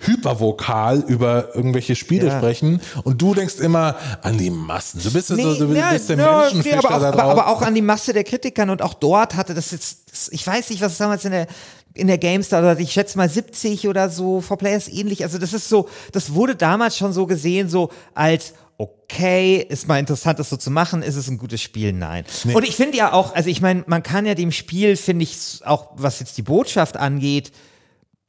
hypervokal 0.00 1.04
über 1.08 1.54
irgendwelche 1.54 1.96
Spiele 1.96 2.28
Ja. 2.28 2.38
sprechen 2.38 2.80
und 3.02 3.20
du 3.20 3.34
denkst 3.34 3.56
immer 3.56 3.96
an 4.22 4.38
die 4.38 4.50
Massen. 4.50 5.00
Du 5.02 5.12
bist, 5.12 5.28
so, 5.28 5.36
du 5.36 5.74
ja, 5.74 5.90
bist 5.90 6.08
der 6.08 6.18
ja, 6.18 6.38
Menschenfischer 6.40 6.76
nee, 6.76 6.86
aber, 6.86 6.96
auch, 6.96 7.00
da 7.00 7.08
aber, 7.08 7.24
aber 7.24 7.46
auch 7.48 7.62
an 7.62 7.74
die 7.74 7.82
Masse 7.82 8.12
der 8.12 8.24
Kritikern 8.24 8.70
und 8.70 8.80
auch 8.80 8.94
dort 8.94 9.34
hatte 9.34 9.54
das 9.54 9.72
jetzt, 9.72 10.30
ich 10.30 10.46
weiß 10.46 10.70
nicht, 10.70 10.80
was 10.80 10.92
es 10.92 10.98
damals 10.98 11.24
in 11.24 11.32
der 11.32 11.46
in 11.94 12.06
der 12.06 12.18
GameStar 12.18 12.60
oder 12.60 12.78
ich 12.78 12.92
schätze 12.92 13.18
mal 13.18 13.28
70 13.28 13.88
oder 13.88 14.08
so, 14.08 14.40
For 14.40 14.56
Players 14.56 14.88
ähnlich. 14.88 15.24
Also 15.24 15.38
das 15.38 15.52
ist 15.52 15.68
so, 15.68 15.88
das 16.12 16.32
wurde 16.32 16.54
damals 16.54 16.96
schon 16.96 17.12
so 17.12 17.26
gesehen, 17.26 17.68
so 17.68 17.90
als 18.14 18.54
okay, 18.78 19.56
ist 19.68 19.88
mal 19.88 19.98
interessant, 19.98 20.38
das 20.38 20.50
so 20.50 20.56
zu 20.56 20.70
machen, 20.70 21.02
ist 21.02 21.16
es 21.16 21.28
ein 21.28 21.36
gutes 21.36 21.60
Spiel? 21.60 21.92
Nein. 21.92 22.24
Und 22.54 22.62
ich 22.62 22.76
finde 22.76 22.96
ja 22.96 23.12
auch, 23.12 23.34
also 23.34 23.50
ich 23.50 23.60
meine, 23.60 23.82
man 23.86 24.04
kann 24.04 24.24
ja 24.24 24.34
dem 24.34 24.52
Spiel, 24.52 24.96
finde 24.96 25.24
ich, 25.24 25.60
auch 25.64 25.88
was 25.96 26.20
jetzt 26.20 26.38
die 26.38 26.42
Botschaft 26.42 26.96
angeht, 26.96 27.52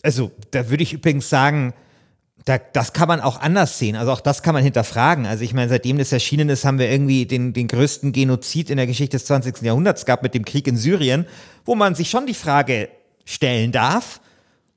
also 0.01 0.31
da 0.51 0.69
würde 0.69 0.83
ich 0.83 0.93
übrigens 0.93 1.29
sagen, 1.29 1.73
da, 2.45 2.57
das 2.57 2.93
kann 2.93 3.07
man 3.07 3.21
auch 3.21 3.39
anders 3.39 3.77
sehen. 3.77 3.95
Also 3.95 4.11
auch 4.11 4.21
das 4.21 4.41
kann 4.41 4.53
man 4.53 4.63
hinterfragen. 4.63 5.25
Also 5.25 5.43
ich 5.43 5.53
meine, 5.53 5.69
seitdem 5.69 5.97
das 5.97 6.11
erschienen 6.11 6.49
ist, 6.49 6.65
haben 6.65 6.79
wir 6.79 6.89
irgendwie 6.89 7.25
den, 7.25 7.53
den 7.53 7.67
größten 7.67 8.11
Genozid 8.11 8.69
in 8.69 8.77
der 8.77 8.87
Geschichte 8.87 9.17
des 9.17 9.25
20. 9.25 9.61
Jahrhunderts 9.61 10.05
gehabt 10.05 10.23
mit 10.23 10.33
dem 10.33 10.45
Krieg 10.45 10.65
in 10.67 10.77
Syrien, 10.77 11.27
wo 11.65 11.75
man 11.75 11.95
sich 11.95 12.09
schon 12.09 12.25
die 12.25 12.33
Frage 12.33 12.89
stellen 13.25 13.71
darf, 13.71 14.21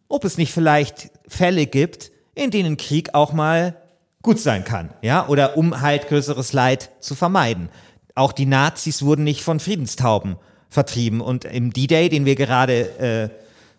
ob 0.09 0.25
es 0.25 0.37
nicht 0.37 0.53
vielleicht 0.53 1.11
Fälle 1.29 1.67
gibt, 1.67 2.11
in 2.35 2.51
denen 2.51 2.77
Krieg 2.77 3.15
auch 3.15 3.33
mal 3.33 3.77
gut 4.23 4.41
sein 4.41 4.65
kann, 4.65 4.91
ja, 5.03 5.27
oder 5.29 5.57
um 5.57 5.81
halt 5.81 6.09
größeres 6.09 6.53
Leid 6.53 6.91
zu 7.01 7.15
vermeiden. 7.15 7.69
Auch 8.15 8.33
die 8.33 8.47
Nazis 8.47 9.03
wurden 9.03 9.25
nicht 9.25 9.43
von 9.43 9.61
Friedenstauben 9.61 10.37
vertrieben 10.69 11.21
und 11.21 11.45
im 11.45 11.73
D-Day, 11.73 12.09
den 12.09 12.25
wir 12.25 12.35
gerade 12.35 12.99
äh, 12.99 13.29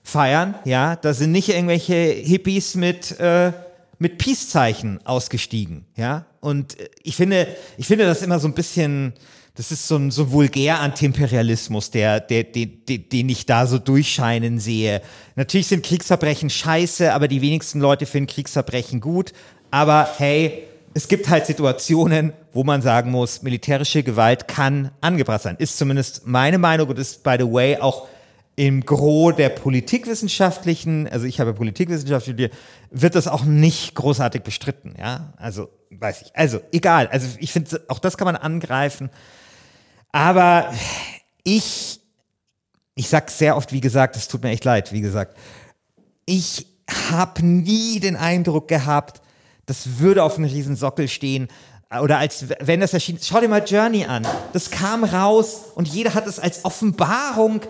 feiern, 0.03 0.55
ja, 0.65 0.95
da 0.97 1.13
sind 1.13 1.31
nicht 1.31 1.49
irgendwelche 1.49 1.93
Hippies 1.93 2.75
mit 2.75 3.19
äh, 3.19 3.53
mit 4.03 4.17
Peace-Zeichen 4.17 4.99
ausgestiegen, 5.05 5.85
ja. 5.95 6.25
Und 6.41 6.75
ich 7.03 7.15
finde, 7.15 7.47
ich 7.77 7.87
finde 7.87 8.05
das 8.05 8.21
immer 8.21 8.37
so 8.37 8.49
ein 8.49 8.53
bisschen, 8.53 9.13
das 9.55 9.71
ist 9.71 9.87
so 9.87 9.95
ein 9.95 10.11
so 10.11 10.31
vulgär 10.31 10.81
Antiimperialismus, 10.81 11.89
der, 11.89 12.19
der, 12.19 12.43
den, 12.43 12.83
den, 12.85 13.07
den 13.07 13.29
ich 13.29 13.45
da 13.45 13.65
so 13.65 13.77
durchscheinen 13.79 14.59
sehe. 14.59 15.01
Natürlich 15.37 15.67
sind 15.67 15.85
Kriegsverbrechen 15.85 16.49
scheiße, 16.49 17.13
aber 17.13 17.29
die 17.29 17.41
wenigsten 17.41 17.79
Leute 17.79 18.05
finden 18.05 18.27
Kriegsverbrechen 18.27 18.99
gut. 18.99 19.31
Aber 19.73 20.07
hey, 20.17 20.67
es 20.93 21.07
gibt 21.07 21.27
halt 21.29 21.47
Situationen, 21.47 22.31
wo 22.51 22.63
man 22.63 22.83
sagen 22.83 23.09
muss, 23.09 23.41
militärische 23.41 24.03
Gewalt 24.03 24.47
kann 24.47 24.91
angebracht 25.01 25.41
sein. 25.41 25.55
Ist 25.57 25.79
zumindest 25.79 26.27
meine 26.27 26.59
Meinung 26.59 26.89
und 26.89 26.99
ist, 26.99 27.23
by 27.23 27.37
the 27.39 27.51
way, 27.51 27.77
auch 27.77 28.07
im 28.55 28.85
Gros 28.85 29.35
der 29.35 29.49
politikwissenschaftlichen, 29.49 31.07
also 31.07 31.25
ich 31.25 31.39
habe 31.39 31.55
Politikwissenschaft 31.55 32.27
studiert, 32.27 32.53
wird 32.91 33.15
das 33.15 33.27
auch 33.27 33.45
nicht 33.45 33.95
großartig 33.95 34.43
bestritten, 34.43 34.93
ja. 34.99 35.33
Also, 35.37 35.69
weiß 35.89 36.21
ich. 36.21 36.35
Also, 36.35 36.61
egal. 36.71 37.07
Also, 37.07 37.29
ich 37.39 37.51
finde, 37.51 37.81
auch 37.87 37.97
das 37.97 38.15
kann 38.15 38.25
man 38.25 38.35
angreifen. 38.35 39.09
Aber 40.11 40.71
ich, 41.43 41.99
ich 42.93 43.09
sag 43.09 43.31
sehr 43.31 43.57
oft, 43.57 43.71
wie 43.71 43.81
gesagt, 43.81 44.17
es 44.17 44.27
tut 44.27 44.43
mir 44.43 44.51
echt 44.51 44.65
leid, 44.65 44.93
wie 44.93 45.01
gesagt. 45.01 45.35
Ich 46.27 46.67
habe 47.09 47.43
nie 47.43 47.99
den 47.99 48.15
Eindruck 48.15 48.67
gehabt, 48.67 49.22
das 49.65 49.99
würde 49.99 50.23
auf 50.23 50.37
einem 50.37 50.49
riesen 50.49 50.75
Sockel 50.75 51.07
stehen 51.07 51.47
oder 52.01 52.17
als 52.17 52.45
wenn 52.59 52.79
das 52.79 52.93
erschien. 52.93 53.19
Schau 53.21 53.39
dir 53.39 53.47
mal 53.47 53.63
Journey 53.65 54.05
an. 54.05 54.25
Das 54.51 54.71
kam 54.71 55.03
raus 55.03 55.61
und 55.75 55.87
jeder 55.87 56.13
hat 56.15 56.25
es 56.27 56.39
als 56.39 56.65
Offenbarung 56.65 57.61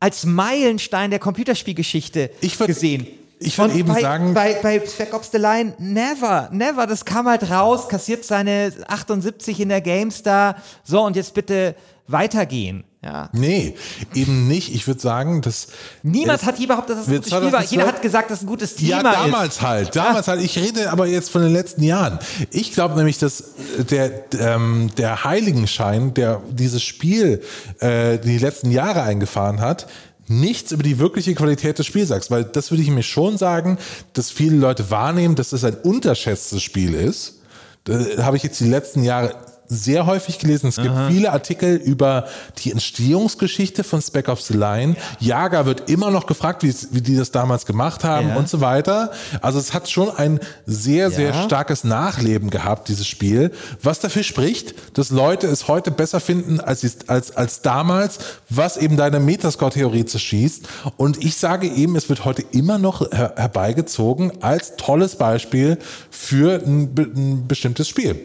als 0.00 0.24
Meilenstein 0.24 1.10
der 1.10 1.18
Computerspielgeschichte 1.18 2.30
Ich 2.40 2.54
würd- 2.56 2.66
gesehen. 2.66 3.06
ich 3.38 3.56
würd 3.58 3.70
Und 3.72 3.78
eben 3.78 3.88
bei, 3.92 4.00
sagen- 4.00 4.34
Bei, 4.34 4.54
bei 4.62 4.80
Spec 4.86 5.12
Ops 5.14 5.30
The 5.32 5.38
Line, 5.38 5.74
never, 5.78 6.48
never. 6.52 6.86
Das 6.86 7.04
kam 7.04 7.26
halt 7.28 7.50
raus, 7.50 7.88
kassiert 7.88 8.24
seine 8.24 8.72
78 8.88 9.60
in 9.60 9.68
der 9.70 9.80
GameStar. 9.80 10.56
So, 10.84 11.02
und 11.02 11.16
jetzt 11.16 11.34
bitte 11.34 11.74
weitergehen. 12.06 12.84
Ja. 13.02 13.30
Nee, 13.32 13.76
eben 14.14 14.46
nicht. 14.46 14.74
Ich 14.74 14.86
würde 14.86 15.00
sagen, 15.00 15.40
dass. 15.40 15.68
Niemand 16.02 16.44
hat 16.44 16.58
je 16.58 16.66
behauptet, 16.66 16.96
dass 16.96 17.04
es 17.04 17.08
ein 17.08 17.12
wird 17.12 17.24
gutes 17.24 17.38
Spiel 17.38 17.52
war. 17.52 17.60
2012 17.62 17.70
Jeder 17.70 17.86
hat 17.86 18.02
gesagt, 18.02 18.30
dass 18.30 18.38
es 18.38 18.44
ein 18.44 18.46
gutes 18.46 18.74
Thema 18.76 18.90
Ja, 18.90 19.02
damals 19.02 19.56
ist. 19.56 19.62
halt. 19.62 19.96
Damals 19.96 20.28
halt. 20.28 20.42
Ich 20.42 20.58
rede 20.58 20.90
aber 20.90 21.06
jetzt 21.06 21.30
von 21.30 21.40
den 21.40 21.52
letzten 21.52 21.82
Jahren. 21.82 22.18
Ich 22.50 22.72
glaube 22.72 22.96
nämlich, 22.96 23.16
dass 23.16 23.42
der, 23.90 24.24
ähm, 24.38 24.90
der 24.98 25.24
Heiligenschein, 25.24 26.12
der 26.12 26.42
dieses 26.50 26.82
Spiel 26.82 27.40
äh, 27.78 28.18
die 28.18 28.36
letzten 28.36 28.70
Jahre 28.70 29.00
eingefahren 29.02 29.60
hat, 29.62 29.86
nichts 30.28 30.70
über 30.70 30.82
die 30.82 30.98
wirkliche 30.98 31.34
Qualität 31.34 31.78
des 31.78 31.86
Spiels 31.86 32.10
sagt. 32.10 32.30
Weil 32.30 32.44
das 32.44 32.70
würde 32.70 32.82
ich 32.82 32.90
mir 32.90 33.02
schon 33.02 33.38
sagen, 33.38 33.78
dass 34.12 34.30
viele 34.30 34.56
Leute 34.56 34.90
wahrnehmen, 34.90 35.36
dass 35.36 35.52
es 35.54 35.64
ein 35.64 35.74
unterschätztes 35.76 36.62
Spiel 36.62 36.92
ist. 36.92 37.40
Da 37.84 38.24
habe 38.24 38.36
ich 38.36 38.42
jetzt 38.42 38.60
die 38.60 38.68
letzten 38.68 39.02
Jahre 39.04 39.34
sehr 39.70 40.04
häufig 40.06 40.38
gelesen. 40.38 40.66
Es 40.68 40.76
gibt 40.76 40.94
viele 41.08 41.32
Artikel 41.32 41.76
über 41.76 42.26
die 42.58 42.72
Entstehungsgeschichte 42.72 43.84
von 43.84 44.02
Spec 44.02 44.28
Ops 44.28 44.48
The 44.48 44.54
Line. 44.54 44.96
Jager 45.20 45.64
wird 45.64 45.88
immer 45.88 46.10
noch 46.10 46.26
gefragt, 46.26 46.62
wie, 46.62 46.74
wie 46.90 47.00
die 47.00 47.16
das 47.16 47.30
damals 47.30 47.64
gemacht 47.66 48.04
haben 48.04 48.28
Ja. 48.30 48.36
und 48.36 48.48
so 48.48 48.60
weiter. 48.60 49.12
Also 49.40 49.58
es 49.58 49.72
hat 49.72 49.88
schon 49.88 50.10
ein 50.10 50.40
sehr, 50.66 51.10
sehr 51.10 51.30
Ja. 51.30 51.42
starkes 51.44 51.84
Nachleben 51.84 52.50
gehabt, 52.50 52.88
dieses 52.88 53.06
Spiel, 53.06 53.52
was 53.82 54.00
dafür 54.00 54.24
spricht, 54.24 54.74
dass 54.98 55.10
Leute 55.10 55.46
es 55.46 55.68
heute 55.68 55.90
besser 55.90 56.20
finden 56.20 56.60
als, 56.60 56.84
als, 57.08 57.36
als 57.36 57.62
damals, 57.62 58.18
was 58.48 58.76
eben 58.76 58.96
deine 58.96 59.20
Metascore-Theorie 59.20 60.04
zerschießt. 60.04 60.68
Und 60.96 61.22
ich 61.24 61.36
sage 61.36 61.68
eben, 61.68 61.94
es 61.96 62.08
wird 62.08 62.24
heute 62.24 62.42
immer 62.50 62.78
noch 62.78 63.00
her 63.12 63.34
herbeigezogen 63.36 64.32
als 64.42 64.74
tolles 64.76 65.16
Beispiel 65.16 65.78
für 66.10 66.60
ein, 66.64 66.92
ein 66.98 67.46
bestimmtes 67.46 67.88
Spiel. 67.88 68.16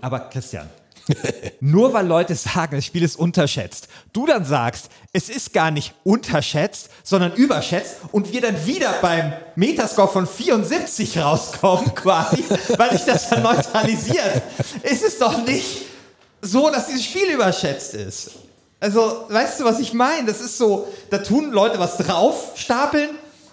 Aber 0.00 0.20
Christian, 0.20 0.66
nur 1.60 1.92
weil 1.92 2.06
Leute 2.06 2.34
sagen, 2.34 2.76
das 2.76 2.84
Spiel 2.84 3.02
ist 3.02 3.16
unterschätzt, 3.16 3.88
du 4.12 4.26
dann 4.26 4.44
sagst, 4.44 4.88
es 5.12 5.28
ist 5.28 5.52
gar 5.52 5.70
nicht 5.70 5.94
unterschätzt, 6.04 6.90
sondern 7.02 7.32
überschätzt 7.34 7.96
und 8.12 8.32
wir 8.32 8.40
dann 8.40 8.66
wieder 8.66 8.94
beim 9.02 9.32
Metascore 9.56 10.08
von 10.08 10.26
74 10.26 11.18
rauskommen, 11.18 11.94
quasi, 11.94 12.44
weil 12.76 12.92
sich 12.92 13.04
das 13.04 13.28
dann 13.28 13.42
neutralisiert, 13.42 14.42
ist 14.82 15.04
es 15.04 15.18
doch 15.18 15.44
nicht 15.46 15.82
so, 16.40 16.70
dass 16.70 16.86
dieses 16.86 17.04
Spiel 17.04 17.30
überschätzt 17.32 17.94
ist. 17.94 18.32
Also, 18.80 19.26
weißt 19.28 19.60
du, 19.60 19.64
was 19.64 19.78
ich 19.78 19.92
meine? 19.92 20.26
Das 20.26 20.40
ist 20.40 20.58
so, 20.58 20.88
da 21.08 21.18
tun 21.18 21.52
Leute 21.52 21.78
was 21.78 21.98
drauf, 21.98 22.52
stapeln, 22.56 23.10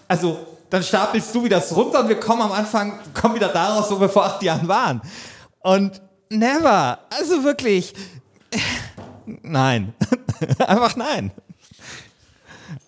also 0.08 0.44
dann 0.70 0.82
stapelst 0.82 1.34
du 1.34 1.44
wieder 1.44 1.62
runter 1.70 2.00
und 2.00 2.08
wir 2.08 2.18
kommen 2.18 2.42
am 2.42 2.52
Anfang, 2.52 2.98
kommen 3.14 3.34
wieder 3.34 3.48
daraus, 3.48 3.90
wo 3.90 4.00
wir 4.00 4.08
vor 4.08 4.24
acht 4.24 4.42
Jahren 4.42 4.66
waren. 4.66 5.00
Und 5.60 6.00
never, 6.30 6.98
also 7.10 7.44
wirklich, 7.44 7.92
nein, 9.42 9.92
einfach 10.66 10.96
nein. 10.96 11.30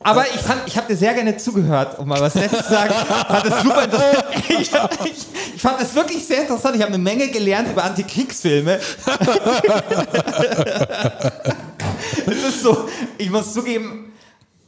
Aber 0.04 0.24
ich 0.26 0.40
fand, 0.40 0.62
ich 0.66 0.76
habe 0.76 0.88
dir 0.88 0.96
sehr 0.96 1.14
gerne 1.14 1.36
zugehört, 1.36 1.98
um 1.98 2.08
mal 2.08 2.20
was 2.20 2.34
Nettes 2.34 2.66
zu 2.66 2.72
sagen. 2.72 2.94
Fand 2.94 3.46
das 3.46 3.62
super 3.62 3.84
interessant. 3.84 4.24
Ich, 4.48 4.70
ich, 4.70 5.26
ich 5.54 5.62
fand 5.62 5.80
es 5.80 5.94
wirklich 5.94 6.24
sehr 6.24 6.42
interessant. 6.42 6.76
Ich 6.76 6.82
habe 6.82 6.92
eine 6.92 7.02
Menge 7.02 7.28
gelernt 7.28 7.68
über 7.70 7.84
Antikriegsfilme. 7.84 8.80
Es 12.26 12.42
ist 12.42 12.62
so, 12.62 12.88
ich 13.18 13.30
muss 13.30 13.52
zugeben, 13.52 14.12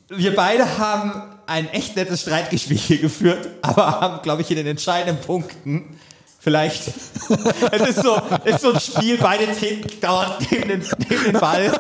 wir 0.09 0.35
beide 0.35 0.79
haben 0.79 1.23
ein 1.47 1.69
echt 1.71 1.97
nettes 1.97 2.23
Streitgespräch 2.23 3.01
geführt, 3.01 3.49
aber 3.63 4.01
haben, 4.01 4.23
glaube 4.23 4.43
ich, 4.43 4.51
in 4.51 4.57
den 4.57 4.67
entscheidenden 4.67 5.21
Punkten 5.25 5.99
vielleicht. 6.45 6.89
Es 7.73 7.89
ist 7.89 8.03
so, 8.03 8.21
es 8.45 8.57
ist 8.57 8.61
so 8.61 8.73
ein 8.73 8.81
Spiel, 8.81 9.17
beide 9.17 9.47
treten 9.57 9.89
dauernd 10.01 10.35
neben 10.51 10.69
den, 10.69 10.85
neben 11.09 11.25
den 11.25 11.41
Ball. 11.41 11.73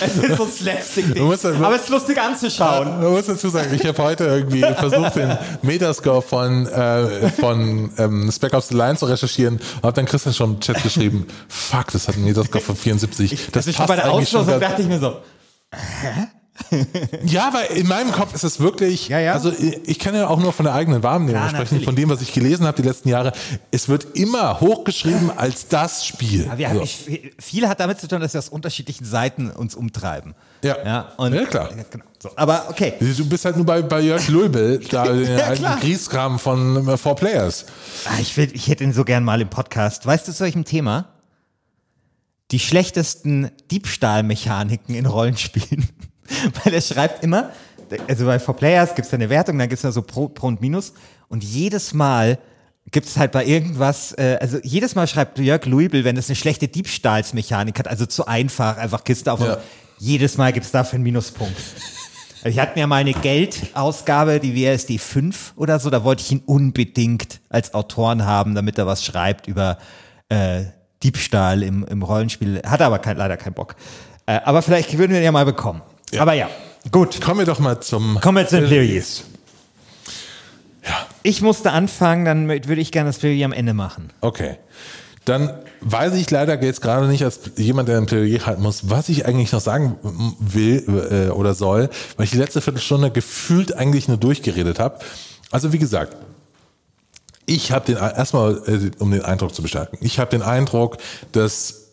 Es 0.00 0.16
ist 0.16 0.36
so 0.36 0.44
ein 0.44 0.52
Slapstick-Ding. 0.52 1.22
Aber 1.22 1.74
es 1.74 1.82
ist 1.82 1.88
lustig 1.88 2.20
anzuschauen. 2.20 3.00
Man 3.00 3.10
muss 3.10 3.26
dazu 3.26 3.48
sagen, 3.48 3.74
ich 3.74 3.84
habe 3.86 4.02
heute 4.02 4.24
irgendwie 4.24 4.60
versucht, 4.60 5.16
den 5.16 5.36
Metascore 5.62 6.22
von, 6.22 6.66
äh, 6.66 7.30
von 7.30 7.90
ähm, 7.96 8.30
Spec 8.30 8.52
Ops 8.52 8.68
The 8.68 8.76
Line 8.76 8.96
zu 8.96 9.06
recherchieren 9.06 9.54
und 9.56 9.82
habe 9.82 9.94
dann 9.94 10.04
Christian 10.04 10.34
schon 10.34 10.54
im 10.54 10.60
Chat 10.60 10.82
geschrieben, 10.82 11.26
fuck, 11.48 11.86
das 11.92 12.06
hat 12.06 12.16
einen 12.16 12.24
Metascore 12.24 12.62
von 12.62 12.76
74. 12.76 13.48
Das 13.52 13.66
ist 13.66 13.76
schon 13.76 13.86
bei 13.86 13.96
der 13.96 14.12
Auslosung, 14.12 14.60
dachte 14.60 14.82
ich 14.82 14.88
mir 14.88 15.00
so, 15.00 15.16
Ja, 17.24 17.48
aber 17.48 17.70
in 17.70 17.86
meinem 17.86 18.12
Kopf 18.12 18.34
ist 18.34 18.44
es 18.44 18.60
wirklich, 18.60 19.08
Ja, 19.08 19.18
ja. 19.18 19.32
also 19.32 19.52
ich 19.84 19.98
kann 19.98 20.14
ja 20.14 20.26
auch 20.28 20.38
nur 20.40 20.52
von 20.52 20.64
der 20.64 20.74
eigenen 20.74 21.02
Wahrnehmung 21.02 21.34
Ja, 21.34 21.48
sprechen, 21.48 21.58
natürlich. 21.64 21.84
von 21.84 21.96
dem, 21.96 22.08
was 22.10 22.20
ich 22.22 22.32
gelesen 22.32 22.66
habe 22.66 22.80
die 22.80 22.86
letzten 22.88 23.08
Jahre. 23.08 23.32
Es 23.70 23.88
wird 23.88 24.16
immer 24.16 24.60
hochgeschrieben 24.60 25.30
als 25.36 25.68
das 25.68 26.06
Spiel. 26.06 26.46
Ja, 26.46 26.58
wir, 26.58 26.70
So. 26.74 26.82
ich, 26.82 27.32
viel 27.38 27.68
hat 27.68 27.80
damit 27.80 28.00
zu 28.00 28.08
tun, 28.08 28.20
dass 28.20 28.34
wir 28.34 28.38
aus 28.38 28.48
unterschiedlichen 28.48 29.04
Seiten 29.04 29.50
uns 29.50 29.74
umtreiben. 29.74 30.34
Ja. 30.62 30.76
ja, 30.84 31.12
und, 31.16 31.32
klar. 31.48 31.70
genau. 31.90 32.04
so. 32.18 32.30
Aber 32.36 32.66
okay. 32.68 32.94
Du 33.00 33.26
bist 33.28 33.44
halt 33.44 33.56
nur 33.56 33.64
bei, 33.66 33.82
bei 33.82 34.00
Jörg 34.00 34.26
Löbel, 34.28 34.78
da 34.90 35.04
den 35.06 35.24
Ja, 35.38 35.44
alten 35.46 35.62
klar. 35.62 35.80
Kriegskram 35.80 36.38
von 36.38 36.88
äh, 36.88 36.96
Four 36.96 37.16
Players. 37.16 37.66
Ah, 38.06 38.18
ich, 38.20 38.36
will, 38.36 38.50
ich 38.52 38.68
hätte 38.68 38.84
ihn 38.84 38.92
so 38.92 39.04
gern 39.04 39.24
mal 39.24 39.40
im 39.40 39.48
Podcast. 39.48 40.06
Weißt 40.06 40.28
du 40.28 40.32
zu 40.32 40.44
welchem 40.44 40.64
Thema? 40.64 41.06
Die 42.50 42.58
schlechtesten 42.58 43.50
Diebstahlmechaniken 43.70 44.94
in 44.94 45.06
Rollenspielen. 45.06 45.88
Weil 46.64 46.74
er 46.74 46.80
schreibt 46.80 47.24
immer, 47.24 47.50
also 48.08 48.26
bei 48.26 48.38
For 48.38 48.54
Players 48.54 48.94
gibt 48.94 49.06
es 49.06 49.14
eine 49.14 49.28
Wertung, 49.28 49.58
dann 49.58 49.68
gibt 49.68 49.78
es 49.78 49.82
da 49.82 49.92
so 49.92 50.02
Pro, 50.02 50.28
Pro 50.28 50.46
und 50.46 50.60
Minus. 50.60 50.92
Und 51.28 51.44
jedes 51.44 51.92
Mal 51.92 52.38
gibt 52.90 53.06
es 53.06 53.16
halt 53.16 53.32
bei 53.32 53.44
irgendwas, 53.44 54.12
äh, 54.12 54.38
also 54.40 54.58
jedes 54.62 54.94
Mal 54.94 55.06
schreibt 55.06 55.38
Jörg 55.38 55.64
Louisville, 55.66 56.04
wenn 56.04 56.16
es 56.16 56.28
eine 56.28 56.36
schlechte 56.36 56.68
Diebstahlsmechanik 56.68 57.78
hat, 57.78 57.88
also 57.88 58.06
zu 58.06 58.26
einfach, 58.26 58.76
einfach 58.78 59.04
Kiste 59.04 59.32
auf. 59.32 59.40
Ja. 59.40 59.58
Jedes 59.98 60.38
Mal 60.38 60.52
gibt 60.52 60.66
es 60.66 60.72
dafür 60.72 60.96
einen 60.96 61.04
Minuspunkt. 61.04 61.56
Wir 62.42 62.62
hatten 62.62 62.78
ja 62.78 62.86
mal 62.86 62.96
eine 62.96 63.12
Geldausgabe, 63.12 64.40
die 64.40 64.56
WSD 64.56 64.96
5 64.96 65.52
oder 65.56 65.78
so, 65.78 65.90
da 65.90 66.04
wollte 66.04 66.22
ich 66.22 66.32
ihn 66.32 66.42
unbedingt 66.46 67.40
als 67.50 67.74
Autoren 67.74 68.24
haben, 68.24 68.54
damit 68.54 68.78
er 68.78 68.86
was 68.86 69.04
schreibt 69.04 69.46
über 69.46 69.76
äh, 70.30 70.62
Diebstahl 71.02 71.62
im, 71.62 71.84
im 71.84 72.02
Rollenspiel. 72.02 72.62
Hat 72.64 72.80
aber 72.80 72.98
kein, 72.98 73.18
leider 73.18 73.36
keinen 73.36 73.52
Bock. 73.52 73.76
Äh, 74.24 74.40
aber 74.44 74.62
vielleicht 74.62 74.96
würden 74.96 75.12
wir 75.12 75.18
ihn 75.18 75.24
ja 75.24 75.32
mal 75.32 75.44
bekommen. 75.44 75.82
Ja. 76.12 76.22
Aber 76.22 76.32
ja, 76.34 76.48
gut. 76.90 77.20
Kommen 77.20 77.40
wir 77.40 77.46
doch 77.46 77.58
mal 77.58 77.80
zum 77.80 78.20
Kommen 78.20 78.38
wir 78.38 78.46
zu 78.46 78.60
den 78.60 78.68
Plädoyers. 78.68 79.24
Ja. 80.84 81.06
Ich 81.22 81.42
musste 81.42 81.72
anfangen, 81.72 82.24
dann 82.24 82.48
würde 82.48 82.80
ich 82.80 82.92
gerne 82.92 83.10
das 83.10 83.18
Plädoyer 83.18 83.44
am 83.44 83.52
Ende 83.52 83.74
machen. 83.74 84.10
Okay. 84.20 84.56
Dann 85.26 85.52
weiß 85.82 86.14
ich 86.14 86.30
leider 86.30 86.60
jetzt 86.62 86.80
gerade 86.80 87.06
nicht 87.06 87.22
als 87.22 87.40
jemand, 87.56 87.88
der 87.88 87.98
ein 87.98 88.06
Plädoyer 88.06 88.46
halten 88.46 88.62
muss, 88.62 88.88
was 88.88 89.08
ich 89.08 89.26
eigentlich 89.26 89.52
noch 89.52 89.60
sagen 89.60 89.96
will 90.40 91.28
äh, 91.28 91.30
oder 91.30 91.54
soll, 91.54 91.90
weil 92.16 92.24
ich 92.24 92.30
die 92.30 92.38
letzte 92.38 92.60
Viertelstunde 92.60 93.10
gefühlt 93.10 93.76
eigentlich 93.76 94.08
nur 94.08 94.16
durchgeredet 94.16 94.78
habe. 94.78 94.98
Also 95.50 95.72
wie 95.72 95.78
gesagt, 95.78 96.16
ich 97.46 97.72
habe 97.72 97.84
den 97.84 97.96
erstmal, 97.96 98.62
äh, 98.66 98.90
um 98.98 99.10
den 99.10 99.22
Eindruck 99.22 99.54
zu 99.54 99.62
bestärken, 99.62 99.98
ich 100.00 100.18
habe 100.18 100.30
den 100.30 100.42
Eindruck, 100.42 100.96
dass 101.32 101.89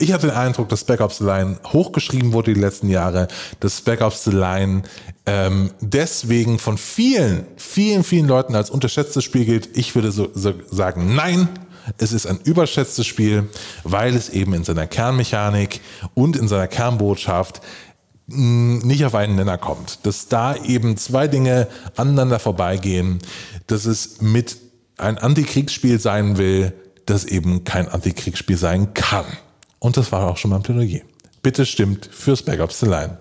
ich 0.00 0.12
hatte 0.12 0.28
den 0.28 0.36
Eindruck, 0.36 0.68
dass 0.68 0.88
Ops 0.88 1.18
The 1.18 1.24
Line 1.24 1.58
hochgeschrieben 1.66 2.32
wurde 2.32 2.54
die 2.54 2.60
letzten 2.60 2.88
Jahre, 2.88 3.26
dass 3.58 3.82
Ops 3.86 4.24
The 4.24 4.30
Line 4.30 4.82
ähm, 5.26 5.72
deswegen 5.80 6.60
von 6.60 6.78
vielen, 6.78 7.46
vielen, 7.56 8.04
vielen 8.04 8.28
Leuten 8.28 8.54
als 8.54 8.70
unterschätztes 8.70 9.24
Spiel 9.24 9.44
gilt. 9.44 9.76
Ich 9.76 9.96
würde 9.96 10.12
so, 10.12 10.30
so 10.32 10.54
sagen, 10.70 11.16
nein, 11.16 11.48
es 11.98 12.12
ist 12.12 12.26
ein 12.26 12.38
überschätztes 12.44 13.06
Spiel, 13.06 13.48
weil 13.82 14.14
es 14.14 14.28
eben 14.28 14.54
in 14.54 14.62
seiner 14.62 14.86
Kernmechanik 14.86 15.80
und 16.14 16.36
in 16.36 16.46
seiner 16.46 16.68
Kernbotschaft 16.68 17.60
mh, 18.28 18.86
nicht 18.86 19.04
auf 19.04 19.16
einen 19.16 19.34
Nenner 19.34 19.58
kommt. 19.58 20.06
Dass 20.06 20.28
da 20.28 20.54
eben 20.54 20.96
zwei 20.96 21.26
Dinge 21.26 21.66
aneinander 21.96 22.38
vorbeigehen, 22.38 23.18
dass 23.66 23.84
es 23.84 24.20
mit 24.20 24.58
ein 24.96 25.18
Antikriegsspiel 25.18 25.98
sein 25.98 26.38
will, 26.38 26.72
das 27.06 27.24
eben 27.24 27.64
kein 27.64 27.88
Antikriegsspiel 27.88 28.56
sein 28.56 28.94
kann. 28.94 29.26
Und 29.78 29.96
das 29.96 30.10
war 30.12 30.28
auch 30.28 30.36
schon 30.36 30.50
mein 30.50 30.62
Plädoyer. 30.62 31.00
Bitte 31.42 31.66
stimmt 31.66 32.06
für 32.06 32.36
Spec 32.36 32.60
Ops 32.60 32.80
The 32.80 32.86
Line. 32.86 33.18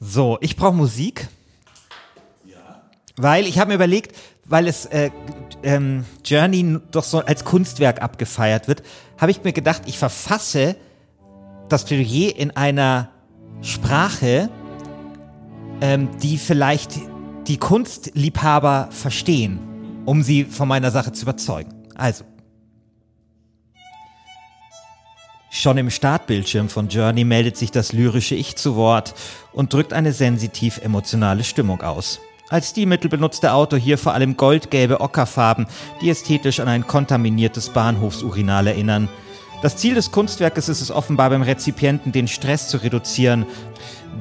So, 0.00 0.38
ich 0.40 0.56
brauche 0.56 0.74
Musik. 0.74 1.28
Ja. 2.44 2.82
Weil 3.16 3.46
ich 3.46 3.58
habe 3.58 3.68
mir 3.68 3.74
überlegt, 3.74 4.16
weil 4.44 4.68
es 4.68 4.86
äh, 4.86 5.10
ähm, 5.62 6.04
Journey 6.24 6.78
doch 6.90 7.04
so 7.04 7.20
als 7.20 7.44
Kunstwerk 7.44 8.02
abgefeiert 8.02 8.68
wird, 8.68 8.82
habe 9.18 9.30
ich 9.30 9.42
mir 9.42 9.52
gedacht, 9.52 9.82
ich 9.86 9.98
verfasse 9.98 10.76
das 11.68 11.84
Plädoyer 11.84 12.36
in 12.36 12.52
einer 12.52 13.10
Sprache, 13.62 14.48
ähm, 15.80 16.08
die 16.22 16.38
vielleicht 16.38 16.92
die 17.48 17.58
Kunstliebhaber 17.58 18.88
verstehen, 18.90 19.58
um 20.04 20.22
sie 20.22 20.44
von 20.44 20.68
meiner 20.68 20.90
Sache 20.90 21.12
zu 21.12 21.22
überzeugen. 21.22 21.72
Also. 21.94 22.24
Schon 25.48 25.78
im 25.78 25.90
Startbildschirm 25.90 26.68
von 26.68 26.88
Journey 26.88 27.24
meldet 27.24 27.56
sich 27.56 27.70
das 27.70 27.92
lyrische 27.92 28.34
Ich 28.34 28.56
zu 28.56 28.76
Wort 28.76 29.14
und 29.52 29.72
drückt 29.72 29.92
eine 29.92 30.12
sensitiv 30.12 30.78
emotionale 30.78 31.44
Stimmung 31.44 31.82
aus. 31.82 32.20
Als 32.48 32.70
Stilmittel 32.70 33.10
benutzt 33.10 33.42
der 33.42 33.54
Autor 33.54 33.78
hier 33.78 33.98
vor 33.98 34.14
allem 34.14 34.36
goldgelbe 34.36 35.00
Ockerfarben, 35.00 35.66
die 36.00 36.10
ästhetisch 36.10 36.60
an 36.60 36.68
ein 36.68 36.86
kontaminiertes 36.86 37.70
Bahnhofsurinal 37.70 38.68
erinnern. 38.68 39.08
Das 39.62 39.76
Ziel 39.76 39.94
des 39.94 40.12
Kunstwerkes 40.12 40.68
ist 40.68 40.80
es 40.80 40.90
offenbar 40.90 41.30
beim 41.30 41.42
Rezipienten, 41.42 42.12
den 42.12 42.28
Stress 42.28 42.68
zu 42.68 42.76
reduzieren. 42.76 43.46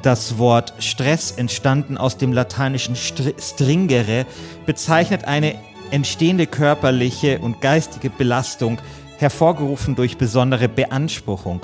Das 0.01 0.37
Wort 0.37 0.73
Stress, 0.79 1.31
entstanden 1.31 1.97
aus 1.97 2.17
dem 2.17 2.33
lateinischen 2.33 2.95
stringere, 2.95 4.25
bezeichnet 4.65 5.25
eine 5.25 5.55
entstehende 5.91 6.47
körperliche 6.47 7.39
und 7.39 7.61
geistige 7.61 8.09
Belastung, 8.09 8.79
hervorgerufen 9.17 9.95
durch 9.95 10.17
besondere 10.17 10.69
Beanspruchung. 10.69 11.61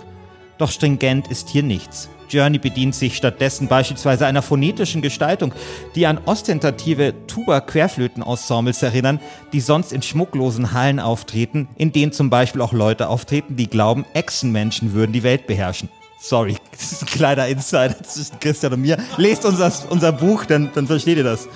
Doch 0.57 0.71
stringent 0.71 1.27
ist 1.29 1.49
hier 1.49 1.63
nichts. 1.63 2.09
Journey 2.31 2.59
bedient 2.59 2.95
sich 2.95 3.17
stattdessen 3.17 3.67
beispielsweise 3.67 4.25
einer 4.25 4.41
phonetischen 4.41 5.01
Gestaltung, 5.01 5.53
die 5.95 6.07
an 6.07 6.19
ostentative 6.25 7.13
Tuba-Querflöten-Ensembles 7.27 8.81
erinnern, 8.83 9.19
die 9.53 9.59
sonst 9.59 9.91
in 9.91 10.01
schmucklosen 10.01 10.71
Hallen 10.71 10.99
auftreten, 10.99 11.67
in 11.75 11.91
denen 11.91 12.13
zum 12.13 12.29
Beispiel 12.29 12.61
auch 12.61 12.73
Leute 12.73 13.09
auftreten, 13.09 13.55
die 13.55 13.67
glauben, 13.67 14.05
Echsenmenschen 14.13 14.93
würden 14.93 15.11
die 15.11 15.23
Welt 15.23 15.47
beherrschen. 15.47 15.89
Sorry, 16.19 16.55
das 16.71 16.91
ist 16.91 17.01
ein 17.01 17.07
kleiner 17.07 17.47
Insider 17.47 18.01
zwischen 18.03 18.39
Christian 18.39 18.73
und 18.73 18.81
mir. 18.81 18.97
Lest 19.17 19.43
unser, 19.45 19.71
unser 19.89 20.11
Buch, 20.11 20.45
dann, 20.45 20.69
dann 20.73 20.87
versteht 20.87 21.17
ihr 21.17 21.23
das. 21.23 21.47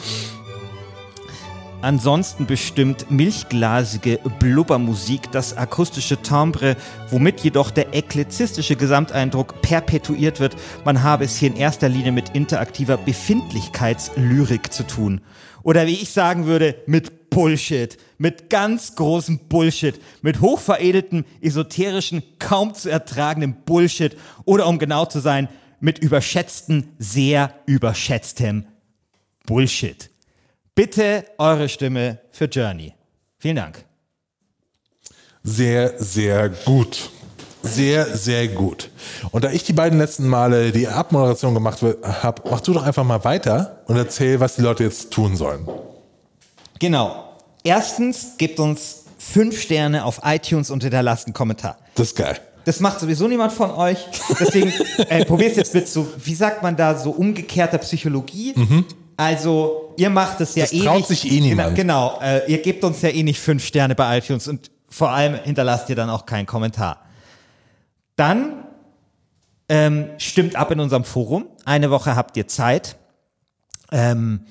Ansonsten 1.81 2.45
bestimmt 2.45 3.11
milchglasige 3.11 4.19
Blubbermusik 4.39 5.31
das 5.31 5.55
akustische 5.55 6.17
Timbre, 6.17 6.75
womit 7.11 7.41
jedoch 7.41 7.69
der 7.69 7.93
eklerzistische 7.93 8.75
Gesamteindruck 8.75 9.61
perpetuiert 9.61 10.39
wird. 10.39 10.55
Man 10.83 11.03
habe 11.03 11.25
es 11.25 11.37
hier 11.37 11.49
in 11.49 11.57
erster 11.57 11.89
Linie 11.89 12.11
mit 12.11 12.29
interaktiver 12.29 12.97
Befindlichkeitslyrik 12.97 14.73
zu 14.73 14.87
tun. 14.87 15.21
Oder 15.61 15.85
wie 15.85 15.93
ich 15.93 16.11
sagen 16.11 16.45
würde, 16.45 16.75
mit 16.87 17.29
Bullshit. 17.29 17.97
Mit 18.17 18.49
ganz 18.49 18.95
großem 18.95 19.39
Bullshit. 19.49 19.99
Mit 20.21 20.41
hochveredeltem, 20.41 21.25
esoterischen, 21.41 22.23
kaum 22.39 22.73
zu 22.73 22.89
ertragendem 22.89 23.55
Bullshit. 23.65 24.15
Oder 24.45 24.67
um 24.67 24.79
genau 24.79 25.05
zu 25.05 25.19
sein, 25.19 25.49
mit 25.79 25.99
überschätzten, 25.99 26.93
sehr 26.97 27.53
überschätztem 27.65 28.65
Bullshit. 29.45 30.09
Bitte 30.75 31.23
eure 31.37 31.69
Stimme 31.69 32.19
für 32.31 32.45
Journey. 32.45 32.93
Vielen 33.37 33.55
Dank. 33.55 33.85
Sehr, 35.41 35.93
sehr 36.03 36.49
gut. 36.49 37.11
Sehr, 37.63 38.17
sehr 38.17 38.49
gut. 38.49 38.89
Und 39.31 39.45
da 39.45 39.51
ich 39.51 39.63
die 39.63 39.71
beiden 39.71 39.97
letzten 39.97 40.27
Male 40.27 40.73
die 40.73 40.89
Abmoderation 40.89 41.53
gemacht 41.53 41.81
habe, 41.81 42.41
mach 42.51 42.59
du 42.59 42.73
doch 42.73 42.83
einfach 42.83 43.05
mal 43.05 43.23
weiter 43.23 43.83
und 43.87 43.95
erzähl, 43.95 44.41
was 44.41 44.55
die 44.55 44.63
Leute 44.63 44.83
jetzt 44.83 45.11
tun 45.11 45.37
sollen. 45.37 45.65
Genau. 46.79 47.23
Erstens, 47.63 48.33
gebt 48.37 48.59
uns 48.59 49.05
fünf 49.17 49.61
Sterne 49.61 50.03
auf 50.03 50.19
iTunes 50.25 50.69
und 50.69 50.83
hinterlasst 50.83 51.25
einen 51.25 51.33
Kommentar. 51.33 51.77
Das 51.95 52.07
ist 52.07 52.17
geil. 52.17 52.37
Das 52.65 52.81
macht 52.81 52.99
sowieso 52.99 53.29
niemand 53.29 53.53
von 53.53 53.71
euch. 53.71 54.05
Deswegen 54.37 54.73
äh, 55.09 55.23
probiert 55.23 55.55
jetzt 55.55 55.73
mit 55.73 55.87
so, 55.87 56.05
wie 56.17 56.35
sagt 56.35 56.63
man 56.63 56.75
da, 56.75 56.97
so 56.97 57.11
umgekehrter 57.11 57.77
Psychologie. 57.77 58.51
Mhm. 58.57 58.85
Also, 59.17 59.93
ihr 59.97 60.09
macht 60.09 60.41
es 60.41 60.55
ja 60.55 60.63
das 60.63 60.73
eh 60.73 60.83
traut 60.83 60.97
nicht. 60.97 61.07
sich 61.07 61.31
eh 61.31 61.39
niemand. 61.39 61.75
Genau, 61.75 62.19
äh, 62.21 62.51
ihr 62.51 62.61
gebt 62.61 62.83
uns 62.83 63.01
ja 63.01 63.09
eh 63.09 63.23
nicht 63.23 63.39
fünf 63.39 63.65
Sterne 63.65 63.95
bei 63.95 64.17
iTunes 64.17 64.47
und 64.47 64.69
vor 64.89 65.11
allem 65.11 65.35
hinterlasst 65.35 65.89
ihr 65.89 65.95
dann 65.95 66.09
auch 66.09 66.25
keinen 66.25 66.45
Kommentar. 66.45 67.05
Dann 68.15 68.65
ähm, 69.69 70.09
stimmt 70.17 70.55
ab 70.55 70.71
in 70.71 70.79
unserem 70.79 71.03
Forum. 71.03 71.45
Eine 71.65 71.91
Woche 71.91 72.15
habt 72.15 72.35
ihr 72.37 72.47
Zeit. 72.47 72.95
Ähm, 73.91 74.45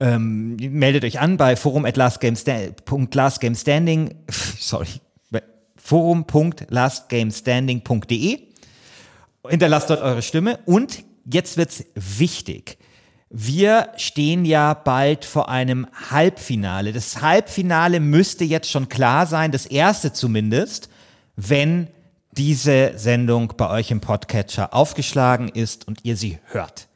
ähm, 0.00 0.56
meldet 0.56 1.04
euch 1.04 1.20
an 1.20 1.36
bei 1.36 1.56
forum.lastgamestanding, 1.56 4.14
sorry, 4.58 4.86
forum.lastgamestanding.de. 5.76 8.38
Hinterlasst 9.48 9.90
dort 9.90 10.02
eure 10.02 10.22
Stimme 10.22 10.58
und 10.66 11.04
jetzt 11.24 11.56
wird's 11.56 11.84
wichtig. 11.94 12.78
Wir 13.30 13.90
stehen 13.96 14.46
ja 14.46 14.72
bald 14.72 15.26
vor 15.26 15.50
einem 15.50 15.86
Halbfinale. 16.10 16.92
Das 16.92 17.20
Halbfinale 17.20 18.00
müsste 18.00 18.44
jetzt 18.44 18.70
schon 18.70 18.88
klar 18.88 19.26
sein, 19.26 19.52
das 19.52 19.66
erste 19.66 20.12
zumindest, 20.14 20.88
wenn 21.36 21.88
diese 22.32 22.92
Sendung 22.96 23.52
bei 23.56 23.68
euch 23.68 23.90
im 23.90 24.00
Podcatcher 24.00 24.72
aufgeschlagen 24.72 25.48
ist 25.48 25.86
und 25.86 26.04
ihr 26.04 26.16
sie 26.16 26.38
hört. 26.46 26.88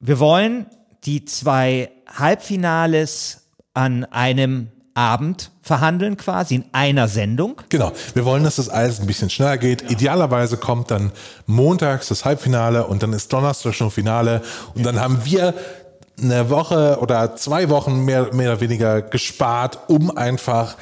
Wir 0.00 0.18
wollen 0.18 0.66
die 1.04 1.24
zwei 1.24 1.90
Halbfinales 2.08 3.46
an 3.72 4.04
einem 4.04 4.72
Abend 4.96 5.50
verhandeln, 5.62 6.16
quasi 6.16 6.56
in 6.56 6.64
einer 6.72 7.08
Sendung. 7.08 7.60
Genau. 7.68 7.92
Wir 8.14 8.24
wollen, 8.24 8.44
dass 8.44 8.56
das 8.56 8.68
alles 8.68 9.00
ein 9.00 9.06
bisschen 9.06 9.30
schneller 9.30 9.58
geht. 9.58 9.82
Ja. 9.82 9.90
Idealerweise 9.90 10.56
kommt 10.56 10.90
dann 10.90 11.12
montags 11.46 12.08
das 12.08 12.24
Halbfinale 12.24 12.86
und 12.86 13.02
dann 13.02 13.12
ist 13.12 13.32
Donnerstag 13.32 13.74
schon 13.74 13.90
Finale 13.90 14.42
und 14.74 14.86
dann 14.86 15.00
haben 15.00 15.24
wir 15.24 15.54
eine 16.20 16.48
Woche 16.48 16.98
oder 17.00 17.36
zwei 17.36 17.68
Wochen 17.68 18.04
mehr, 18.04 18.32
mehr 18.32 18.52
oder 18.52 18.60
weniger 18.60 19.02
gespart, 19.02 19.78
um 19.88 20.16
einfach 20.16 20.76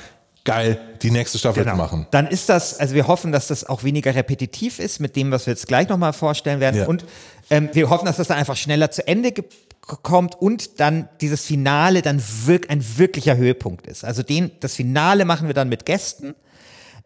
geil 0.44 0.78
die 1.02 1.10
nächste 1.10 1.38
Staffel 1.38 1.64
genau. 1.64 1.76
zu 1.76 1.82
machen. 1.82 2.06
Dann 2.10 2.26
ist 2.26 2.48
das, 2.48 2.78
also 2.78 2.94
wir 2.94 3.08
hoffen, 3.08 3.32
dass 3.32 3.48
das 3.48 3.64
auch 3.64 3.82
weniger 3.82 4.14
repetitiv 4.14 4.78
ist 4.78 5.00
mit 5.00 5.16
dem, 5.16 5.30
was 5.30 5.46
wir 5.46 5.52
jetzt 5.52 5.66
gleich 5.66 5.88
nochmal 5.88 6.12
vorstellen 6.12 6.60
werden. 6.60 6.80
Ja. 6.80 6.86
Und 6.86 7.04
ähm, 7.50 7.70
wir 7.72 7.90
hoffen, 7.90 8.06
dass 8.06 8.18
das 8.18 8.28
dann 8.28 8.38
einfach 8.38 8.56
schneller 8.56 8.90
zu 8.90 9.06
Ende 9.06 9.32
kommt 9.80 10.34
und 10.36 10.80
dann 10.80 11.08
dieses 11.20 11.44
Finale 11.44 12.02
dann 12.02 12.22
wirk 12.44 12.70
ein 12.70 12.84
wirklicher 12.96 13.36
Höhepunkt 13.36 13.86
ist. 13.86 14.04
Also 14.04 14.22
den, 14.22 14.50
das 14.60 14.74
Finale 14.74 15.24
machen 15.24 15.46
wir 15.46 15.54
dann 15.54 15.68
mit 15.68 15.86
Gästen. 15.86 16.34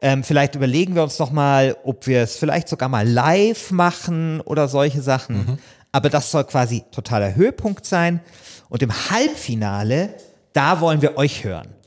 Ähm, 0.00 0.22
vielleicht 0.22 0.54
überlegen 0.54 0.94
wir 0.94 1.02
uns 1.02 1.18
noch 1.18 1.32
mal, 1.32 1.76
ob 1.82 2.06
wir 2.06 2.22
es 2.22 2.36
vielleicht 2.36 2.68
sogar 2.68 2.88
mal 2.88 3.08
live 3.08 3.72
machen 3.72 4.40
oder 4.40 4.68
solche 4.68 5.02
Sachen. 5.02 5.36
Mhm. 5.36 5.58
Aber 5.90 6.08
das 6.08 6.30
soll 6.30 6.44
quasi 6.44 6.84
totaler 6.92 7.34
Höhepunkt 7.34 7.84
sein. 7.84 8.20
Und 8.68 8.82
im 8.82 8.92
Halbfinale, 9.10 10.14
da 10.52 10.80
wollen 10.80 11.02
wir 11.02 11.16
euch 11.16 11.42
hören. 11.42 11.77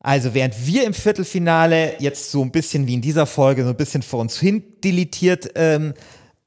Also 0.00 0.32
während 0.34 0.66
wir 0.66 0.84
im 0.84 0.94
Viertelfinale 0.94 2.00
jetzt 2.00 2.30
so 2.30 2.42
ein 2.42 2.50
bisschen 2.50 2.86
wie 2.86 2.94
in 2.94 3.02
dieser 3.02 3.26
Folge 3.26 3.64
so 3.64 3.70
ein 3.70 3.76
bisschen 3.76 4.02
vor 4.02 4.20
uns 4.20 4.38
hin 4.38 4.62
deletiert 4.82 5.50
ähm, 5.56 5.94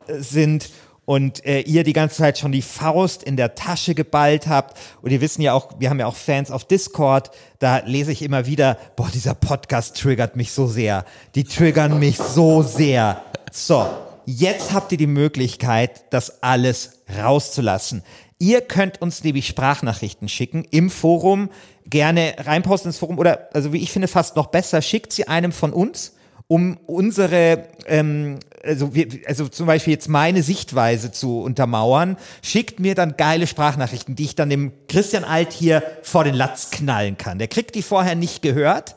sind 0.07 0.69
und 1.05 1.45
äh, 1.45 1.61
ihr 1.61 1.83
die 1.83 1.93
ganze 1.93 2.17
Zeit 2.17 2.37
schon 2.37 2.53
die 2.53 2.61
Faust 2.61 3.23
in 3.23 3.35
der 3.35 3.55
Tasche 3.55 3.95
geballt 3.95 4.47
habt. 4.47 4.77
Und 5.01 5.11
ihr 5.11 5.19
wissen 5.19 5.41
ja 5.41 5.53
auch, 5.53 5.71
wir 5.79 5.89
haben 5.89 5.99
ja 5.99 6.05
auch 6.05 6.15
Fans 6.15 6.51
auf 6.51 6.63
Discord, 6.63 7.31
da 7.59 7.79
lese 7.79 8.13
ich 8.13 8.21
immer 8.21 8.45
wieder, 8.45 8.77
boah, 8.95 9.09
dieser 9.13 9.33
Podcast 9.33 9.97
triggert 9.99 10.37
mich 10.37 10.53
so 10.53 10.67
sehr. 10.67 11.03
Die 11.35 11.43
triggern 11.43 11.99
mich 11.99 12.17
so 12.17 12.63
sehr. 12.63 13.21
So, 13.51 13.85
jetzt 14.25 14.71
habt 14.71 14.93
ihr 14.93 14.97
die 14.97 15.07
Möglichkeit, 15.07 16.05
das 16.11 16.41
alles 16.41 17.01
rauszulassen. 17.19 18.03
Ihr 18.41 18.61
könnt 18.61 19.03
uns 19.03 19.23
nämlich 19.23 19.45
Sprachnachrichten 19.45 20.27
schicken 20.27 20.65
im 20.71 20.89
Forum, 20.89 21.51
gerne 21.85 22.33
reinposten 22.39 22.89
ins 22.89 22.97
Forum 22.97 23.19
oder, 23.19 23.49
also 23.53 23.71
wie 23.71 23.83
ich 23.83 23.91
finde, 23.91 24.07
fast 24.07 24.35
noch 24.35 24.47
besser, 24.47 24.81
schickt 24.81 25.13
sie 25.13 25.27
einem 25.27 25.51
von 25.51 25.71
uns 25.71 26.13
um 26.47 26.79
unsere, 26.87 27.67
ähm, 27.85 28.39
also, 28.63 28.95
wir, 28.95 29.07
also 29.27 29.47
zum 29.47 29.67
Beispiel 29.67 29.93
jetzt 29.93 30.09
meine 30.09 30.41
Sichtweise 30.41 31.11
zu 31.11 31.39
untermauern, 31.41 32.17
schickt 32.41 32.79
mir 32.79 32.95
dann 32.95 33.15
geile 33.15 33.45
Sprachnachrichten, 33.45 34.15
die 34.15 34.23
ich 34.23 34.33
dann 34.33 34.49
dem 34.49 34.73
Christian 34.89 35.23
Alt 35.23 35.53
hier 35.53 35.83
vor 36.01 36.23
den 36.23 36.33
Latz 36.33 36.71
knallen 36.71 37.19
kann. 37.19 37.37
Der 37.37 37.47
kriegt 37.47 37.75
die 37.75 37.83
vorher 37.83 38.15
nicht 38.15 38.41
gehört. 38.41 38.95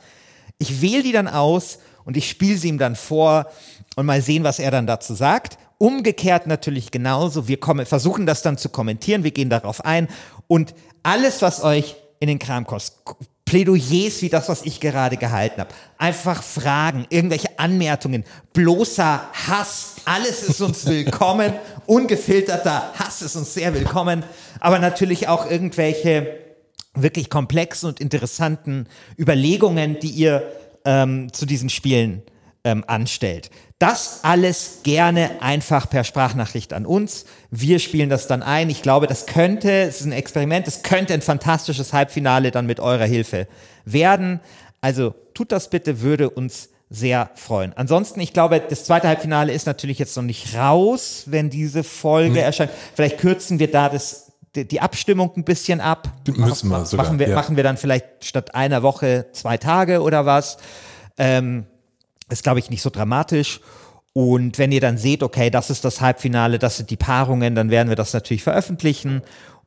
Ich 0.57 0.81
wähle 0.81 1.03
die 1.03 1.13
dann 1.13 1.29
aus 1.29 1.81
und 2.07 2.17
ich 2.17 2.31
spiele 2.31 2.57
sie 2.57 2.69
ihm 2.69 2.79
dann 2.79 2.97
vor 2.97 3.51
und 3.95 4.07
mal 4.07 4.23
sehen, 4.23 4.43
was 4.43 4.59
er 4.59 4.71
dann 4.71 4.87
dazu 4.87 5.13
sagt. 5.13 5.59
Umgekehrt 5.79 6.47
natürlich 6.47 6.91
genauso. 6.91 7.49
Wir 7.49 7.59
kommen, 7.59 7.87
versuchen 7.87 8.27
das 8.27 8.43
dann 8.43 8.59
zu 8.59 8.69
kommentieren, 8.69 9.25
wir 9.25 9.33
gehen 9.33 9.51
darauf 9.51 9.85
ein. 9.85 10.09
Und 10.47 10.75
alles, 11.03 11.43
was 11.43 11.63
euch 11.63 11.97
in 12.21 12.29
den 12.29 12.39
Kram 12.39 12.67
Plädoyers 13.45 14.23
wie 14.23 14.31
das, 14.31 14.49
was 14.49 14.63
ich 14.63 14.81
gerade 14.81 15.17
gehalten 15.17 15.61
habe. 15.61 15.75
Einfach 15.99 16.43
Fragen, 16.43 17.07
irgendwelche 17.11 17.59
Anmerkungen, 17.59 18.25
bloßer 18.53 19.29
Hass, 19.47 19.97
alles 20.07 20.43
ist 20.43 20.61
uns 20.61 20.87
willkommen, 20.87 21.53
ungefilterter 21.87 22.93
Hass 22.99 23.23
ist 23.23 23.37
uns 23.37 23.53
sehr 23.53 23.75
willkommen, 23.75 24.25
aber 24.61 24.79
natürlich 24.79 25.29
auch 25.29 25.51
irgendwelche 25.51 26.39
wirklich 26.95 27.29
komplexen 27.29 27.91
und 27.91 28.01
interessanten 28.01 28.89
Überlegungen, 29.19 29.99
die 30.01 30.11
ihr 30.11 30.51
ähm, 30.85 31.33
zu 31.33 31.45
diesen 31.45 31.69
Spielen 31.69 32.23
ähm, 32.65 32.83
anstellt. 32.87 33.51
Das 33.79 34.21
alles 34.23 34.81
gerne 34.83 35.43
einfach 35.43 35.89
per 35.89 36.05
Sprachnachricht 36.05 36.73
an 36.73 36.87
uns. 36.87 37.27
Wir 37.51 37.79
spielen 37.79 38.09
das 38.09 38.27
dann 38.27 38.43
ein. 38.43 38.71
Ich 38.71 38.83
glaube, 38.83 39.07
das 39.07 39.27
könnte, 39.27 39.71
es 39.71 40.01
ist 40.01 40.07
ein 40.07 40.13
Experiment, 40.13 40.67
es 40.67 40.83
könnte 40.83 41.13
ein 41.13 41.23
fantastisches 41.23 41.93
Halbfinale 41.93 42.51
dann 42.51 42.67
mit 42.67 42.81
eurer 42.81 43.05
Hilfe 43.05 43.47
werden. 43.85 44.41
Also 44.81 45.15
tut 45.35 45.53
das 45.53 45.69
bitte, 45.69 46.01
würde 46.01 46.31
uns 46.31 46.71
sehr 46.89 47.31
freuen. 47.35 47.73
Ansonsten, 47.77 48.21
ich 48.21 48.33
glaube, 48.33 48.61
das 48.61 48.85
zweite 48.85 49.09
Halbfinale 49.09 49.53
ist 49.53 49.67
natürlich 49.67 49.99
jetzt 49.99 50.17
noch 50.17 50.23
nicht 50.23 50.57
raus, 50.57 51.25
wenn 51.27 51.51
diese 51.51 51.85
Folge 51.85 52.37
hm. 52.37 52.45
erscheint. 52.45 52.71
Vielleicht 52.95 53.19
kürzen 53.19 53.59
wir 53.59 53.71
da 53.71 53.89
das, 53.89 54.33
die 54.55 54.81
Abstimmung 54.81 55.33
ein 55.37 55.45
bisschen 55.45 55.81
ab. 55.81 56.11
Müssen 56.27 56.69
wir 56.69 56.87
sogar. 56.87 57.07
Machen 57.07 57.19
wir, 57.19 57.29
ja. 57.29 57.35
machen 57.35 57.57
wir 57.57 57.65
dann 57.65 57.77
vielleicht 57.77 58.07
statt 58.25 58.55
einer 58.55 58.83
Woche 58.83 59.27
zwei 59.33 59.59
Tage 59.59 60.01
oder 60.01 60.25
was. 60.25 60.59
Ähm, 61.19 61.67
ist, 62.31 62.43
glaube 62.43 62.59
ich, 62.59 62.71
nicht 62.71 62.83
so 62.83 62.91
dramatisch. 62.91 63.61
Und 64.13 64.59
wenn 64.59 64.71
ihr 64.71 64.81
dann 64.81 64.97
seht, 64.97 65.23
okay, 65.23 65.51
das 65.51 65.71
ist 65.71 65.85
das 65.85 66.01
Halbfinale, 66.01 66.59
das 66.59 66.77
sind 66.77 66.91
die 66.91 66.97
Paarungen, 66.97 67.55
dann 67.57 67.71
werden 67.71 67.89
wir 67.89 67.97
das 67.97 68.13
natürlich 68.13 68.45
veröffentlichen. 68.45 69.23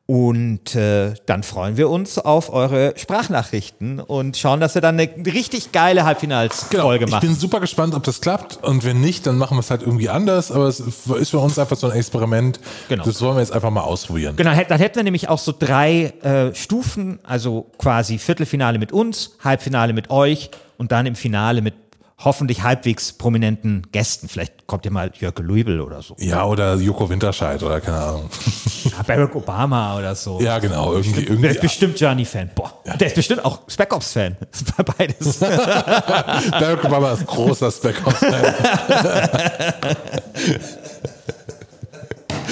Und 0.05 0.73
äh, 0.73 1.15
dann 1.25 1.43
freuen 1.43 1.75
wir 1.75 1.89
uns 1.89 2.17
auf 2.17 2.53
eure 2.53 2.93
Sprachnachrichten 2.95 3.99
und 3.99 4.37
schauen, 4.37 4.61
dass 4.61 4.73
wir 4.73 4.81
dann 4.81 4.97
eine 4.97 5.09
richtig 5.25 5.73
geile 5.73 6.05
Halbfinalsfolge 6.05 6.99
genau. 6.99 7.11
machen. 7.11 7.25
Ich 7.25 7.29
bin 7.29 7.37
super 7.37 7.59
gespannt, 7.59 7.93
ob 7.93 8.03
das 8.03 8.21
klappt. 8.21 8.63
Und 8.63 8.85
wenn 8.85 9.01
nicht, 9.01 9.27
dann 9.27 9.37
machen 9.37 9.57
wir 9.57 9.59
es 9.59 9.69
halt 9.69 9.81
irgendwie 9.81 10.07
anders. 10.07 10.49
Aber 10.49 10.67
es 10.67 10.79
ist 10.79 11.29
für 11.29 11.39
uns 11.39 11.59
einfach 11.59 11.75
so 11.75 11.89
ein 11.89 11.97
Experiment. 11.97 12.61
Genau. 12.87 13.03
Das 13.03 13.21
wollen 13.21 13.35
wir 13.35 13.41
jetzt 13.41 13.51
einfach 13.51 13.69
mal 13.69 13.81
ausprobieren. 13.81 14.37
Genau, 14.37 14.51
dann 14.55 14.79
hätten 14.79 14.95
wir 14.95 15.03
nämlich 15.03 15.27
auch 15.27 15.39
so 15.39 15.53
drei 15.57 16.13
äh, 16.21 16.55
Stufen. 16.55 17.19
Also 17.23 17.69
quasi 17.77 18.17
Viertelfinale 18.17 18.79
mit 18.79 18.93
uns, 18.93 19.35
Halbfinale 19.43 19.91
mit 19.91 20.09
euch 20.09 20.51
und 20.77 20.93
dann 20.93 21.05
im 21.05 21.15
Finale 21.15 21.61
mit 21.61 21.73
hoffentlich 22.19 22.63
halbwegs 22.63 23.13
prominenten 23.13 23.87
Gästen. 23.91 24.27
Vielleicht 24.27 24.65
kommt 24.65 24.85
ja 24.85 24.91
mal 24.91 25.11
Jörg 25.19 25.37
Luibel 25.39 25.81
oder 25.81 26.01
so. 26.01 26.15
Ja, 26.19 26.45
oder 26.45 26.75
Joko 26.75 27.09
Winterscheid 27.09 27.61
oder 27.61 27.79
keine 27.81 27.97
Ahnung. 27.97 28.29
Ja, 28.83 29.03
Barack 29.03 29.35
Obama 29.35 29.97
oder 29.97 30.15
so. 30.15 30.39
Ja, 30.39 30.59
genau. 30.59 30.93
Irgendwie, 30.93 31.23
irgendwie, 31.23 31.41
der 31.41 31.51
ist 31.51 31.61
bestimmt 31.61 31.99
Journey-Fan. 31.99 32.51
Boah, 32.55 32.71
ja. 32.85 32.95
der 32.95 33.07
ist 33.07 33.15
bestimmt 33.15 33.43
auch 33.43 33.59
Spec 33.67 33.93
Ops-Fan. 33.93 34.37
Beides. 34.97 35.39
Barack 35.39 36.85
Obama 36.85 37.11
ist 37.11 37.27
großer 37.27 37.69
Spec 37.69 37.95
Ops-Fan. 38.07 38.55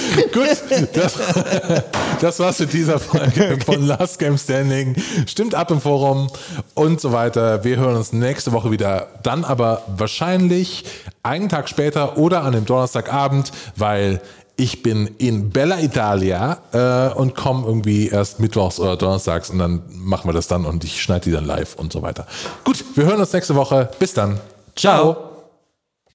Gut, 0.32 0.48
das, 0.94 1.14
das 2.20 2.38
war's 2.38 2.58
mit 2.58 2.72
dieser 2.72 2.98
Folge 2.98 3.58
von 3.64 3.86
Last 3.86 4.18
Game 4.18 4.38
Standing. 4.38 4.96
Stimmt 5.26 5.54
ab 5.54 5.70
im 5.70 5.80
Forum 5.80 6.28
und 6.74 7.00
so 7.00 7.12
weiter. 7.12 7.64
Wir 7.64 7.76
hören 7.76 7.96
uns 7.96 8.12
nächste 8.12 8.52
Woche 8.52 8.70
wieder. 8.70 9.08
Dann 9.22 9.44
aber 9.44 9.82
wahrscheinlich 9.96 10.84
einen 11.22 11.48
Tag 11.48 11.68
später 11.68 12.16
oder 12.18 12.42
an 12.42 12.52
dem 12.52 12.64
Donnerstagabend, 12.66 13.52
weil 13.76 14.20
ich 14.56 14.82
bin 14.82 15.10
in 15.18 15.50
Bella 15.50 15.80
Italia 15.80 16.58
äh, 16.72 17.14
und 17.14 17.34
komme 17.34 17.66
irgendwie 17.66 18.08
erst 18.08 18.40
mittwochs 18.40 18.80
oder 18.80 18.96
donnerstags 18.96 19.50
und 19.50 19.58
dann 19.58 19.82
machen 19.90 20.28
wir 20.28 20.32
das 20.32 20.48
dann 20.48 20.64
und 20.64 20.82
ich 20.84 21.02
schneide 21.02 21.24
die 21.24 21.32
dann 21.32 21.44
live 21.44 21.74
und 21.76 21.92
so 21.92 22.02
weiter. 22.02 22.26
Gut, 22.64 22.84
wir 22.94 23.04
hören 23.04 23.20
uns 23.20 23.32
nächste 23.32 23.54
Woche. 23.54 23.90
Bis 23.98 24.14
dann. 24.14 24.40
Ciao. 24.74 25.14
Ciao. 25.14 25.35